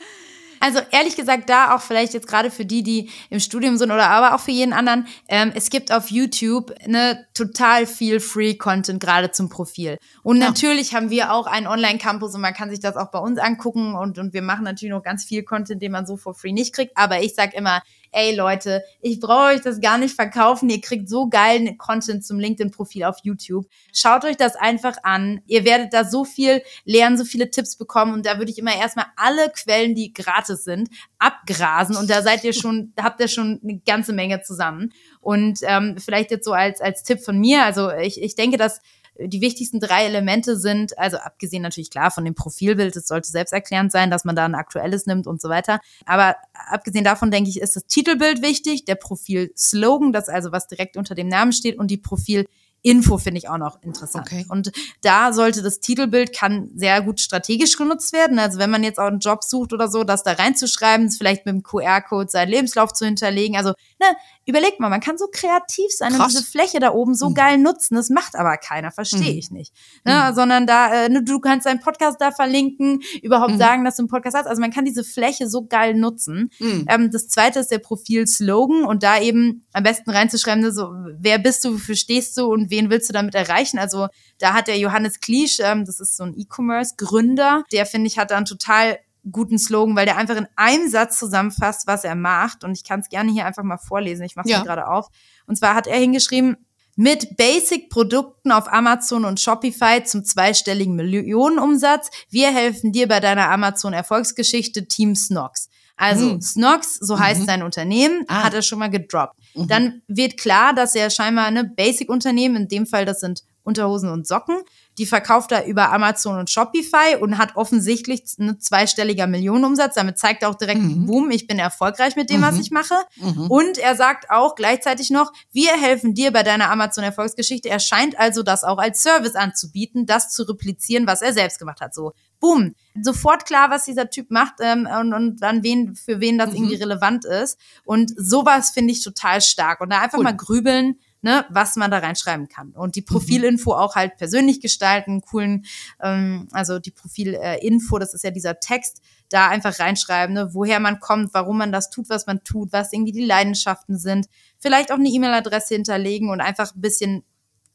Also 0.59 0.79
ehrlich 0.91 1.15
gesagt, 1.15 1.49
da 1.49 1.75
auch 1.75 1.81
vielleicht 1.81 2.13
jetzt 2.13 2.27
gerade 2.27 2.49
für 2.49 2.65
die, 2.65 2.83
die 2.83 3.09
im 3.29 3.39
Studium 3.39 3.77
sind 3.77 3.91
oder 3.91 4.09
aber 4.09 4.35
auch 4.35 4.39
für 4.39 4.51
jeden 4.51 4.73
anderen, 4.73 5.07
ähm, 5.27 5.51
es 5.55 5.69
gibt 5.69 5.91
auf 5.91 6.09
YouTube 6.09 6.73
ne, 6.87 7.25
total 7.33 7.85
viel 7.85 8.19
Free-Content 8.19 8.99
gerade 8.99 9.31
zum 9.31 9.49
Profil. 9.49 9.97
Und 10.23 10.37
ja. 10.37 10.47
natürlich 10.47 10.95
haben 10.95 11.09
wir 11.09 11.31
auch 11.31 11.45
einen 11.45 11.67
Online-Campus 11.67 12.33
und 12.35 12.41
man 12.41 12.53
kann 12.53 12.69
sich 12.69 12.79
das 12.79 12.95
auch 12.95 13.11
bei 13.11 13.19
uns 13.19 13.39
angucken 13.39 13.95
und, 13.95 14.17
und 14.17 14.33
wir 14.33 14.41
machen 14.41 14.63
natürlich 14.63 14.93
noch 14.93 15.03
ganz 15.03 15.25
viel 15.25 15.43
Content, 15.43 15.81
den 15.81 15.91
man 15.91 16.05
so 16.05 16.17
for 16.17 16.33
free 16.33 16.53
nicht 16.53 16.73
kriegt. 16.73 16.97
Aber 16.97 17.21
ich 17.21 17.35
sag 17.35 17.53
immer, 17.53 17.81
ey 18.11 18.35
Leute, 18.35 18.83
ich 19.01 19.19
brauche 19.19 19.55
euch 19.55 19.61
das 19.61 19.79
gar 19.81 19.97
nicht 19.97 20.15
verkaufen. 20.15 20.69
Ihr 20.69 20.81
kriegt 20.81 21.09
so 21.09 21.27
geilen 21.29 21.77
Content 21.77 22.25
zum 22.25 22.39
LinkedIn-Profil 22.39 23.03
auf 23.03 23.17
YouTube. 23.23 23.65
Schaut 23.93 24.25
euch 24.25 24.37
das 24.37 24.55
einfach 24.55 24.97
an. 25.03 25.41
Ihr 25.47 25.65
werdet 25.65 25.93
da 25.93 26.03
so 26.03 26.25
viel 26.25 26.61
lernen, 26.85 27.17
so 27.17 27.25
viele 27.25 27.49
Tipps 27.49 27.75
bekommen. 27.75 28.13
Und 28.13 28.25
da 28.25 28.37
würde 28.37 28.51
ich 28.51 28.59
immer 28.59 28.75
erstmal 28.75 29.05
alle 29.15 29.49
Quellen, 29.49 29.95
die 29.95 30.13
gratis 30.13 30.63
sind, 30.63 30.89
abgrasen. 31.19 31.95
Und 31.95 32.09
da 32.09 32.21
seid 32.21 32.43
ihr 32.43 32.53
schon, 32.53 32.93
habt 32.99 33.19
ihr 33.19 33.27
schon 33.27 33.59
eine 33.63 33.79
ganze 33.85 34.13
Menge 34.13 34.41
zusammen. 34.41 34.93
Und 35.19 35.59
ähm, 35.63 35.97
vielleicht 35.97 36.31
jetzt 36.31 36.45
so 36.45 36.53
als, 36.53 36.79
als 36.81 37.03
Tipp 37.03 37.21
von 37.21 37.37
mir, 37.37 37.63
also 37.63 37.91
ich, 37.91 38.21
ich 38.21 38.35
denke, 38.35 38.57
dass 38.57 38.79
die 39.19 39.41
wichtigsten 39.41 39.79
drei 39.79 40.05
Elemente 40.05 40.57
sind, 40.57 40.97
also 40.97 41.17
abgesehen 41.17 41.61
natürlich 41.61 41.89
klar 41.89 42.11
von 42.11 42.25
dem 42.25 42.35
Profilbild, 42.35 42.95
es 42.95 43.07
sollte 43.07 43.29
selbsterklärend 43.29 43.91
sein, 43.91 44.11
dass 44.11 44.25
man 44.25 44.35
da 44.35 44.45
ein 44.45 44.55
aktuelles 44.55 45.05
nimmt 45.05 45.27
und 45.27 45.41
so 45.41 45.49
weiter. 45.49 45.79
Aber 46.05 46.35
abgesehen 46.53 47.03
davon 47.03 47.31
denke 47.31 47.49
ich, 47.49 47.59
ist 47.59 47.75
das 47.75 47.85
Titelbild 47.85 48.41
wichtig, 48.41 48.85
der 48.85 48.95
Profil-Slogan, 48.95 50.13
das 50.13 50.29
also 50.29 50.51
was 50.51 50.67
direkt 50.67 50.97
unter 50.97 51.15
dem 51.15 51.27
Namen 51.27 51.51
steht 51.51 51.77
und 51.77 51.89
die 51.89 51.97
Profil- 51.97 52.47
Info 52.87 53.17
finde 53.17 53.39
ich 53.39 53.49
auch 53.49 53.57
noch 53.57 53.81
interessant. 53.81 54.27
Okay. 54.27 54.45
Und 54.47 54.71
da 55.01 55.33
sollte 55.33 55.61
das 55.61 55.81
Titelbild 55.81 56.33
kann 56.33 56.69
sehr 56.73 57.01
gut 57.01 57.19
strategisch 57.19 57.75
genutzt 57.77 58.13
werden. 58.13 58.39
Also 58.39 58.59
wenn 58.59 58.69
man 58.69 58.81
jetzt 58.81 58.97
auch 58.97 59.07
einen 59.07 59.19
Job 59.19 59.43
sucht 59.43 59.73
oder 59.73 59.89
so, 59.89 60.05
das 60.05 60.23
da 60.23 60.31
reinzuschreiben, 60.31 61.11
vielleicht 61.11 61.45
mit 61.45 61.53
dem 61.53 61.63
QR-Code 61.63 62.29
seinen 62.29 62.49
Lebenslauf 62.49 62.93
zu 62.93 63.05
hinterlegen. 63.05 63.57
Also 63.57 63.73
ne, 63.99 64.05
überlegt 64.45 64.79
mal, 64.79 64.89
man 64.89 65.01
kann 65.01 65.17
so 65.17 65.27
kreativ 65.29 65.91
sein 65.91 66.13
Krass. 66.13 66.19
und 66.19 66.31
diese 66.31 66.49
Fläche 66.49 66.79
da 66.79 66.93
oben 66.93 67.13
so 67.13 67.29
mhm. 67.29 67.33
geil 67.33 67.57
nutzen. 67.57 67.95
Das 67.95 68.09
macht 68.09 68.35
aber 68.35 68.55
keiner, 68.55 68.91
verstehe 68.91 69.33
mhm. 69.33 69.37
ich 69.37 69.51
nicht. 69.51 69.73
Ne, 70.05 70.29
mhm. 70.29 70.35
Sondern 70.35 70.65
da, 70.65 71.05
äh, 71.05 71.09
ne, 71.09 71.23
du 71.23 71.39
kannst 71.39 71.65
deinen 71.65 71.81
Podcast 71.81 72.21
da 72.21 72.31
verlinken, 72.31 73.01
überhaupt 73.21 73.53
mhm. 73.53 73.57
sagen, 73.57 73.83
dass 73.83 73.97
du 73.97 74.03
einen 74.03 74.09
Podcast 74.09 74.37
hast. 74.37 74.47
Also 74.47 74.61
man 74.61 74.71
kann 74.71 74.85
diese 74.85 75.03
Fläche 75.03 75.49
so 75.49 75.65
geil 75.65 75.93
nutzen. 75.93 76.51
Mhm. 76.59 76.85
Ähm, 76.87 77.11
das 77.11 77.27
zweite 77.27 77.59
ist 77.59 77.69
der 77.69 77.79
Profil-Slogan 77.79 78.85
und 78.85 79.03
da 79.03 79.19
eben 79.19 79.65
am 79.73 79.83
besten 79.83 80.09
reinzuschreiben, 80.09 80.71
so, 80.71 80.93
wer 81.19 81.37
bist 81.37 81.65
du, 81.65 81.73
wofür 81.73 81.95
stehst 81.95 82.37
du 82.37 82.45
und 82.45 82.71
wen 82.71 82.76
willst 82.89 83.09
du 83.09 83.13
damit 83.13 83.35
erreichen? 83.35 83.79
Also 83.79 84.07
da 84.39 84.53
hat 84.53 84.67
der 84.67 84.77
Johannes 84.77 85.19
Kliesch, 85.19 85.59
ähm, 85.59 85.85
das 85.85 85.99
ist 85.99 86.15
so 86.15 86.23
ein 86.23 86.33
E-Commerce-Gründer, 86.37 87.63
der 87.71 87.85
finde 87.85 88.07
ich 88.07 88.17
hat 88.17 88.31
da 88.31 88.37
einen 88.37 88.45
total 88.45 88.99
guten 89.31 89.59
Slogan, 89.59 89.95
weil 89.95 90.05
der 90.05 90.17
einfach 90.17 90.37
in 90.37 90.47
einem 90.55 90.89
Satz 90.89 91.19
zusammenfasst, 91.19 91.87
was 91.87 92.03
er 92.03 92.15
macht. 92.15 92.63
Und 92.63 92.71
ich 92.71 92.83
kann 92.83 93.01
es 93.01 93.09
gerne 93.09 93.31
hier 93.31 93.45
einfach 93.45 93.63
mal 93.63 93.77
vorlesen. 93.77 94.23
Ich 94.23 94.35
mache 94.35 94.45
es 94.45 94.51
ja. 94.51 94.63
gerade 94.63 94.87
auf. 94.87 95.07
Und 95.45 95.57
zwar 95.57 95.75
hat 95.75 95.87
er 95.87 95.97
hingeschrieben, 95.97 96.55
mit 96.95 97.37
Basic-Produkten 97.37 98.51
auf 98.51 98.71
Amazon 98.73 99.23
und 99.23 99.39
Shopify 99.39 100.03
zum 100.03 100.25
zweistelligen 100.25 100.95
Millionenumsatz. 100.95 102.09
Wir 102.29 102.51
helfen 102.51 102.91
dir 102.91 103.07
bei 103.07 103.19
deiner 103.19 103.51
Amazon-Erfolgsgeschichte 103.51 104.87
Team 104.87 105.15
Snox. 105.15 105.66
Also 105.97 106.31
hm. 106.31 106.41
Snox, 106.41 106.95
so 106.95 107.19
heißt 107.19 107.41
mhm. 107.41 107.45
sein 107.45 107.63
Unternehmen, 107.63 108.23
ah. 108.27 108.43
hat 108.43 108.53
er 108.53 108.61
schon 108.61 108.79
mal 108.79 108.89
gedroppt. 108.89 109.35
Mhm. 109.55 109.67
Dann 109.67 110.01
wird 110.07 110.37
klar, 110.37 110.73
dass 110.73 110.95
er 110.95 111.09
scheinbar 111.09 111.45
eine 111.45 111.63
Basic-Unternehmen, 111.63 112.55
in 112.55 112.67
dem 112.67 112.85
Fall 112.85 113.05
das 113.05 113.19
sind 113.19 113.43
Unterhosen 113.63 114.09
und 114.09 114.27
Socken, 114.27 114.61
die 114.97 115.05
verkauft 115.05 115.51
er 115.51 115.65
über 115.65 115.91
Amazon 115.91 116.39
und 116.39 116.49
Shopify 116.49 117.15
und 117.19 117.37
hat 117.37 117.55
offensichtlich 117.55 118.23
einen 118.39 118.59
zweistelliger 118.59 119.27
Millionenumsatz. 119.27 119.95
Damit 119.95 120.17
zeigt 120.17 120.41
er 120.41 120.49
auch 120.49 120.55
direkt, 120.55 120.81
mhm. 120.81 121.05
boom, 121.05 121.29
ich 121.29 121.45
bin 121.45 121.59
erfolgreich 121.59 122.15
mit 122.15 122.29
dem, 122.29 122.41
mhm. 122.41 122.45
was 122.45 122.59
ich 122.59 122.71
mache. 122.71 122.95
Mhm. 123.17 123.51
Und 123.51 123.77
er 123.77 123.95
sagt 123.95 124.31
auch 124.31 124.55
gleichzeitig 124.55 125.11
noch, 125.11 125.31
wir 125.51 125.73
helfen 125.73 126.15
dir 126.15 126.31
bei 126.31 126.41
deiner 126.41 126.71
Amazon-Erfolgsgeschichte. 126.71 127.69
Er 127.69 127.79
scheint 127.79 128.17
also 128.17 128.41
das 128.41 128.63
auch 128.63 128.79
als 128.79 129.03
Service 129.03 129.35
anzubieten, 129.35 130.07
das 130.07 130.31
zu 130.31 130.43
replizieren, 130.43 131.05
was 131.05 131.21
er 131.21 131.33
selbst 131.33 131.59
gemacht 131.59 131.79
hat. 131.79 131.93
So, 131.93 132.13
boom, 132.39 132.73
sofort 133.01 133.45
klar, 133.45 133.69
was 133.69 133.85
dieser 133.85 134.09
Typ 134.09 134.31
macht 134.31 134.55
ähm, 134.61 134.87
und, 134.99 135.13
und 135.13 135.41
dann 135.41 135.63
wen, 135.63 135.95
für 135.95 136.19
wen 136.19 136.37
das 136.37 136.51
mhm. 136.51 136.55
irgendwie 136.55 136.75
relevant 136.75 137.25
ist. 137.25 137.59
Und 137.85 138.13
sowas 138.17 138.71
finde 138.71 138.93
ich 138.93 139.03
total 139.03 139.41
stark. 139.41 139.81
Und 139.81 139.91
da 139.91 140.01
einfach 140.01 140.17
cool. 140.17 140.23
mal 140.23 140.35
grübeln, 140.35 140.99
ne, 141.21 141.45
was 141.49 141.75
man 141.75 141.91
da 141.91 141.99
reinschreiben 141.99 142.47
kann. 142.47 142.71
Und 142.71 142.95
die 142.95 143.01
mhm. 143.01 143.05
Profilinfo 143.05 143.73
auch 143.73 143.95
halt 143.95 144.17
persönlich 144.17 144.61
gestalten, 144.61 145.21
coolen, 145.21 145.65
ähm, 146.01 146.47
also 146.51 146.79
die 146.79 146.91
Profilinfo, 146.91 147.99
das 147.99 148.13
ist 148.13 148.23
ja 148.23 148.31
dieser 148.31 148.59
Text, 148.59 149.01
da 149.29 149.49
einfach 149.49 149.79
reinschreiben, 149.79 150.33
ne, 150.33 150.53
woher 150.53 150.79
man 150.79 150.99
kommt, 150.99 151.33
warum 151.33 151.57
man 151.57 151.71
das 151.71 151.89
tut, 151.89 152.09
was 152.09 152.27
man 152.27 152.43
tut, 152.43 152.71
was 152.71 152.93
irgendwie 152.93 153.11
die 153.11 153.25
Leidenschaften 153.25 153.97
sind. 153.97 154.27
Vielleicht 154.57 154.91
auch 154.91 154.97
eine 154.97 155.09
E-Mail-Adresse 155.09 155.75
hinterlegen 155.75 156.29
und 156.29 156.41
einfach 156.41 156.73
ein 156.73 156.81
bisschen 156.81 157.23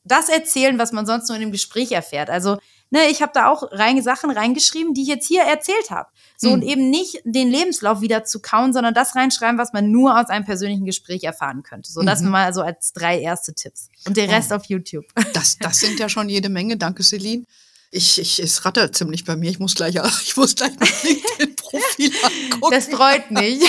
das 0.04 0.28
erzählen, 0.28 0.78
was 0.78 0.92
man 0.92 1.06
sonst 1.06 1.28
nur 1.28 1.36
in 1.36 1.42
dem 1.42 1.52
Gespräch 1.52 1.92
erfährt. 1.92 2.30
Also 2.30 2.58
ne, 2.92 3.08
ich 3.10 3.22
habe 3.22 3.32
da 3.34 3.48
auch 3.48 3.64
rein, 3.72 4.00
Sachen 4.02 4.30
reingeschrieben, 4.30 4.94
die 4.94 5.02
ich 5.02 5.08
jetzt 5.08 5.26
hier 5.26 5.42
erzählt 5.42 5.90
habe. 5.90 6.08
So 6.36 6.48
mhm. 6.48 6.54
und 6.54 6.62
eben 6.62 6.90
nicht 6.90 7.20
den 7.24 7.50
Lebenslauf 7.50 8.00
wieder 8.00 8.24
zu 8.24 8.40
kauen, 8.40 8.72
sondern 8.72 8.94
das 8.94 9.16
reinschreiben, 9.16 9.58
was 9.58 9.72
man 9.72 9.90
nur 9.90 10.20
aus 10.20 10.28
einem 10.28 10.44
persönlichen 10.44 10.84
Gespräch 10.84 11.24
erfahren 11.24 11.62
könnte. 11.62 11.90
So, 11.90 12.02
mhm. 12.02 12.06
das 12.06 12.20
mal 12.20 12.54
so 12.54 12.60
als 12.60 12.92
drei 12.92 13.18
erste 13.18 13.54
Tipps. 13.54 13.88
Und 14.06 14.16
der 14.16 14.28
Rest 14.28 14.52
oh. 14.52 14.56
auf 14.56 14.66
YouTube. 14.66 15.06
Das, 15.32 15.56
das 15.58 15.80
sind 15.80 15.98
ja 15.98 16.08
schon 16.08 16.28
jede 16.28 16.50
Menge. 16.50 16.76
Danke, 16.76 17.02
Celine. 17.02 17.44
Ich, 17.90 18.18
ich, 18.18 18.38
es 18.38 18.64
rattert 18.64 18.94
ziemlich 18.94 19.24
bei 19.24 19.36
mir. 19.36 19.50
Ich 19.50 19.58
muss 19.58 19.74
gleich, 19.74 19.96
ich 20.24 20.36
muss 20.36 20.54
gleich 20.54 20.72
mein 20.78 21.56
LinkedIn-Profil 21.72 22.12
angucken. 22.52 22.74
Das 22.74 22.86
freut 22.86 23.30
mich. 23.30 23.62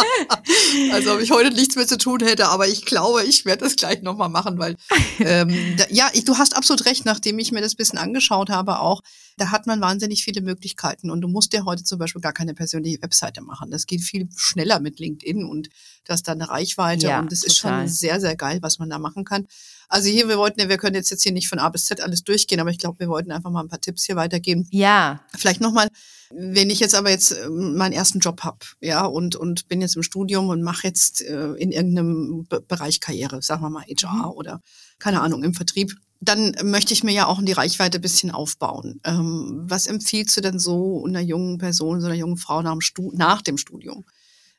also, 0.92 1.14
ob 1.14 1.20
ich 1.20 1.30
heute 1.30 1.52
nichts 1.52 1.76
mehr 1.76 1.86
zu 1.86 1.98
tun 1.98 2.20
hätte, 2.20 2.48
aber 2.48 2.68
ich 2.68 2.84
glaube, 2.84 3.24
ich 3.24 3.44
werde 3.44 3.64
das 3.64 3.76
gleich 3.76 4.02
nochmal 4.02 4.28
machen, 4.28 4.58
weil, 4.58 4.76
ähm, 5.18 5.76
da, 5.76 5.84
ja, 5.90 6.08
ich, 6.12 6.24
du 6.24 6.38
hast 6.38 6.56
absolut 6.56 6.86
recht, 6.86 7.04
nachdem 7.04 7.38
ich 7.38 7.52
mir 7.52 7.60
das 7.60 7.74
bisschen 7.74 7.98
angeschaut 7.98 8.50
habe, 8.50 8.80
auch, 8.80 9.02
da 9.36 9.50
hat 9.50 9.66
man 9.66 9.80
wahnsinnig 9.80 10.24
viele 10.24 10.40
Möglichkeiten 10.40 11.10
und 11.10 11.20
du 11.20 11.28
musst 11.28 11.52
dir 11.52 11.64
heute 11.64 11.84
zum 11.84 11.98
Beispiel 11.98 12.22
gar 12.22 12.32
keine 12.32 12.54
persönliche 12.54 13.02
Webseite 13.02 13.42
machen. 13.42 13.70
Das 13.70 13.86
geht 13.86 14.00
viel 14.00 14.28
schneller 14.34 14.80
mit 14.80 14.98
LinkedIn 14.98 15.44
und 15.44 15.68
du 16.04 16.12
hast 16.12 16.26
da 16.26 16.32
eine 16.32 16.48
Reichweite 16.48 17.08
ja, 17.08 17.20
und 17.20 17.30
das 17.30 17.42
ist 17.42 17.58
schon 17.58 17.86
sehr, 17.86 18.20
sehr 18.20 18.36
geil, 18.36 18.58
was 18.62 18.78
man 18.78 18.88
da 18.88 18.98
machen 18.98 19.24
kann. 19.24 19.46
Also 19.88 20.08
hier, 20.08 20.28
wir 20.28 20.38
wollten 20.38 20.60
ja, 20.60 20.68
wir 20.68 20.78
können 20.78 20.96
jetzt, 20.96 21.10
jetzt 21.10 21.22
hier 21.22 21.32
nicht 21.32 21.48
von 21.48 21.58
A 21.58 21.68
bis 21.68 21.84
Z 21.84 22.00
alles 22.00 22.24
durchgehen, 22.24 22.60
aber 22.60 22.70
ich 22.70 22.78
glaube, 22.78 22.98
wir 22.98 23.08
wollten 23.08 23.30
einfach 23.30 23.50
mal 23.50 23.60
ein 23.60 23.68
paar 23.68 23.80
Tipps 23.80 24.04
hier 24.04 24.16
weitergeben. 24.16 24.66
Ja. 24.70 25.20
Vielleicht 25.36 25.60
nochmal, 25.60 25.88
wenn 26.30 26.70
ich 26.70 26.80
jetzt 26.80 26.94
aber 26.94 27.10
jetzt 27.10 27.32
äh, 27.32 27.48
meinen 27.48 27.92
ersten 27.92 28.20
Job 28.20 28.42
habe, 28.42 28.58
ja, 28.80 29.04
und, 29.04 29.36
und 29.36 29.68
bin 29.68 29.80
jetzt 29.80 29.96
im 29.96 30.02
Studium 30.02 30.48
und 30.48 30.62
mache 30.62 30.86
jetzt 30.86 31.22
äh, 31.22 31.52
in 31.52 31.72
irgendeinem 31.72 32.46
Be 32.48 32.60
Bereich 32.60 33.00
Karriere, 33.00 33.42
sagen 33.42 33.62
wir 33.62 33.70
mal 33.70 33.84
HR 33.84 34.12
mhm. 34.12 34.30
oder 34.32 34.62
keine 34.98 35.20
Ahnung, 35.20 35.42
im 35.44 35.54
Vertrieb, 35.54 35.94
dann 36.20 36.56
möchte 36.62 36.94
ich 36.94 37.04
mir 37.04 37.12
ja 37.12 37.26
auch 37.26 37.38
in 37.38 37.46
die 37.46 37.52
Reichweite 37.52 37.98
ein 37.98 38.02
bisschen 38.02 38.30
aufbauen. 38.30 39.00
Ähm, 39.04 39.64
was 39.66 39.86
empfiehlst 39.86 40.36
du 40.36 40.40
denn 40.40 40.58
so 40.58 41.04
einer 41.04 41.20
jungen 41.20 41.58
Person, 41.58 42.00
so 42.00 42.06
einer 42.06 42.16
jungen 42.16 42.38
Frau 42.38 42.62
nach 42.62 42.72
dem, 42.72 42.80
Stu 42.80 43.12
nach 43.14 43.42
dem 43.42 43.58
Studium? 43.58 44.04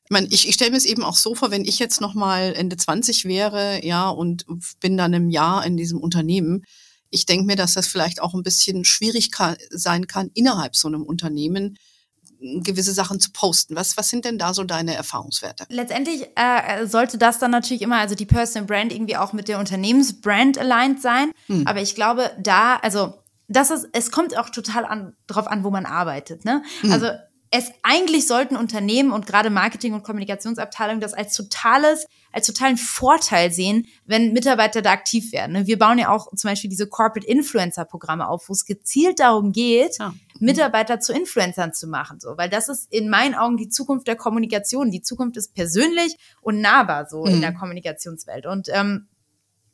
Ich 0.05 0.11
meine, 0.11 0.27
ich, 0.27 0.47
ich 0.47 0.55
stelle 0.55 0.71
mir 0.71 0.77
es 0.77 0.85
eben 0.85 1.03
auch 1.03 1.17
so 1.17 1.35
vor, 1.35 1.51
wenn 1.51 1.65
ich 1.65 1.79
jetzt 1.79 1.99
noch 1.99 2.13
mal 2.13 2.53
Ende 2.55 2.77
20 2.77 3.25
wäre, 3.25 3.85
ja, 3.85 4.07
und 4.07 4.45
bin 4.79 4.95
dann 4.95 5.13
im 5.13 5.29
Jahr 5.29 5.65
in 5.65 5.75
diesem 5.75 5.99
Unternehmen, 5.99 6.63
ich 7.09 7.25
denke 7.25 7.45
mir, 7.45 7.55
dass 7.55 7.73
das 7.73 7.87
vielleicht 7.87 8.21
auch 8.21 8.33
ein 8.33 8.43
bisschen 8.43 8.85
schwierig 8.85 9.31
kann, 9.31 9.55
sein 9.69 10.07
kann, 10.07 10.31
innerhalb 10.33 10.75
so 10.75 10.87
einem 10.87 11.03
Unternehmen 11.03 11.77
gewisse 12.39 12.93
Sachen 12.93 13.19
zu 13.19 13.31
posten. 13.31 13.75
Was, 13.75 13.97
was 13.97 14.09
sind 14.09 14.25
denn 14.25 14.37
da 14.37 14.53
so 14.53 14.63
deine 14.63 14.95
Erfahrungswerte? 14.95 15.65
Letztendlich 15.69 16.27
äh, 16.35 16.85
sollte 16.85 17.17
das 17.17 17.39
dann 17.39 17.51
natürlich 17.51 17.81
immer, 17.81 17.97
also 17.97 18.15
die 18.15 18.25
Personal 18.25 18.67
Brand 18.67 18.93
irgendwie 18.93 19.17
auch 19.17 19.33
mit 19.33 19.47
der 19.47 19.59
Unternehmensbrand 19.59 20.57
aligned 20.57 21.01
sein. 21.01 21.31
Hm. 21.47 21.65
Aber 21.65 21.81
ich 21.81 21.95
glaube, 21.95 22.31
da, 22.39 22.75
also 22.77 23.15
das 23.47 23.71
ist, 23.71 23.87
es 23.93 24.11
kommt 24.11 24.37
auch 24.37 24.49
total 24.49 24.85
an, 24.85 25.15
drauf 25.25 25.47
an, 25.47 25.63
wo 25.63 25.71
man 25.71 25.85
arbeitet. 25.85 26.45
Ne? 26.45 26.63
Hm. 26.81 26.91
Also 26.91 27.07
es 27.49 27.71
eigentlich 27.81 28.27
sollten 28.27 28.57
Unternehmen 28.57 29.11
und 29.11 29.25
gerade 29.25 29.49
Marketing- 29.49 29.93
und 29.93 30.03
Kommunikationsabteilungen 30.03 30.99
das 30.99 31.13
als 31.13 31.33
totales, 31.33 32.05
als 32.31 32.47
totalen 32.47 32.77
Vorteil 32.77 33.51
sehen, 33.51 33.87
wenn 34.05 34.33
Mitarbeiter 34.33 34.81
da 34.81 34.91
aktiv 34.91 35.31
werden. 35.31 35.53
Ne? 35.53 35.67
Wir 35.67 35.79
bauen 35.79 35.97
ja 35.97 36.09
auch 36.09 36.27
zum 36.35 36.49
Beispiel 36.49 36.69
diese 36.69 36.87
Corporate 36.87 37.27
Influencer 37.27 37.85
Programme 37.85 38.27
auf, 38.27 38.49
wo 38.49 38.53
es 38.53 38.65
gezielt 38.65 39.19
darum 39.19 39.53
geht, 39.53 39.97
ja. 39.99 40.13
Mitarbeiter 40.39 40.99
zu 40.99 41.13
Influencern 41.13 41.73
zu 41.73 41.87
machen, 41.87 42.19
so, 42.19 42.37
weil 42.37 42.49
das 42.49 42.69
ist 42.69 42.91
in 42.91 43.09
meinen 43.09 43.33
Augen 43.33 43.57
die 43.57 43.69
Zukunft 43.69 44.07
der 44.07 44.15
Kommunikation. 44.15 44.91
Die 44.91 45.01
Zukunft 45.01 45.37
ist 45.37 45.55
persönlich 45.55 46.15
und 46.41 46.61
nahbar 46.61 47.07
so 47.09 47.25
mhm. 47.25 47.35
in 47.35 47.41
der 47.41 47.53
Kommunikationswelt. 47.53 48.45
Und 48.45 48.67
ähm, 48.71 49.07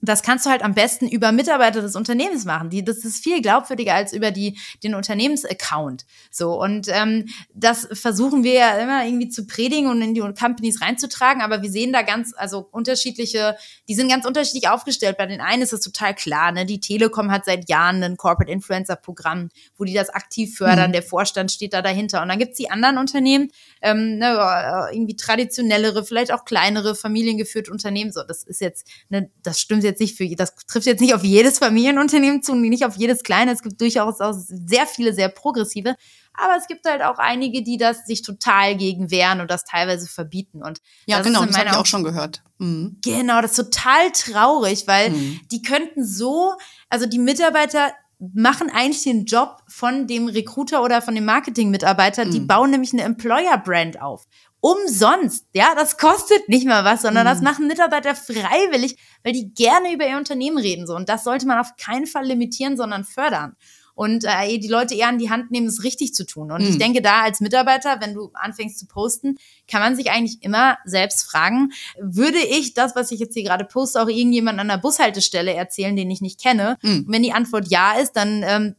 das 0.10 0.22
kannst 0.22 0.46
du 0.46 0.50
halt 0.50 0.64
am 0.64 0.74
besten 0.74 1.08
über 1.08 1.32
Mitarbeiter 1.32 1.82
des 1.82 1.96
Unternehmens 1.96 2.46
machen. 2.46 2.70
Die, 2.70 2.84
das 2.84 2.98
ist 2.98 3.24
viel 3.24 3.42
glaubwürdiger 3.42 3.94
als 3.94 4.14
über 4.14 4.32
die, 4.32 4.58
den 4.84 4.96
Unternehmensaccount. 4.96 6.06
So, 6.30 6.60
und 6.62 6.88
ähm, 6.90 7.28
das 7.54 7.88
versuchen 7.94 8.44
wir 8.44 8.54
ja 8.54 8.78
immer 8.78 9.06
irgendwie 9.06 9.30
zu 9.30 9.48
predigen 9.48 9.90
und 9.90 10.02
in 10.02 10.14
die 10.14 10.22
Companies 10.22 10.82
reinzutragen, 10.82 11.42
aber 11.42 11.62
wir 11.62 11.72
sehen 11.72 11.94
da 11.94 12.02
ganz, 12.02 12.34
also 12.36 12.68
unterschiedliche, 12.72 13.56
die 13.88 13.96
sind 13.96 14.10
ganz 14.10 14.26
unterschiedlich 14.26 14.70
aufgestellt. 14.70 15.18
Bei 15.18 15.26
den 15.26 15.42
einen 15.42 15.62
ist 15.62 15.74
es 15.74 15.80
total 15.82 16.14
klar, 16.16 16.52
ne? 16.52 16.66
Die 16.66 16.80
Telekom 16.80 17.32
hat 17.32 17.46
seit 17.46 17.70
Jahren 17.70 18.04
ein 18.04 18.18
Corporate 18.18 18.52
Influencer 18.52 18.96
Programm, 18.96 19.50
wo 19.78 19.84
die 19.84 19.94
das 19.94 20.10
aktiv 20.10 20.58
fördern, 20.58 20.90
mhm. 20.90 20.94
der 20.94 21.04
Vorstand 21.04 21.52
steht 21.52 21.74
da 21.74 21.82
dahinter. 21.82 22.22
Und 22.22 22.30
dann 22.30 22.40
gibt's 22.40 22.58
die 22.58 22.70
anderen 22.70 22.98
Unternehmen, 22.98 23.52
ähm, 23.82 24.18
ne, 24.18 24.38
äh, 24.38 24.96
irgendwie 24.96 25.16
traditionellere, 25.16 26.04
vielleicht 26.04 26.32
auch 26.32 26.46
kleinere, 26.46 26.96
familiengeführte 26.96 27.72
Unternehmen. 27.72 28.12
So, 28.12 28.24
das 28.24 28.44
ist 28.44 28.62
jetzt, 28.62 28.88
ne, 29.10 29.30
das 29.42 29.60
stimmt 29.60 29.84
jetzt 29.84 29.93
jetzt 29.94 30.02
nicht 30.02 30.18
für, 30.18 30.28
das 30.36 30.56
trifft 30.68 30.86
jetzt 30.86 31.02
nicht 31.02 31.14
auf 31.14 31.24
jedes 31.24 31.60
Familienunternehmen 31.60 32.44
zu, 32.44 32.56
nicht 32.56 32.86
auf 32.86 32.98
jedes 32.98 33.24
kleine. 33.24 33.52
Es 33.52 33.62
gibt 33.62 33.80
durchaus 33.80 34.20
auch 34.20 34.34
sehr 34.34 34.86
viele 34.88 35.14
sehr 35.14 35.30
progressive. 35.30 35.96
Aber 36.36 36.56
es 36.58 36.68
gibt 36.68 36.86
halt 36.86 37.04
auch 37.04 37.20
einige, 37.20 37.62
die 37.62 37.78
das 37.78 38.06
sich 38.08 38.24
total 38.24 38.76
gegen 38.76 39.12
wehren 39.12 39.40
und 39.40 39.52
das 39.52 39.66
teilweise 39.66 40.08
verbieten. 40.08 40.64
Und 40.64 40.82
ja, 41.06 41.18
das 41.18 41.28
genau, 41.28 41.46
das 41.46 41.58
habe 41.58 41.70
ich 41.70 41.76
auch 41.76 41.86
schon 41.86 42.04
gehört. 42.04 42.42
Mhm. 42.58 42.98
Genau, 43.04 43.42
das 43.42 43.52
ist 43.52 43.72
total 43.72 44.12
traurig, 44.12 44.88
weil 44.88 45.12
mhm. 45.12 45.40
die 45.52 45.62
könnten 45.62 46.04
so, 46.04 46.54
also 46.90 47.06
die 47.06 47.20
Mitarbeiter 47.20 47.94
machen 48.34 48.72
eigentlich 48.74 49.04
den 49.04 49.26
Job 49.26 49.62
von 49.68 50.08
dem 50.08 50.28
Recruiter 50.28 50.82
oder 50.84 51.02
von 51.02 51.14
dem 51.14 51.26
Marketing-Mitarbeiter. 51.26 52.26
Mhm. 52.26 52.32
Die 52.32 52.40
bauen 52.40 52.72
nämlich 52.72 52.94
eine 52.94 53.04
Employer-Brand 53.04 54.02
auf 54.02 54.26
umsonst. 54.64 55.46
Ja, 55.54 55.76
das 55.76 55.98
kostet 55.98 56.48
nicht 56.48 56.66
mal 56.66 56.86
was, 56.86 57.02
sondern 57.02 57.28
mhm. 57.28 57.32
das 57.32 57.42
machen 57.42 57.68
Mitarbeiter 57.68 58.16
freiwillig, 58.16 58.96
weil 59.22 59.34
die 59.34 59.54
gerne 59.54 59.94
über 59.94 60.08
ihr 60.08 60.16
Unternehmen 60.16 60.58
reden. 60.58 60.88
So. 60.88 60.96
Und 60.96 61.10
das 61.10 61.26
sollte 61.26 61.46
man 61.46 61.60
auf 61.60 61.76
keinen 61.76 62.08
Fall 62.08 62.26
limitieren, 62.26 62.78
sondern 62.78 63.04
fördern. 63.04 63.58
Und 63.94 64.24
äh, 64.24 64.58
die 64.58 64.70
Leute 64.70 64.96
eher 64.96 65.10
an 65.10 65.18
die 65.18 65.30
Hand 65.30 65.52
nehmen, 65.52 65.68
es 65.68 65.84
richtig 65.84 66.14
zu 66.14 66.26
tun. 66.26 66.50
Und 66.50 66.62
mhm. 66.62 66.70
ich 66.70 66.78
denke, 66.78 67.02
da 67.02 67.24
als 67.24 67.42
Mitarbeiter, 67.42 68.00
wenn 68.00 68.14
du 68.14 68.32
anfängst 68.34 68.80
zu 68.80 68.88
posten, 68.88 69.38
kann 69.68 69.82
man 69.82 69.98
sich 69.98 70.10
eigentlich 70.12 70.42
immer 70.42 70.78
selbst 70.86 71.24
fragen, 71.24 71.74
würde 72.00 72.40
ich 72.40 72.74
das, 72.74 72.96
was 72.96 73.12
ich 73.12 73.20
jetzt 73.20 73.34
hier 73.34 73.44
gerade 73.44 73.66
poste, 73.66 74.02
auch 74.02 74.08
irgendjemand 74.08 74.62
an 74.62 74.70
der 74.70 74.78
Bushaltestelle 74.78 75.54
erzählen, 75.54 75.98
den 75.98 76.10
ich 76.10 76.22
nicht 76.22 76.42
kenne? 76.42 76.78
Mhm. 76.82 77.06
wenn 77.10 77.22
die 77.22 77.34
Antwort 77.34 77.68
ja 77.68 78.00
ist, 78.00 78.14
dann 78.14 78.44
ähm, 78.44 78.76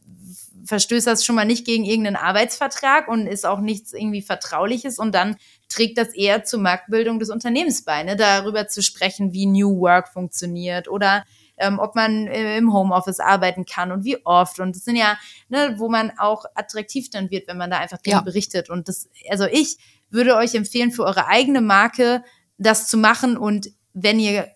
verstößt 0.65 1.07
das 1.07 1.23
schon 1.23 1.35
mal 1.35 1.45
nicht 1.45 1.65
gegen 1.65 1.85
irgendeinen 1.85 2.15
Arbeitsvertrag 2.15 3.07
und 3.07 3.27
ist 3.27 3.45
auch 3.45 3.59
nichts 3.59 3.93
irgendwie 3.93 4.21
Vertrauliches 4.21 4.99
und 4.99 5.13
dann 5.13 5.37
trägt 5.69 5.97
das 5.97 6.09
eher 6.09 6.43
zur 6.43 6.59
Marktbildung 6.59 7.19
des 7.19 7.29
Unternehmens 7.29 7.83
bei, 7.83 8.03
ne? 8.03 8.15
darüber 8.15 8.67
zu 8.67 8.81
sprechen, 8.81 9.33
wie 9.33 9.45
New 9.45 9.79
Work 9.79 10.09
funktioniert 10.09 10.87
oder 10.87 11.23
ähm, 11.57 11.79
ob 11.79 11.95
man 11.95 12.27
äh, 12.27 12.57
im 12.57 12.73
Homeoffice 12.73 13.19
arbeiten 13.19 13.65
kann 13.65 13.91
und 13.91 14.03
wie 14.03 14.25
oft. 14.25 14.59
Und 14.59 14.75
das 14.75 14.83
sind 14.83 14.95
ja, 14.95 15.17
ne, 15.49 15.75
wo 15.77 15.89
man 15.89 16.11
auch 16.17 16.45
attraktiv 16.53 17.09
dann 17.09 17.31
wird, 17.31 17.47
wenn 17.47 17.57
man 17.57 17.69
da 17.69 17.77
einfach 17.77 17.99
ja. 18.05 18.21
berichtet. 18.21 18.69
Und 18.69 18.87
das, 18.87 19.09
also 19.29 19.45
ich 19.45 19.77
würde 20.09 20.35
euch 20.35 20.53
empfehlen, 20.55 20.91
für 20.91 21.03
eure 21.03 21.27
eigene 21.27 21.61
Marke 21.61 22.23
das 22.57 22.87
zu 22.87 22.97
machen 22.97 23.37
und 23.37 23.69
wenn 23.93 24.19
ihr 24.19 24.49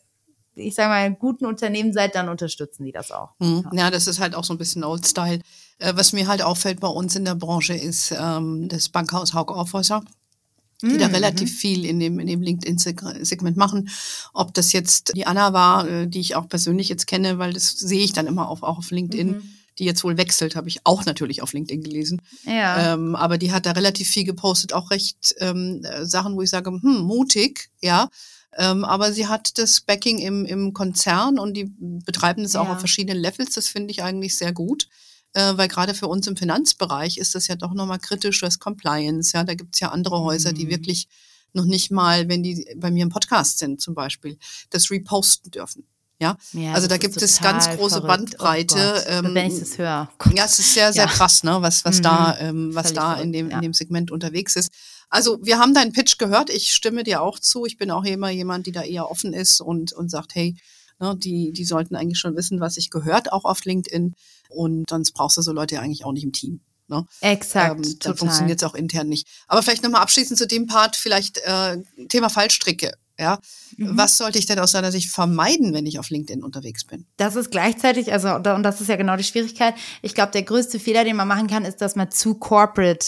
ich 0.55 0.75
sage 0.75 0.89
mal, 0.89 1.15
guten 1.15 1.45
Unternehmen 1.45 1.93
seid, 1.93 2.15
dann 2.15 2.27
unterstützen 2.27 2.83
die 2.83 2.91
das 2.91 3.11
auch. 3.11 3.29
Mhm. 3.39 3.69
Ja, 3.71 3.89
das 3.89 4.07
ist 4.07 4.19
halt 4.19 4.35
auch 4.35 4.43
so 4.43 4.53
ein 4.53 4.57
bisschen 4.57 4.83
Old 4.83 5.07
Style. 5.07 5.39
Äh, 5.77 5.93
was 5.95 6.11
mir 6.11 6.27
halt 6.27 6.41
auffällt 6.41 6.81
bei 6.81 6.87
uns 6.87 7.15
in 7.15 7.23
der 7.23 7.35
Branche 7.35 7.73
ist 7.73 8.11
ähm, 8.11 8.67
das 8.67 8.89
Bankhaus 8.89 9.33
Haug 9.33 9.53
Aufhäuser 9.53 10.03
die 10.81 10.97
da 10.97 11.07
mhm, 11.07 11.15
relativ 11.15 11.51
mhm. 11.51 11.55
viel 11.55 11.85
in 11.85 11.99
dem, 11.99 12.19
in 12.19 12.27
dem 12.27 12.41
LinkedIn-Segment 12.41 13.57
machen. 13.57 13.89
Ob 14.33 14.53
das 14.53 14.71
jetzt 14.71 15.13
die 15.15 15.27
Anna 15.27 15.53
war, 15.53 15.87
äh, 15.87 16.07
die 16.07 16.19
ich 16.19 16.35
auch 16.35 16.47
persönlich 16.47 16.89
jetzt 16.89 17.07
kenne, 17.07 17.37
weil 17.37 17.53
das 17.53 17.71
sehe 17.71 18.03
ich 18.03 18.13
dann 18.13 18.27
immer 18.27 18.49
auf, 18.49 18.63
auch 18.63 18.77
auf 18.77 18.91
LinkedIn. 18.91 19.27
Mhm. 19.31 19.41
Die 19.77 19.85
jetzt 19.85 20.03
wohl 20.03 20.17
wechselt, 20.17 20.57
habe 20.57 20.67
ich 20.67 20.81
auch 20.83 21.05
natürlich 21.05 21.41
auf 21.41 21.53
LinkedIn 21.53 21.83
gelesen. 21.83 22.21
Ja. 22.43 22.93
Ähm, 22.93 23.15
aber 23.15 23.37
die 23.37 23.53
hat 23.53 23.65
da 23.65 23.71
relativ 23.71 24.09
viel 24.09 24.25
gepostet, 24.25 24.73
auch 24.73 24.91
recht 24.91 25.35
ähm, 25.37 25.85
äh, 25.85 26.05
Sachen, 26.05 26.35
wo 26.35 26.41
ich 26.41 26.49
sage, 26.49 26.69
hm, 26.69 27.01
mutig, 27.03 27.69
ja. 27.79 28.09
Ähm, 28.57 28.83
aber 28.83 29.13
sie 29.13 29.27
hat 29.27 29.57
das 29.57 29.79
Backing 29.79 30.17
im, 30.17 30.43
im 30.43 30.73
Konzern 30.73 31.39
und 31.39 31.55
die 31.55 31.71
betreiben 31.79 32.43
das 32.43 32.53
ja. 32.53 32.61
auch 32.61 32.67
auf 32.67 32.79
verschiedenen 32.79 33.21
Levels. 33.21 33.53
Das 33.53 33.69
finde 33.69 33.91
ich 33.91 34.03
eigentlich 34.03 34.35
sehr 34.35 34.51
gut 34.51 34.89
äh, 35.33 35.57
weil 35.57 35.67
gerade 35.67 35.93
für 35.93 36.07
uns 36.07 36.27
im 36.27 36.37
Finanzbereich 36.37 37.17
ist 37.17 37.35
das 37.35 37.47
ja 37.47 37.55
doch 37.55 37.73
nochmal 37.73 37.99
kritisch, 37.99 38.41
das 38.41 38.59
Compliance. 38.59 39.35
Ja, 39.35 39.43
da 39.43 39.53
gibt's 39.53 39.79
ja 39.79 39.89
andere 39.89 40.21
Häuser, 40.21 40.53
die 40.53 40.65
mhm. 40.65 40.69
wirklich 40.69 41.07
noch 41.53 41.65
nicht 41.65 41.91
mal, 41.91 42.29
wenn 42.29 42.43
die 42.43 42.67
bei 42.77 42.91
mir 42.91 43.03
im 43.03 43.09
Podcast 43.09 43.59
sind 43.59 43.81
zum 43.81 43.95
Beispiel, 43.95 44.37
das 44.69 44.91
reposten 44.91 45.51
dürfen. 45.51 45.85
Ja, 46.21 46.37
ja 46.51 46.73
also 46.73 46.87
da 46.87 46.97
gibt 46.97 47.21
es 47.21 47.39
ganz 47.39 47.69
große 47.69 48.01
verrückt. 48.01 48.03
Oh 48.03 48.07
Bandbreite. 48.07 49.03
Oh 49.05 49.09
ähm, 49.09 49.33
wenn 49.33 49.51
ich 49.51 49.59
das 49.59 49.77
höre. 49.77 50.09
Ja, 50.35 50.45
es 50.45 50.59
ist 50.59 50.73
sehr, 50.73 50.91
sehr 50.91 51.05
ja. 51.05 51.09
krass, 51.09 51.43
ne, 51.43 51.61
was, 51.61 51.85
was 51.85 51.99
mhm. 51.99 52.03
da, 52.03 52.37
ähm, 52.39 52.75
was 52.75 52.93
da 52.93 53.15
in 53.15 53.31
dem, 53.31 53.49
ja. 53.49 53.55
in 53.55 53.61
dem 53.61 53.73
Segment 53.73 54.11
unterwegs 54.11 54.55
ist. 54.55 54.69
Also 55.09 55.39
wir 55.41 55.57
haben 55.57 55.73
deinen 55.73 55.93
Pitch 55.93 56.17
gehört. 56.17 56.49
Ich 56.49 56.73
stimme 56.73 57.03
dir 57.03 57.21
auch 57.21 57.39
zu. 57.39 57.65
Ich 57.65 57.77
bin 57.77 57.89
auch 57.89 58.03
immer 58.03 58.29
jemand, 58.29 58.67
die 58.67 58.71
da 58.71 58.83
eher 58.83 59.09
offen 59.09 59.33
ist 59.33 59.61
und, 59.61 59.93
und 59.93 60.09
sagt, 60.09 60.35
hey, 60.35 60.55
ne, 60.99 61.15
die, 61.17 61.51
die 61.51 61.65
sollten 61.65 61.95
eigentlich 61.95 62.19
schon 62.19 62.35
wissen, 62.35 62.59
was 62.59 62.75
sich 62.75 62.89
gehört, 62.89 63.31
auch 63.31 63.45
auf 63.45 63.63
LinkedIn. 63.65 64.15
Und 64.49 64.89
sonst 64.89 65.11
brauchst 65.11 65.37
du 65.37 65.41
so 65.41 65.51
Leute 65.51 65.75
ja 65.75 65.81
eigentlich 65.81 66.05
auch 66.05 66.11
nicht 66.11 66.23
im 66.23 66.33
Team. 66.33 66.61
Ne? 66.87 67.05
Exakt. 67.21 67.85
Ähm, 67.85 67.99
dann 67.99 68.17
funktioniert 68.17 68.61
es 68.61 68.67
auch 68.67 68.73
intern 68.73 69.07
nicht. 69.07 69.27
Aber 69.47 69.61
vielleicht 69.61 69.83
nochmal 69.83 70.01
abschließend 70.01 70.37
zu 70.37 70.47
dem 70.47 70.65
Part, 70.65 70.95
vielleicht 70.95 71.37
äh, 71.39 71.77
Thema 72.07 72.29
Fallstricke. 72.29 72.93
Ja, 73.19 73.37
mhm. 73.75 73.97
was 73.97 74.17
sollte 74.17 74.39
ich 74.39 74.45
denn 74.45 74.59
aus 74.59 74.71
deiner 74.71 74.93
Sicht 74.93 75.11
vermeiden, 75.11 75.73
wenn 75.73 75.85
ich 75.85 75.99
auf 75.99 76.09
LinkedIn 76.09 76.41
unterwegs 76.41 76.85
bin? 76.85 77.05
Das 77.17 77.35
ist 77.35 77.51
gleichzeitig, 77.51 78.13
also 78.13 78.33
und 78.33 78.63
das 78.63 78.79
ist 78.79 78.87
ja 78.87 78.95
genau 78.95 79.17
die 79.17 79.25
Schwierigkeit. 79.25 79.75
Ich 80.01 80.15
glaube, 80.15 80.31
der 80.31 80.43
größte 80.43 80.79
Fehler, 80.79 81.03
den 81.03 81.17
man 81.17 81.27
machen 81.27 81.47
kann, 81.47 81.65
ist, 81.65 81.81
dass 81.81 81.97
man 81.97 82.11
zu 82.11 82.35
corporate 82.35 83.07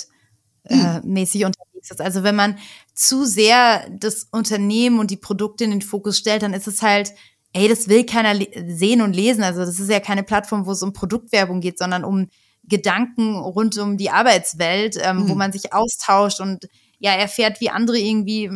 äh, 0.65 0.99
mhm. 0.99 1.13
mäßig 1.13 1.45
unterwegs 1.45 1.91
ist. 1.91 2.01
Also 2.01 2.23
wenn 2.23 2.35
man 2.35 2.57
zu 2.93 3.23
sehr 3.23 3.89
das 3.89 4.27
Unternehmen 4.31 4.99
und 4.99 5.11
die 5.11 5.17
Produkte 5.17 5.63
in 5.63 5.71
den 5.71 5.81
Fokus 5.81 6.17
stellt, 6.17 6.43
dann 6.43 6.53
ist 6.53 6.67
es 6.67 6.81
halt 6.81 7.13
ey, 7.53 7.67
das 7.67 7.87
will 7.87 8.05
keiner 8.05 8.39
sehen 8.67 9.01
und 9.01 9.13
lesen. 9.13 9.43
Also 9.43 9.61
das 9.61 9.79
ist 9.79 9.89
ja 9.89 9.99
keine 9.99 10.23
Plattform, 10.23 10.65
wo 10.65 10.71
es 10.71 10.83
um 10.83 10.93
Produktwerbung 10.93 11.61
geht, 11.61 11.77
sondern 11.77 12.03
um 12.03 12.27
Gedanken 12.63 13.35
rund 13.35 13.77
um 13.77 13.97
die 13.97 14.09
Arbeitswelt, 14.09 14.97
ähm, 15.01 15.23
mhm. 15.23 15.29
wo 15.29 15.35
man 15.35 15.51
sich 15.51 15.73
austauscht 15.73 16.39
und 16.39 16.67
ja 16.99 17.13
erfährt, 17.13 17.59
wie 17.59 17.71
andere 17.71 17.97
irgendwie 17.97 18.49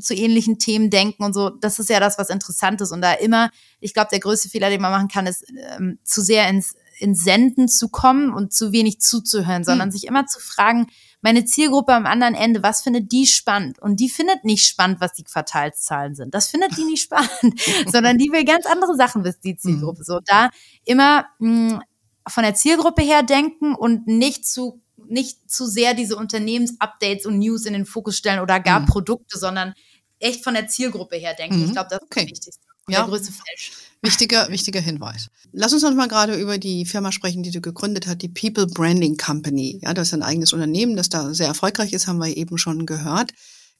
zu 0.00 0.14
ähnlichen 0.14 0.58
Themen 0.58 0.88
denken 0.88 1.22
und 1.22 1.34
so. 1.34 1.50
Das 1.50 1.78
ist 1.78 1.90
ja 1.90 2.00
das, 2.00 2.18
was 2.18 2.30
interessant 2.30 2.80
ist. 2.80 2.92
Und 2.92 3.02
da 3.02 3.12
immer, 3.12 3.50
ich 3.78 3.92
glaube, 3.92 4.08
der 4.10 4.20
größte 4.20 4.48
Fehler, 4.48 4.70
den 4.70 4.80
man 4.80 4.90
machen 4.90 5.08
kann, 5.08 5.26
ist 5.26 5.44
ähm, 5.76 5.98
zu 6.02 6.22
sehr 6.22 6.48
ins, 6.48 6.74
ins 6.98 7.22
Senden 7.22 7.68
zu 7.68 7.90
kommen 7.90 8.32
und 8.32 8.54
zu 8.54 8.72
wenig 8.72 9.00
zuzuhören, 9.00 9.64
sondern 9.64 9.88
mhm. 9.88 9.92
sich 9.92 10.06
immer 10.06 10.24
zu 10.24 10.40
fragen, 10.40 10.86
meine 11.22 11.44
Zielgruppe 11.44 11.92
am 11.92 12.06
anderen 12.06 12.34
Ende, 12.34 12.62
was 12.62 12.82
findet 12.82 13.12
die 13.12 13.26
spannend? 13.26 13.78
Und 13.78 14.00
die 14.00 14.08
findet 14.08 14.44
nicht 14.44 14.66
spannend, 14.66 15.00
was 15.00 15.12
die 15.12 15.24
Quartalszahlen 15.24 16.14
sind. 16.14 16.34
Das 16.34 16.48
findet 16.48 16.76
die 16.76 16.84
nicht 16.84 17.02
spannend, 17.04 17.60
sondern 17.86 18.18
die 18.18 18.30
will 18.32 18.44
ganz 18.44 18.66
andere 18.66 18.96
Sachen, 18.96 19.24
wissen 19.24 19.40
die 19.44 19.56
Zielgruppe. 19.56 20.00
Mhm. 20.00 20.04
So, 20.04 20.20
da 20.24 20.50
immer 20.84 21.26
mh, 21.38 21.72
hm, 21.72 21.82
von 22.28 22.42
der 22.42 22.54
Zielgruppe 22.54 23.02
her 23.02 23.22
denken 23.22 23.74
und 23.74 24.06
nicht 24.06 24.46
zu 24.46 24.80
nicht 25.10 25.50
zu 25.50 25.66
sehr 25.66 25.94
diese 25.94 26.14
Unternehmensupdates 26.16 27.26
und 27.26 27.38
News 27.38 27.66
in 27.66 27.72
den 27.72 27.84
Fokus 27.84 28.16
stellen 28.16 28.38
oder 28.38 28.60
gar 28.60 28.80
mhm. 28.80 28.86
Produkte, 28.86 29.38
sondern 29.38 29.74
echt 30.20 30.44
von 30.44 30.54
der 30.54 30.68
Zielgruppe 30.68 31.16
her 31.16 31.34
denken. 31.34 31.58
Mhm. 31.58 31.64
Ich 31.64 31.72
glaube, 31.72 31.88
das 31.90 32.02
okay. 32.02 32.20
ist 32.20 32.30
das 32.30 32.30
Wichtigste. 32.30 32.66
Ja. 32.88 33.00
Der 33.00 33.08
größte 33.08 33.32
Falsch. 33.32 33.72
Wichtiger, 34.02 34.48
wichtiger 34.50 34.80
Hinweis. 34.80 35.28
Lass 35.52 35.72
uns 35.72 35.82
noch 35.82 35.94
mal 35.94 36.08
gerade 36.08 36.36
über 36.36 36.58
die 36.58 36.86
Firma 36.86 37.12
sprechen, 37.12 37.42
die 37.42 37.50
du 37.50 37.60
gegründet 37.60 38.06
hast, 38.06 38.22
die 38.22 38.28
People 38.28 38.66
Branding 38.66 39.16
Company. 39.16 39.78
Ja, 39.82 39.94
das 39.94 40.08
ist 40.08 40.14
ein 40.14 40.22
eigenes 40.22 40.52
Unternehmen, 40.52 40.96
das 40.96 41.08
da 41.08 41.34
sehr 41.34 41.48
erfolgreich 41.48 41.92
ist, 41.92 42.06
haben 42.06 42.18
wir 42.18 42.36
eben 42.36 42.58
schon 42.58 42.86
gehört. 42.86 43.32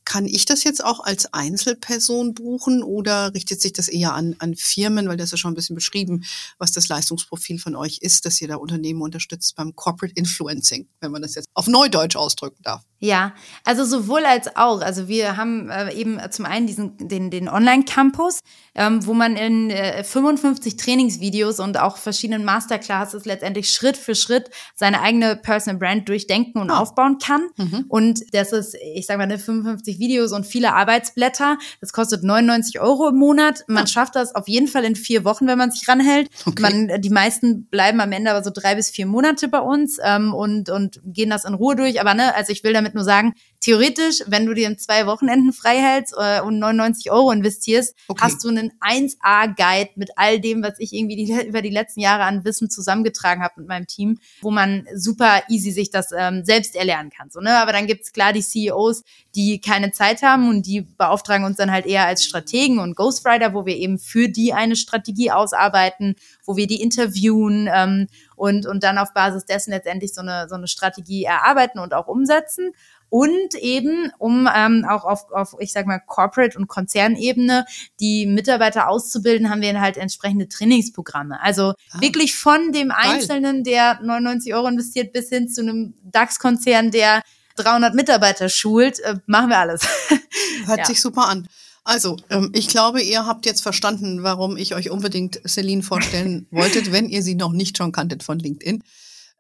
Kann 0.05 0.27
ich 0.27 0.47
das 0.47 0.65
jetzt 0.65 0.83
auch 0.83 1.01
als 1.01 1.33
Einzelperson 1.35 2.35
buchen 2.35 2.83
oder 2.83 3.35
richtet 3.35 3.61
sich 3.61 3.75
das 3.75 3.89
eher 3.89 4.15
an, 4.15 4.35
an 4.39 4.57
Firmen, 4.57 5.09
weil 5.09 5.19
das 5.19 5.27
ist 5.27 5.33
ja 5.33 5.39
schon 5.39 5.53
ein 5.53 5.57
bisschen 5.57 5.77
beschrieben, 5.77 6.25
was 6.59 6.73
das 6.73 6.89
Leistungsprofil 6.89 7.59
von 7.59 7.77
euch 7.77 7.99
ist, 8.01 8.25
dass 8.25 8.41
ihr 8.41 8.49
da 8.49 8.57
Unternehmen 8.57 9.03
unterstützt 9.03 9.55
beim 9.57 9.77
Corporate 9.77 10.15
Influencing, 10.17 10.89
wenn 11.01 11.13
man 11.13 11.23
das 11.23 11.35
jetzt 11.35 11.49
auf 11.55 11.67
Neudeutsch 11.67 12.17
ausdrücken 12.17 12.63
darf? 12.63 12.83
Ja, 13.03 13.33
also 13.65 13.85
sowohl 13.85 14.27
als 14.27 14.57
auch. 14.57 14.83
Also 14.83 15.09
wir 15.09 15.39
haben 15.39 15.71
äh, 15.71 15.93
eben 15.95 16.21
zum 16.31 16.45
einen 16.45 16.67
diesen 16.67 17.09
den 17.09 17.31
den 17.31 17.49
Online-Campus, 17.49 18.41
ähm, 18.75 19.07
wo 19.07 19.15
man 19.15 19.37
in 19.37 19.71
äh, 19.71 20.05
55 20.05 20.77
Trainingsvideos 20.77 21.61
und 21.61 21.79
auch 21.79 21.97
verschiedenen 21.97 22.45
Masterclasses 22.45 23.25
letztendlich 23.25 23.71
Schritt 23.71 23.97
für 23.97 24.15
Schritt 24.15 24.51
seine 24.75 25.01
eigene 25.01 25.37
Personal 25.37 25.79
Brand 25.79 26.09
durchdenken 26.11 26.61
und 26.61 26.71
oh. 26.71 26.75
aufbauen 26.75 27.17
kann. 27.19 27.49
Mhm. 27.57 27.87
Und 27.89 28.21
das 28.33 28.53
ist, 28.53 28.77
ich 28.95 29.07
sage 29.07 29.17
mal, 29.17 29.25
eine 29.25 29.39
55 29.39 29.99
Videos 29.99 30.33
und 30.33 30.47
viele 30.47 30.75
Arbeitsblätter. 30.75 31.57
Das 31.81 31.95
kostet 31.95 32.23
99 32.23 32.81
Euro 32.81 33.09
im 33.09 33.17
Monat. 33.17 33.65
Man 33.67 33.85
oh. 33.85 33.87
schafft 33.87 34.15
das 34.15 34.35
auf 34.35 34.47
jeden 34.47 34.69
Fall 34.69 34.85
in 34.85 34.95
vier 34.95 35.25
Wochen, 35.25 35.47
wenn 35.47 35.59
man 35.59 35.71
sich 35.71 35.89
ranhält. 35.89 36.29
Okay. 36.45 36.61
Man, 36.61 37.01
die 37.01 37.11
meisten 37.11 37.65
bleiben 37.65 38.01
am 38.01 38.13
Ende 38.13 38.31
aber 38.31 38.45
so 38.45 38.51
drei 38.53 38.75
bis 38.75 38.91
vier 38.91 39.07
Monate 39.07 39.49
bei 39.49 39.61
uns 39.61 39.99
ähm, 40.05 40.35
und 40.35 40.69
und 40.69 41.01
gehen 41.05 41.31
das 41.31 41.47
in 41.47 41.55
Ruhe 41.55 41.77
durch. 41.77 41.99
Aber 42.01 42.13
ne, 42.13 42.35
also 42.35 42.53
ich 42.53 42.63
will 42.63 42.75
damit 42.75 42.90
damit 42.91 42.95
nur 42.95 43.05
sagen, 43.05 43.33
theoretisch, 43.61 44.23
wenn 44.27 44.47
du 44.47 44.55
dir 44.55 44.67
in 44.67 44.79
zwei 44.79 45.07
Wochenenden 45.07 45.53
frei 45.53 45.77
hältst 45.77 46.15
äh, 46.17 46.41
und 46.41 46.59
99 46.59 47.11
Euro 47.11 47.31
investierst, 47.31 47.95
okay. 48.09 48.21
hast 48.23 48.43
du 48.43 48.49
einen 48.49 48.73
1A-Guide 48.81 49.91
mit 49.97 50.11
all 50.17 50.41
dem, 50.41 50.63
was 50.63 50.79
ich 50.79 50.93
irgendwie 50.93 51.17
die, 51.17 51.47
über 51.47 51.63
die 51.63 51.71
letzten 51.71 52.01
Jahre 52.01 52.25
an 52.25 52.45
Wissen 52.45 52.71
zusammengetragen 52.71 53.43
habe 53.43 53.55
mit 53.59 53.69
meinem 53.69 53.87
Team, 53.87 54.19
wo 54.41 54.51
man 54.51 54.87
super 54.95 55.43
easy 55.49 55.71
sich 55.73 55.91
das 55.91 56.11
ähm, 56.17 56.45
selbst 56.45 56.75
erlernen 56.75 57.11
kann. 57.11 57.31
So, 57.31 57.41
ne? 57.41 57.59
Aber 57.59 57.73
dann 57.73 57.87
gibt's 57.87 58.13
klar 58.13 58.33
die 58.33 58.43
CEOs, 58.43 59.05
die 59.35 59.61
keine 59.61 59.93
Zeit 59.93 60.23
haben 60.23 60.49
und 60.49 60.67
die 60.67 60.81
beauftragen 60.81 61.45
uns 61.45 61.59
dann 61.59 61.71
halt 61.71 61.87
eher 61.87 62.07
als 62.07 62.25
Strategen 62.25 62.79
und 62.79 62.97
Ghostwriter, 62.97 63.55
wo 63.55 63.67
wir 63.67 63.77
eben 63.77 63.99
für 63.99 64.29
die 64.29 64.53
eine 64.53 64.75
Strategie 64.75 65.31
ausarbeiten, 65.31 66.17
wo 66.45 66.57
wir 66.57 66.67
die 66.67 66.81
interviewen 66.81 67.69
ähm, 67.73 68.09
und, 68.37 68.67
und 68.67 68.83
dann 68.83 68.99
auf 68.99 69.13
Basis 69.13 69.45
dessen 69.45 69.71
letztendlich 69.71 70.15
so 70.15 70.23
eine, 70.23 70.49
so 70.49 70.55
eine 70.55 70.67
Strategie 70.67 71.25
erarbeiten 71.25 71.79
und 71.79 71.93
auch 71.93 72.09
umsetzen. 72.09 72.73
Und 73.11 73.55
eben, 73.57 74.13
um 74.19 74.49
ähm, 74.55 74.87
auch 74.89 75.05
auf, 75.05 75.31
auf, 75.33 75.57
ich 75.59 75.73
sag 75.73 75.87
mal, 75.87 76.01
Corporate- 76.07 76.57
und 76.57 76.69
Konzernebene 76.69 77.67
die 77.99 78.25
Mitarbeiter 78.25 78.89
auszubilden, 78.89 79.51
haben 79.51 79.61
wir 79.61 79.81
halt 79.81 79.97
entsprechende 79.97 80.49
Trainingsprogramme. 80.49 81.43
Also 81.43 81.75
ah, 81.91 82.01
wirklich 82.01 82.37
von 82.37 82.73
dem 82.73 82.93
Einzelnen, 82.93 83.65
der 83.65 84.01
99 84.01 84.55
Euro 84.55 84.69
investiert, 84.69 85.13
bis 85.13 85.29
hin 85.29 85.49
zu 85.49 85.61
einem 85.61 85.95
DAX-Konzern, 86.05 86.93
der 86.93 87.23
300 87.57 87.95
Mitarbeiter 87.95 88.49
schult, 88.49 89.01
äh, 89.01 89.17
machen 89.27 89.49
wir 89.49 89.59
alles. 89.59 89.83
Hört 90.67 90.79
ja. 90.79 90.85
sich 90.87 91.01
super 91.01 91.29
an. 91.29 91.49
Also, 91.83 92.17
ähm, 92.29 92.51
ich 92.55 92.69
glaube, 92.69 93.03
ihr 93.03 93.27
habt 93.27 93.47
jetzt 93.47 93.63
verstanden, 93.63 94.23
warum 94.23 94.57
ich 94.57 94.75
euch 94.75 94.91
unbedingt 94.91 95.41
Celine 95.49 95.83
vorstellen 95.83 96.47
wolltet, 96.53 96.93
wenn 96.93 97.09
ihr 97.09 97.23
sie 97.23 97.35
noch 97.35 97.53
nicht 97.53 97.77
schon 97.77 97.91
kanntet 97.91 98.23
von 98.23 98.39
LinkedIn. 98.39 98.85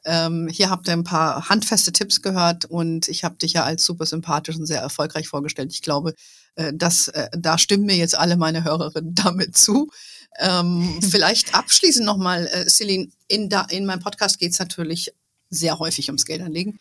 Ähm, 0.04 0.48
hier 0.48 0.70
habt 0.70 0.88
ihr 0.88 0.94
ein 0.94 1.04
paar 1.04 1.48
handfeste 1.48 1.92
Tipps 1.92 2.22
gehört 2.22 2.64
und 2.64 3.08
ich 3.08 3.22
habe 3.24 3.36
dich 3.36 3.52
ja 3.52 3.64
als 3.64 3.84
super 3.84 4.06
sympathisch 4.06 4.56
und 4.56 4.66
sehr 4.66 4.80
erfolgreich 4.80 5.28
vorgestellt. 5.28 5.72
Ich 5.72 5.82
glaube, 5.82 6.14
äh, 6.54 6.72
dass, 6.74 7.08
äh, 7.08 7.28
da 7.36 7.58
stimmen 7.58 7.84
mir 7.84 7.96
jetzt 7.96 8.16
alle 8.16 8.36
meine 8.36 8.64
Hörerinnen 8.64 9.14
damit 9.14 9.56
zu. 9.56 9.90
Ähm, 10.38 11.00
vielleicht 11.10 11.54
abschließend 11.54 12.06
nochmal, 12.06 12.46
äh, 12.46 12.66
Celine, 12.68 13.08
in, 13.28 13.48
da, 13.48 13.62
in 13.68 13.84
meinem 13.84 14.00
Podcast 14.00 14.38
geht 14.38 14.52
es 14.52 14.58
natürlich 14.58 15.12
sehr 15.50 15.78
häufig 15.78 16.08
ums 16.08 16.24
Geldanlegen. 16.24 16.78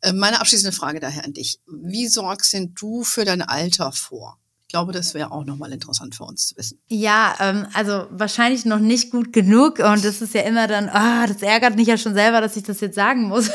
Äh, 0.00 0.12
meine 0.12 0.40
abschließende 0.40 0.76
Frage 0.76 1.00
daher 1.00 1.24
an 1.24 1.32
dich. 1.32 1.60
Wie 1.66 2.08
sorgst 2.08 2.52
denn 2.52 2.74
du 2.74 3.02
für 3.02 3.24
dein 3.24 3.42
Alter 3.42 3.92
vor? 3.92 4.38
Ich 4.70 4.72
glaube, 4.72 4.92
das 4.92 5.14
wäre 5.14 5.32
auch 5.32 5.44
nochmal 5.44 5.72
interessant 5.72 6.14
für 6.14 6.22
uns 6.22 6.46
zu 6.46 6.56
wissen. 6.56 6.78
Ja, 6.86 7.34
ähm, 7.40 7.66
also 7.74 8.06
wahrscheinlich 8.10 8.66
noch 8.66 8.78
nicht 8.78 9.10
gut 9.10 9.32
genug 9.32 9.80
und 9.80 10.04
das 10.04 10.22
ist 10.22 10.32
ja 10.32 10.42
immer 10.42 10.68
dann, 10.68 10.88
ah, 10.88 11.26
das 11.26 11.42
ärgert 11.42 11.74
mich 11.74 11.88
ja 11.88 11.98
schon 11.98 12.14
selber, 12.14 12.40
dass 12.40 12.56
ich 12.56 12.62
das 12.62 12.80
jetzt 12.80 12.94
sagen 12.94 13.24
muss. 13.24 13.50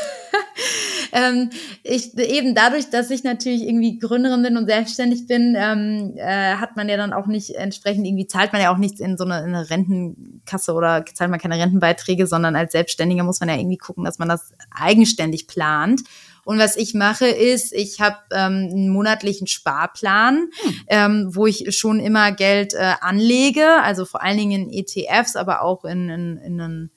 ähm, 1.12 1.48
ich 1.82 2.14
eben 2.18 2.54
dadurch, 2.54 2.90
dass 2.90 3.08
ich 3.08 3.24
natürlich 3.24 3.62
irgendwie 3.62 3.98
Gründerin 3.98 4.42
bin 4.42 4.58
und 4.58 4.66
selbstständig 4.66 5.26
bin, 5.26 5.56
ähm, 5.56 6.12
äh, 6.16 6.56
hat 6.56 6.76
man 6.76 6.86
ja 6.86 6.98
dann 6.98 7.14
auch 7.14 7.28
nicht 7.28 7.54
entsprechend 7.54 8.06
irgendwie 8.06 8.26
zahlt 8.26 8.52
man 8.52 8.60
ja 8.60 8.70
auch 8.70 8.76
nichts 8.76 9.00
in 9.00 9.16
so 9.16 9.24
eine, 9.24 9.38
in 9.38 9.54
eine 9.54 9.70
Rentenkasse 9.70 10.74
oder 10.74 11.02
zahlt 11.14 11.30
man 11.30 11.40
keine 11.40 11.56
Rentenbeiträge, 11.56 12.26
sondern 12.26 12.56
als 12.56 12.72
Selbstständiger 12.72 13.24
muss 13.24 13.40
man 13.40 13.48
ja 13.48 13.56
irgendwie 13.56 13.78
gucken, 13.78 14.04
dass 14.04 14.18
man 14.18 14.28
das 14.28 14.52
eigenständig 14.70 15.46
plant. 15.46 16.02
Und 16.46 16.60
was 16.60 16.76
ich 16.76 16.94
mache, 16.94 17.26
ist, 17.26 17.72
ich 17.72 18.00
habe 18.00 18.18
ähm, 18.30 18.68
einen 18.70 18.88
monatlichen 18.88 19.48
Sparplan, 19.48 20.48
hm. 20.62 20.74
ähm, 20.86 21.30
wo 21.34 21.46
ich 21.46 21.76
schon 21.76 21.98
immer 21.98 22.30
Geld 22.30 22.72
äh, 22.72 22.94
anlege, 23.00 23.82
also 23.82 24.04
vor 24.04 24.22
allen 24.22 24.38
Dingen 24.38 24.70
in 24.70 24.84
ETFs, 24.84 25.34
aber 25.34 25.62
auch 25.62 25.84
in, 25.84 26.08
in, 26.08 26.36
in 26.36 26.60
einen 26.60 26.90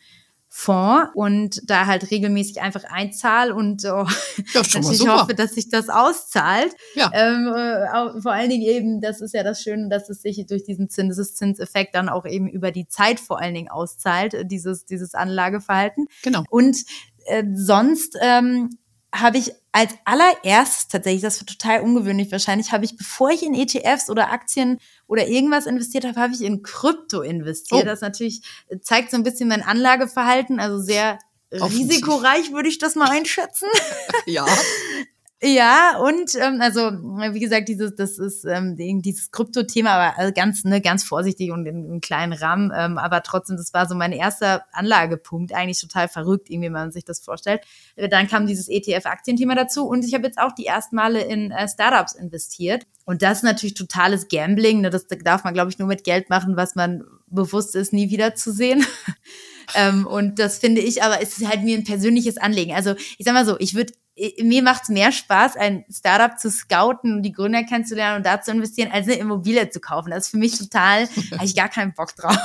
Fonds 0.50 1.10
und 1.16 1.62
da 1.68 1.88
halt 1.88 2.12
regelmäßig 2.12 2.62
einfach 2.62 2.84
einzahl 2.84 3.52
und 3.52 3.86
oh, 3.86 4.06
ja, 4.54 4.62
ich 4.92 5.08
hoffe, 5.08 5.34
dass 5.34 5.56
sich 5.56 5.70
das 5.70 5.90
auszahlt. 5.90 6.76
Ja. 6.94 7.10
Ähm, 7.12 7.48
äh, 7.48 8.22
vor 8.22 8.32
allen 8.32 8.52
Dingen 8.52 8.64
eben, 8.64 9.02
das 9.02 9.22
ist 9.22 9.34
ja 9.34 9.42
das 9.42 9.64
Schöne, 9.64 9.90
dass 9.90 10.10
es 10.10 10.22
sich 10.22 10.46
durch 10.46 10.64
diesen 10.64 10.90
Zinseszinseffekt 10.90 11.96
dann 11.96 12.08
auch 12.08 12.26
eben 12.28 12.48
über 12.48 12.72
die 12.72 12.88
Zeit 12.88 13.20
vor 13.20 13.40
allen 13.40 13.56
Dingen 13.56 13.70
auszahlt, 13.70 14.36
dieses, 14.52 14.86
dieses 14.86 15.16
Anlageverhalten. 15.16 16.06
Genau. 16.22 16.44
Und 16.52 16.78
äh, 17.26 17.44
sonst 17.56 18.16
ähm, 18.22 18.70
habe 19.14 19.38
ich 19.38 19.52
als 19.72 19.94
allererstes 20.06 20.88
tatsächlich, 20.88 21.22
das 21.22 21.40
war 21.40 21.46
total 21.46 21.82
ungewöhnlich 21.82 22.32
wahrscheinlich, 22.32 22.72
habe 22.72 22.86
ich, 22.86 22.98
bevor 22.98 23.32
ich 23.32 23.44
in 23.44 23.54
ETFs 23.54 24.10
oder 24.10 24.32
Aktien 24.32 24.80
oder 25.08 25.28
irgendwas 25.28 25.66
investiert 25.66 26.06
habe, 26.06 26.20
habe 26.20 26.34
ich 26.34 26.42
in 26.42 26.64
Krypto 26.64 27.22
investiert. 27.22 27.84
Oh. 27.84 27.86
Das 27.86 28.02
natürlich 28.02 28.42
zeigt 28.82 29.12
so 29.12 29.18
ein 29.18 29.24
bisschen 29.24 29.50
mein 29.50 29.64
Anlageverhalten, 29.64 30.60
also 30.60 30.80
sehr 30.80 31.20
risikoreich 31.52 32.52
würde 32.52 32.70
ich 32.70 32.78
das 32.78 32.96
mal 32.96 33.10
einschätzen. 33.10 33.68
ja. 34.26 34.46
Ja, 35.42 35.98
und 36.00 36.36
ähm, 36.36 36.60
also 36.60 36.82
wie 36.82 37.40
gesagt, 37.40 37.70
dieses, 37.70 37.96
das 37.96 38.20
ist 38.20 38.44
ähm, 38.44 38.76
dieses 38.76 39.32
Krypto-Thema, 39.32 39.92
aber 39.92 40.20
also 40.20 40.34
ganz, 40.34 40.66
ne, 40.66 40.82
ganz 40.82 41.06
vorsichtig 41.06 41.52
und 41.52 41.66
in, 41.66 41.90
in 41.90 42.02
kleinen 42.02 42.34
Rahmen. 42.34 42.74
Ähm, 42.76 42.98
aber 42.98 43.24
trotzdem, 43.24 43.56
das 43.56 43.74
war 43.74 43.88
so 43.88 43.96
mein 43.96 44.12
erster 44.12 44.66
Anlagepunkt, 44.74 45.54
eigentlich 45.54 45.80
total 45.80 46.10
verrückt, 46.10 46.50
irgendwie, 46.50 46.66
wenn 46.66 46.74
man 46.74 46.92
sich 46.92 47.06
das 47.06 47.22
vorstellt. 47.22 47.62
Äh, 47.96 48.10
dann 48.10 48.28
kam 48.28 48.48
dieses 48.48 48.68
ETF-Aktienthema 48.68 49.56
dazu 49.56 49.88
und 49.88 50.04
ich 50.04 50.14
habe 50.14 50.26
jetzt 50.26 50.40
auch 50.40 50.52
die 50.52 50.66
ersten 50.66 50.98
Male 50.98 51.22
in 51.22 51.52
äh, 51.52 51.70
Startups 51.70 52.16
investiert. 52.16 52.86
Und 53.06 53.22
das 53.22 53.38
ist 53.38 53.44
natürlich 53.44 53.76
totales 53.76 54.28
Gambling. 54.28 54.82
Ne? 54.82 54.90
Das 54.90 55.08
darf 55.08 55.46
man, 55.46 55.54
glaube 55.54 55.72
ich, 55.72 55.80
nur 55.80 55.88
mit 55.88 56.04
Geld 56.04 56.30
machen, 56.30 56.58
was 56.58 56.76
man 56.76 57.06
bewusst 57.28 57.76
ist, 57.76 57.94
nie 57.94 58.10
wieder 58.10 58.36
zu 58.36 58.52
sehen. 58.52 58.86
ähm, 59.76 60.06
und 60.06 60.38
das 60.38 60.58
finde 60.58 60.82
ich 60.82 61.02
aber, 61.02 61.22
es 61.22 61.38
ist 61.38 61.48
halt 61.48 61.64
mir 61.64 61.78
ein 61.78 61.86
persönliches 61.86 62.38
Anliegen. 62.38 62.74
Also 62.74 62.96
ich 63.18 63.26
sag 63.26 63.34
mal 63.34 63.46
so, 63.46 63.58
ich 63.58 63.74
würde 63.74 63.94
mir 64.42 64.64
macht 64.64 64.84
es 64.84 64.90
mehr 64.90 65.12
Spaß, 65.12 65.56
ein 65.56 65.86
Startup 65.90 66.38
zu 66.38 66.52
scouten 66.52 67.14
und 67.16 67.24
die 67.24 67.32
Gründer 67.32 67.64
kennenzulernen 67.64 68.18
und 68.18 68.26
da 68.26 68.42
zu 68.42 68.52
investieren, 68.52 68.92
als 68.92 69.08
eine 69.08 69.16
Immobilie 69.16 69.70
zu 69.70 69.80
kaufen. 69.80 70.12
Das 70.12 70.26
ist 70.26 70.32
für 70.32 70.38
mich 70.38 70.58
total, 70.58 71.08
habe 71.32 71.46
ich 71.46 71.56
gar 71.56 71.70
keinen 71.70 71.94
Bock 71.94 72.16
drauf. 72.16 72.38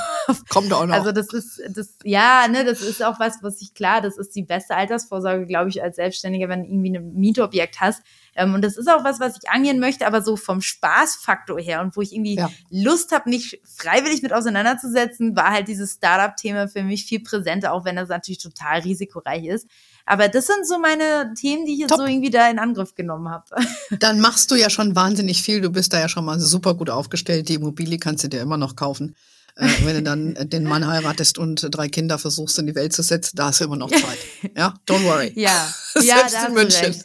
Kommt 0.49 0.71
auch 0.71 0.85
noch. 0.85 0.93
Also 0.93 1.11
das 1.11 1.33
ist, 1.33 1.61
das, 1.69 1.95
ja, 2.03 2.47
ne, 2.47 2.63
das 2.63 2.81
ist 2.81 3.03
auch 3.03 3.19
was, 3.19 3.43
was 3.43 3.61
ich 3.61 3.73
klar, 3.73 4.01
das 4.01 4.17
ist 4.17 4.35
die 4.35 4.43
beste 4.43 4.75
Altersvorsorge, 4.75 5.45
glaube 5.45 5.69
ich, 5.69 5.83
als 5.83 5.97
Selbstständiger, 5.97 6.47
wenn 6.49 6.63
du 6.63 6.69
irgendwie 6.69 6.97
ein 6.97 7.13
Mietobjekt 7.13 7.81
hast. 7.81 8.01
Ähm, 8.35 8.53
und 8.53 8.63
das 8.63 8.77
ist 8.77 8.89
auch 8.89 9.03
was, 9.03 9.19
was 9.19 9.37
ich 9.41 9.49
angehen 9.49 9.79
möchte, 9.79 10.07
aber 10.07 10.21
so 10.21 10.35
vom 10.35 10.61
Spaßfaktor 10.61 11.59
her 11.59 11.81
und 11.81 11.95
wo 11.95 12.01
ich 12.01 12.13
irgendwie 12.13 12.35
ja. 12.35 12.49
Lust 12.69 13.11
habe, 13.11 13.29
mich 13.29 13.61
freiwillig 13.63 14.21
mit 14.21 14.33
auseinanderzusetzen, 14.33 15.35
war 15.35 15.51
halt 15.51 15.67
dieses 15.67 15.93
Startup-Thema 15.93 16.67
für 16.67 16.83
mich 16.83 17.05
viel 17.05 17.21
präsenter, 17.21 17.73
auch 17.73 17.85
wenn 17.85 17.95
das 17.95 18.09
natürlich 18.09 18.39
total 18.39 18.81
risikoreich 18.81 19.45
ist. 19.45 19.67
Aber 20.05 20.27
das 20.27 20.45
sind 20.45 20.67
so 20.67 20.77
meine 20.77 21.33
Themen, 21.33 21.65
die 21.65 21.73
ich 21.73 21.79
jetzt 21.79 21.89
Top. 21.89 21.99
so 21.99 22.05
irgendwie 22.05 22.29
da 22.29 22.49
in 22.49 22.59
Angriff 22.59 22.93
genommen 22.93 23.29
habe. 23.29 23.45
Dann 23.99 24.19
machst 24.19 24.51
du 24.51 24.55
ja 24.55 24.69
schon 24.69 24.95
wahnsinnig 24.95 25.41
viel. 25.41 25.61
Du 25.61 25.71
bist 25.71 25.93
da 25.93 25.99
ja 25.99 26.09
schon 26.09 26.25
mal 26.25 26.39
super 26.39 26.75
gut 26.75 26.89
aufgestellt. 26.89 27.49
Die 27.49 27.55
Immobilie 27.55 27.97
kannst 27.97 28.23
du 28.23 28.27
dir 28.27 28.41
immer 28.41 28.57
noch 28.57 28.75
kaufen. 28.75 29.15
Äh, 29.55 29.69
wenn 29.83 29.95
du 29.95 30.03
dann 30.03 30.35
den 30.49 30.65
Mann 30.65 30.85
heiratest 30.85 31.37
und 31.37 31.67
drei 31.71 31.87
Kinder 31.87 32.19
versuchst 32.19 32.59
in 32.59 32.67
die 32.67 32.75
Welt 32.75 32.93
zu 32.93 33.01
setzen, 33.01 33.37
da 33.37 33.45
hast 33.45 33.61
du 33.61 33.65
immer 33.65 33.77
noch 33.77 33.89
Zeit. 33.89 34.17
Ja, 34.55 34.73
don't 34.85 35.03
worry. 35.05 35.31
Ja, 35.35 35.73
ja 36.01 36.17
da 36.17 36.23
hast 36.25 36.51
München. 36.51 37.01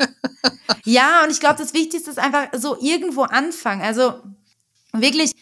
Ja, 0.85 1.23
und 1.25 1.31
ich 1.31 1.41
glaube, 1.41 1.57
das 1.59 1.73
Wichtigste 1.75 2.11
ist 2.11 2.19
einfach 2.19 2.49
so 2.59 2.77
irgendwo 2.81 3.23
anfangen. 3.23 3.83
Also 3.83 4.15
wirklich 4.93 5.33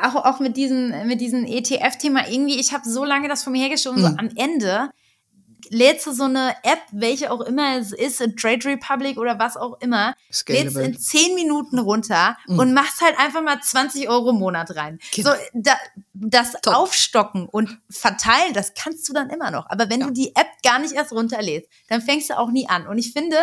auch, 0.00 0.14
auch 0.14 0.40
mit 0.40 0.56
diesem, 0.56 1.06
mit 1.06 1.20
diesem 1.20 1.44
ETF-Thema 1.44 2.28
irgendwie, 2.28 2.60
ich 2.60 2.72
habe 2.72 2.88
so 2.88 3.04
lange 3.04 3.28
das 3.28 3.42
vor 3.42 3.52
mir 3.52 3.62
hergeschoben, 3.62 4.00
mhm. 4.00 4.06
so 4.06 4.16
am 4.16 4.30
Ende 4.36 4.90
lädst 5.70 6.06
du 6.06 6.12
so 6.12 6.24
eine 6.24 6.56
App, 6.62 6.80
welche 6.92 7.30
auch 7.30 7.40
immer 7.40 7.78
es 7.78 7.92
ist, 7.92 8.18
Trade 8.36 8.64
Republic 8.64 9.18
oder 9.18 9.38
was 9.38 9.56
auch 9.56 9.80
immer, 9.80 10.14
lädst 10.48 10.76
in 10.76 10.98
zehn 10.98 11.34
Minuten 11.34 11.78
runter 11.78 12.36
mhm. 12.46 12.58
und 12.58 12.74
machst 12.74 13.00
halt 13.00 13.18
einfach 13.18 13.42
mal 13.42 13.60
20 13.60 14.08
Euro 14.08 14.30
im 14.30 14.36
Monat 14.36 14.76
rein. 14.76 14.98
Genau. 15.12 15.30
So, 15.30 15.36
da, 15.54 15.76
das 16.12 16.52
Top. 16.62 16.74
Aufstocken 16.74 17.48
und 17.48 17.78
verteilen, 17.90 18.52
das 18.52 18.74
kannst 18.74 19.08
du 19.08 19.12
dann 19.12 19.30
immer 19.30 19.50
noch. 19.50 19.68
Aber 19.70 19.90
wenn 19.90 20.00
ja. 20.00 20.06
du 20.06 20.12
die 20.12 20.34
App 20.36 20.48
gar 20.62 20.78
nicht 20.78 20.92
erst 20.92 21.12
runterlädst, 21.12 21.70
dann 21.88 22.02
fängst 22.02 22.30
du 22.30 22.38
auch 22.38 22.50
nie 22.50 22.68
an. 22.68 22.86
Und 22.86 22.98
ich 22.98 23.12
finde, 23.12 23.36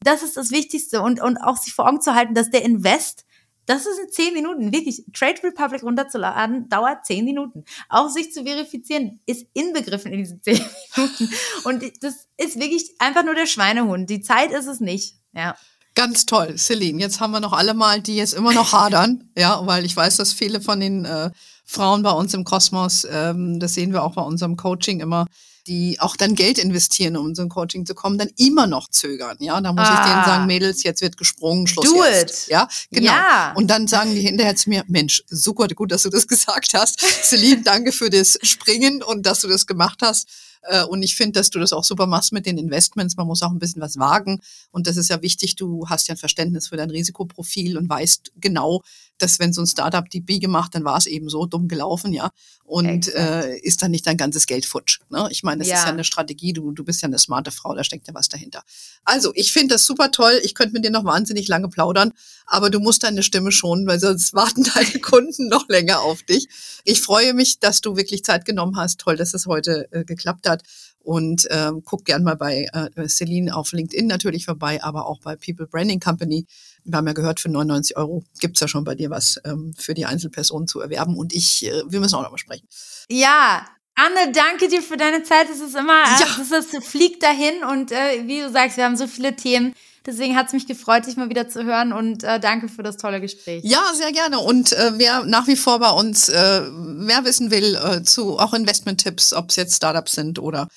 das 0.00 0.22
ist 0.22 0.36
das 0.36 0.50
Wichtigste 0.50 1.02
und, 1.02 1.20
und 1.20 1.38
auch 1.38 1.56
sich 1.56 1.74
vor 1.74 1.86
Augen 1.86 2.00
zu 2.00 2.14
halten, 2.14 2.34
dass 2.34 2.50
der 2.50 2.62
Invest 2.62 3.25
das 3.66 3.84
ist 3.84 3.98
in 3.98 4.10
zehn 4.10 4.34
Minuten. 4.34 4.72
Wirklich, 4.72 5.04
Trade 5.12 5.42
Republic 5.42 5.82
runterzuladen, 5.82 6.68
dauert 6.68 7.04
zehn 7.04 7.24
Minuten. 7.24 7.64
Auch 7.88 8.08
sich 8.08 8.32
zu 8.32 8.44
verifizieren, 8.44 9.20
ist 9.26 9.46
inbegriffen 9.52 10.12
in 10.12 10.18
diesen 10.18 10.42
zehn 10.44 10.64
Minuten. 10.96 11.30
Und 11.64 11.82
das 12.02 12.28
ist 12.36 12.58
wirklich 12.58 12.94
einfach 12.98 13.24
nur 13.24 13.34
der 13.34 13.46
Schweinehund. 13.46 14.08
Die 14.08 14.22
Zeit 14.22 14.52
ist 14.52 14.66
es 14.66 14.80
nicht. 14.80 15.16
Ja. 15.34 15.56
Ganz 15.94 16.26
toll, 16.26 16.58
Celine. 16.58 17.00
Jetzt 17.00 17.20
haben 17.20 17.30
wir 17.30 17.40
noch 17.40 17.54
alle 17.54 17.72
mal, 17.72 18.02
die 18.02 18.16
jetzt 18.16 18.34
immer 18.34 18.52
noch 18.52 18.72
hadern, 18.72 19.30
ja, 19.36 19.66
weil 19.66 19.84
ich 19.84 19.96
weiß, 19.96 20.16
dass 20.16 20.32
viele 20.32 20.60
von 20.60 20.78
den 20.78 21.06
äh, 21.06 21.30
Frauen 21.64 22.02
bei 22.02 22.10
uns 22.10 22.34
im 22.34 22.44
Kosmos, 22.44 23.06
ähm, 23.10 23.58
das 23.58 23.74
sehen 23.74 23.92
wir 23.94 24.04
auch 24.04 24.14
bei 24.14 24.22
unserem 24.22 24.56
Coaching 24.56 25.00
immer, 25.00 25.26
die 25.66 25.98
auch 26.00 26.16
dann 26.16 26.34
Geld 26.34 26.58
investieren, 26.58 27.16
um 27.16 27.28
in 27.28 27.34
so 27.34 27.42
ein 27.42 27.48
Coaching 27.48 27.86
zu 27.86 27.94
kommen, 27.94 28.18
dann 28.18 28.30
immer 28.36 28.66
noch 28.66 28.88
zögern. 28.88 29.36
Ja, 29.40 29.60
da 29.60 29.72
muss 29.72 29.86
ah. 29.86 29.94
ich 29.94 30.10
denen 30.10 30.24
sagen, 30.24 30.42
ah. 30.44 30.46
Mädels, 30.46 30.82
jetzt 30.82 31.00
wird 31.00 31.16
gesprungen, 31.16 31.66
Schluss 31.66 31.86
Do 31.86 32.04
jetzt. 32.04 32.44
It. 32.44 32.50
Ja, 32.50 32.68
genau. 32.90 33.12
Ja. 33.12 33.52
Und 33.56 33.68
dann 33.68 33.86
sagen 33.88 34.14
die 34.14 34.20
hinterher 34.20 34.56
zu 34.56 34.68
mir, 34.68 34.84
Mensch, 34.86 35.22
super 35.28 35.68
gut, 35.68 35.92
dass 35.92 36.02
du 36.04 36.10
das 36.10 36.26
gesagt 36.28 36.74
hast. 36.74 37.00
Celine, 37.00 37.62
danke 37.62 37.92
für 37.92 38.10
das 38.10 38.38
Springen 38.42 39.02
und 39.02 39.26
dass 39.26 39.40
du 39.40 39.48
das 39.48 39.66
gemacht 39.66 39.98
hast. 40.02 40.28
Äh, 40.62 40.84
und 40.84 41.02
ich 41.02 41.16
finde, 41.16 41.38
dass 41.38 41.50
du 41.50 41.58
das 41.58 41.72
auch 41.72 41.84
super 41.84 42.06
machst 42.06 42.32
mit 42.32 42.46
den 42.46 42.58
Investments. 42.58 43.16
Man 43.16 43.26
muss 43.26 43.42
auch 43.42 43.50
ein 43.50 43.58
bisschen 43.58 43.82
was 43.82 43.98
wagen. 43.98 44.40
Und 44.70 44.86
das 44.86 44.96
ist 44.96 45.08
ja 45.08 45.22
wichtig. 45.22 45.56
Du 45.56 45.88
hast 45.88 46.08
ja 46.08 46.14
ein 46.14 46.18
Verständnis 46.18 46.68
für 46.68 46.76
dein 46.76 46.90
Risikoprofil 46.90 47.76
und 47.76 47.88
weißt 47.88 48.32
genau, 48.36 48.82
dass 49.18 49.38
wenn 49.38 49.52
so 49.52 49.62
ein 49.62 49.66
Startup 49.66 50.08
die 50.08 50.20
Biege 50.20 50.48
macht, 50.48 50.74
dann 50.74 50.84
war 50.84 50.96
es 50.96 51.06
eben 51.06 51.28
so 51.28 51.46
dumm 51.46 51.68
gelaufen, 51.68 52.12
ja. 52.12 52.30
Und 52.64 53.14
äh, 53.14 53.56
ist 53.58 53.82
dann 53.82 53.92
nicht 53.92 54.06
dein 54.06 54.16
ganzes 54.16 54.46
Geld 54.46 54.66
futsch. 54.66 55.00
Ne? 55.08 55.28
Ich 55.30 55.44
meine, 55.44 55.60
das 55.60 55.68
ja. 55.68 55.76
ist 55.76 55.84
ja 55.84 55.90
eine 55.90 56.02
Strategie, 56.04 56.52
du, 56.52 56.72
du 56.72 56.84
bist 56.84 57.00
ja 57.00 57.06
eine 57.06 57.18
smarte 57.18 57.52
Frau, 57.52 57.74
da 57.74 57.84
steckt 57.84 58.08
ja 58.08 58.14
was 58.14 58.28
dahinter. 58.28 58.62
Also, 59.04 59.32
ich 59.34 59.52
finde 59.52 59.74
das 59.74 59.86
super 59.86 60.10
toll. 60.10 60.40
Ich 60.42 60.54
könnte 60.54 60.72
mit 60.72 60.84
dir 60.84 60.90
noch 60.90 61.04
wahnsinnig 61.04 61.46
lange 61.48 61.68
plaudern, 61.68 62.12
aber 62.46 62.70
du 62.70 62.80
musst 62.80 63.04
deine 63.04 63.22
Stimme 63.22 63.52
schonen, 63.52 63.86
weil 63.86 64.00
sonst 64.00 64.34
warten 64.34 64.64
deine 64.74 65.00
Kunden 65.00 65.48
noch 65.48 65.68
länger 65.68 66.00
auf 66.00 66.22
dich. 66.22 66.48
Ich 66.84 67.00
freue 67.00 67.34
mich, 67.34 67.60
dass 67.60 67.80
du 67.80 67.96
wirklich 67.96 68.24
Zeit 68.24 68.44
genommen 68.44 68.76
hast. 68.76 69.00
Toll, 69.00 69.16
dass 69.16 69.34
es 69.34 69.46
heute 69.46 69.88
äh, 69.92 70.04
geklappt 70.04 70.48
hat. 70.48 70.62
Und 71.06 71.48
äh, 71.52 71.70
guck 71.84 72.04
gern 72.04 72.24
mal 72.24 72.34
bei 72.34 72.66
äh, 72.72 73.08
Celine 73.08 73.54
auf 73.54 73.70
LinkedIn 73.70 74.08
natürlich 74.08 74.44
vorbei, 74.44 74.82
aber 74.82 75.06
auch 75.06 75.20
bei 75.20 75.36
People 75.36 75.68
Branding 75.68 76.00
Company. 76.00 76.46
Wir 76.86 76.96
haben 76.96 77.06
ja 77.06 77.12
gehört, 77.12 77.40
für 77.40 77.48
99 77.48 77.96
Euro 77.96 78.24
gibt's 78.40 78.60
ja 78.60 78.68
schon 78.68 78.84
bei 78.84 78.94
dir 78.94 79.10
was 79.10 79.40
ähm, 79.44 79.74
für 79.76 79.94
die 79.94 80.06
Einzelpersonen 80.06 80.68
zu 80.68 80.80
erwerben. 80.80 81.16
Und 81.16 81.34
ich, 81.34 81.66
äh, 81.66 81.82
wir 81.88 82.00
müssen 82.00 82.14
auch 82.14 82.22
noch 82.22 82.30
mal 82.30 82.38
sprechen. 82.38 82.66
Ja, 83.10 83.66
Anne, 83.94 84.32
danke 84.32 84.68
dir 84.68 84.82
für 84.82 84.96
deine 84.96 85.22
Zeit. 85.22 85.48
Es 85.50 85.60
ist 85.60 85.74
immer, 85.74 86.04
ja. 86.04 86.16
äh, 86.20 86.48
das 86.50 86.72
ist, 86.72 86.84
fliegt 86.84 87.22
dahin 87.22 87.64
und 87.64 87.92
äh, 87.92 88.26
wie 88.26 88.40
du 88.40 88.50
sagst, 88.50 88.76
wir 88.76 88.84
haben 88.84 88.96
so 88.96 89.06
viele 89.06 89.34
Themen. 89.34 89.74
Deswegen 90.06 90.36
hat 90.36 90.46
es 90.46 90.52
mich 90.52 90.66
gefreut, 90.68 91.06
dich 91.06 91.16
mal 91.16 91.30
wieder 91.30 91.48
zu 91.48 91.64
hören 91.64 91.92
und 91.92 92.22
äh, 92.22 92.38
danke 92.38 92.68
für 92.68 92.84
das 92.84 92.96
tolle 92.96 93.20
Gespräch. 93.20 93.64
Ja, 93.64 93.82
sehr 93.94 94.12
gerne. 94.12 94.38
Und 94.38 94.72
äh, 94.72 94.92
wer 94.94 95.24
nach 95.24 95.48
wie 95.48 95.56
vor 95.56 95.80
bei 95.80 95.90
uns 95.90 96.28
äh, 96.28 96.60
mehr 96.70 97.24
wissen 97.24 97.50
will 97.50 97.74
äh, 97.74 98.02
zu 98.02 98.38
auch 98.38 98.54
Investment-Tipps, 98.54 99.32
ob 99.32 99.50
es 99.50 99.56
jetzt 99.56 99.76
Startups 99.76 100.12
sind 100.12 100.38
oder 100.38 100.68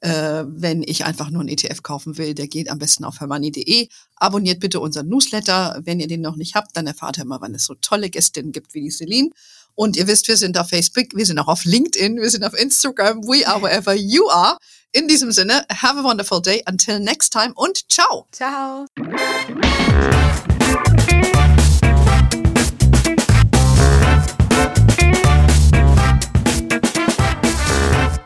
äh, 0.00 0.44
wenn 0.46 0.82
ich 0.82 1.04
einfach 1.04 1.30
nur 1.30 1.40
einen 1.40 1.50
ETF 1.50 1.82
kaufen 1.82 2.18
will, 2.18 2.34
der 2.34 2.48
geht 2.48 2.70
am 2.70 2.78
besten 2.78 3.04
auf 3.04 3.20
hermoney.de. 3.20 3.88
Abonniert 4.16 4.60
bitte 4.60 4.80
unseren 4.80 5.08
Newsletter. 5.08 5.80
Wenn 5.84 6.00
ihr 6.00 6.08
den 6.08 6.20
noch 6.20 6.36
nicht 6.36 6.54
habt, 6.54 6.76
dann 6.76 6.86
erfahrt 6.86 7.18
ihr 7.18 7.22
immer, 7.22 7.40
wann 7.40 7.54
es 7.54 7.64
so 7.64 7.74
tolle 7.74 8.10
Gästinnen 8.10 8.52
gibt 8.52 8.74
wie 8.74 8.82
die 8.82 8.90
Celine. 8.90 9.30
Und 9.74 9.96
ihr 9.96 10.08
wisst, 10.08 10.26
wir 10.26 10.36
sind 10.36 10.58
auf 10.58 10.70
Facebook, 10.70 11.14
wir 11.14 11.24
sind 11.24 11.38
auch 11.38 11.46
auf 11.46 11.64
LinkedIn, 11.64 12.16
wir 12.16 12.30
sind 12.30 12.44
auf 12.44 12.58
Instagram. 12.58 13.22
We 13.22 13.46
are 13.46 13.62
wherever 13.62 13.94
you 13.94 14.28
are. 14.28 14.58
In 14.90 15.06
diesem 15.06 15.30
Sinne, 15.30 15.64
have 15.70 15.98
a 15.98 16.02
wonderful 16.02 16.42
day. 16.42 16.64
Until 16.68 16.98
next 16.98 17.32
time 17.32 17.52
und 17.54 17.88
ciao. 17.88 18.26
Ciao. 18.32 18.86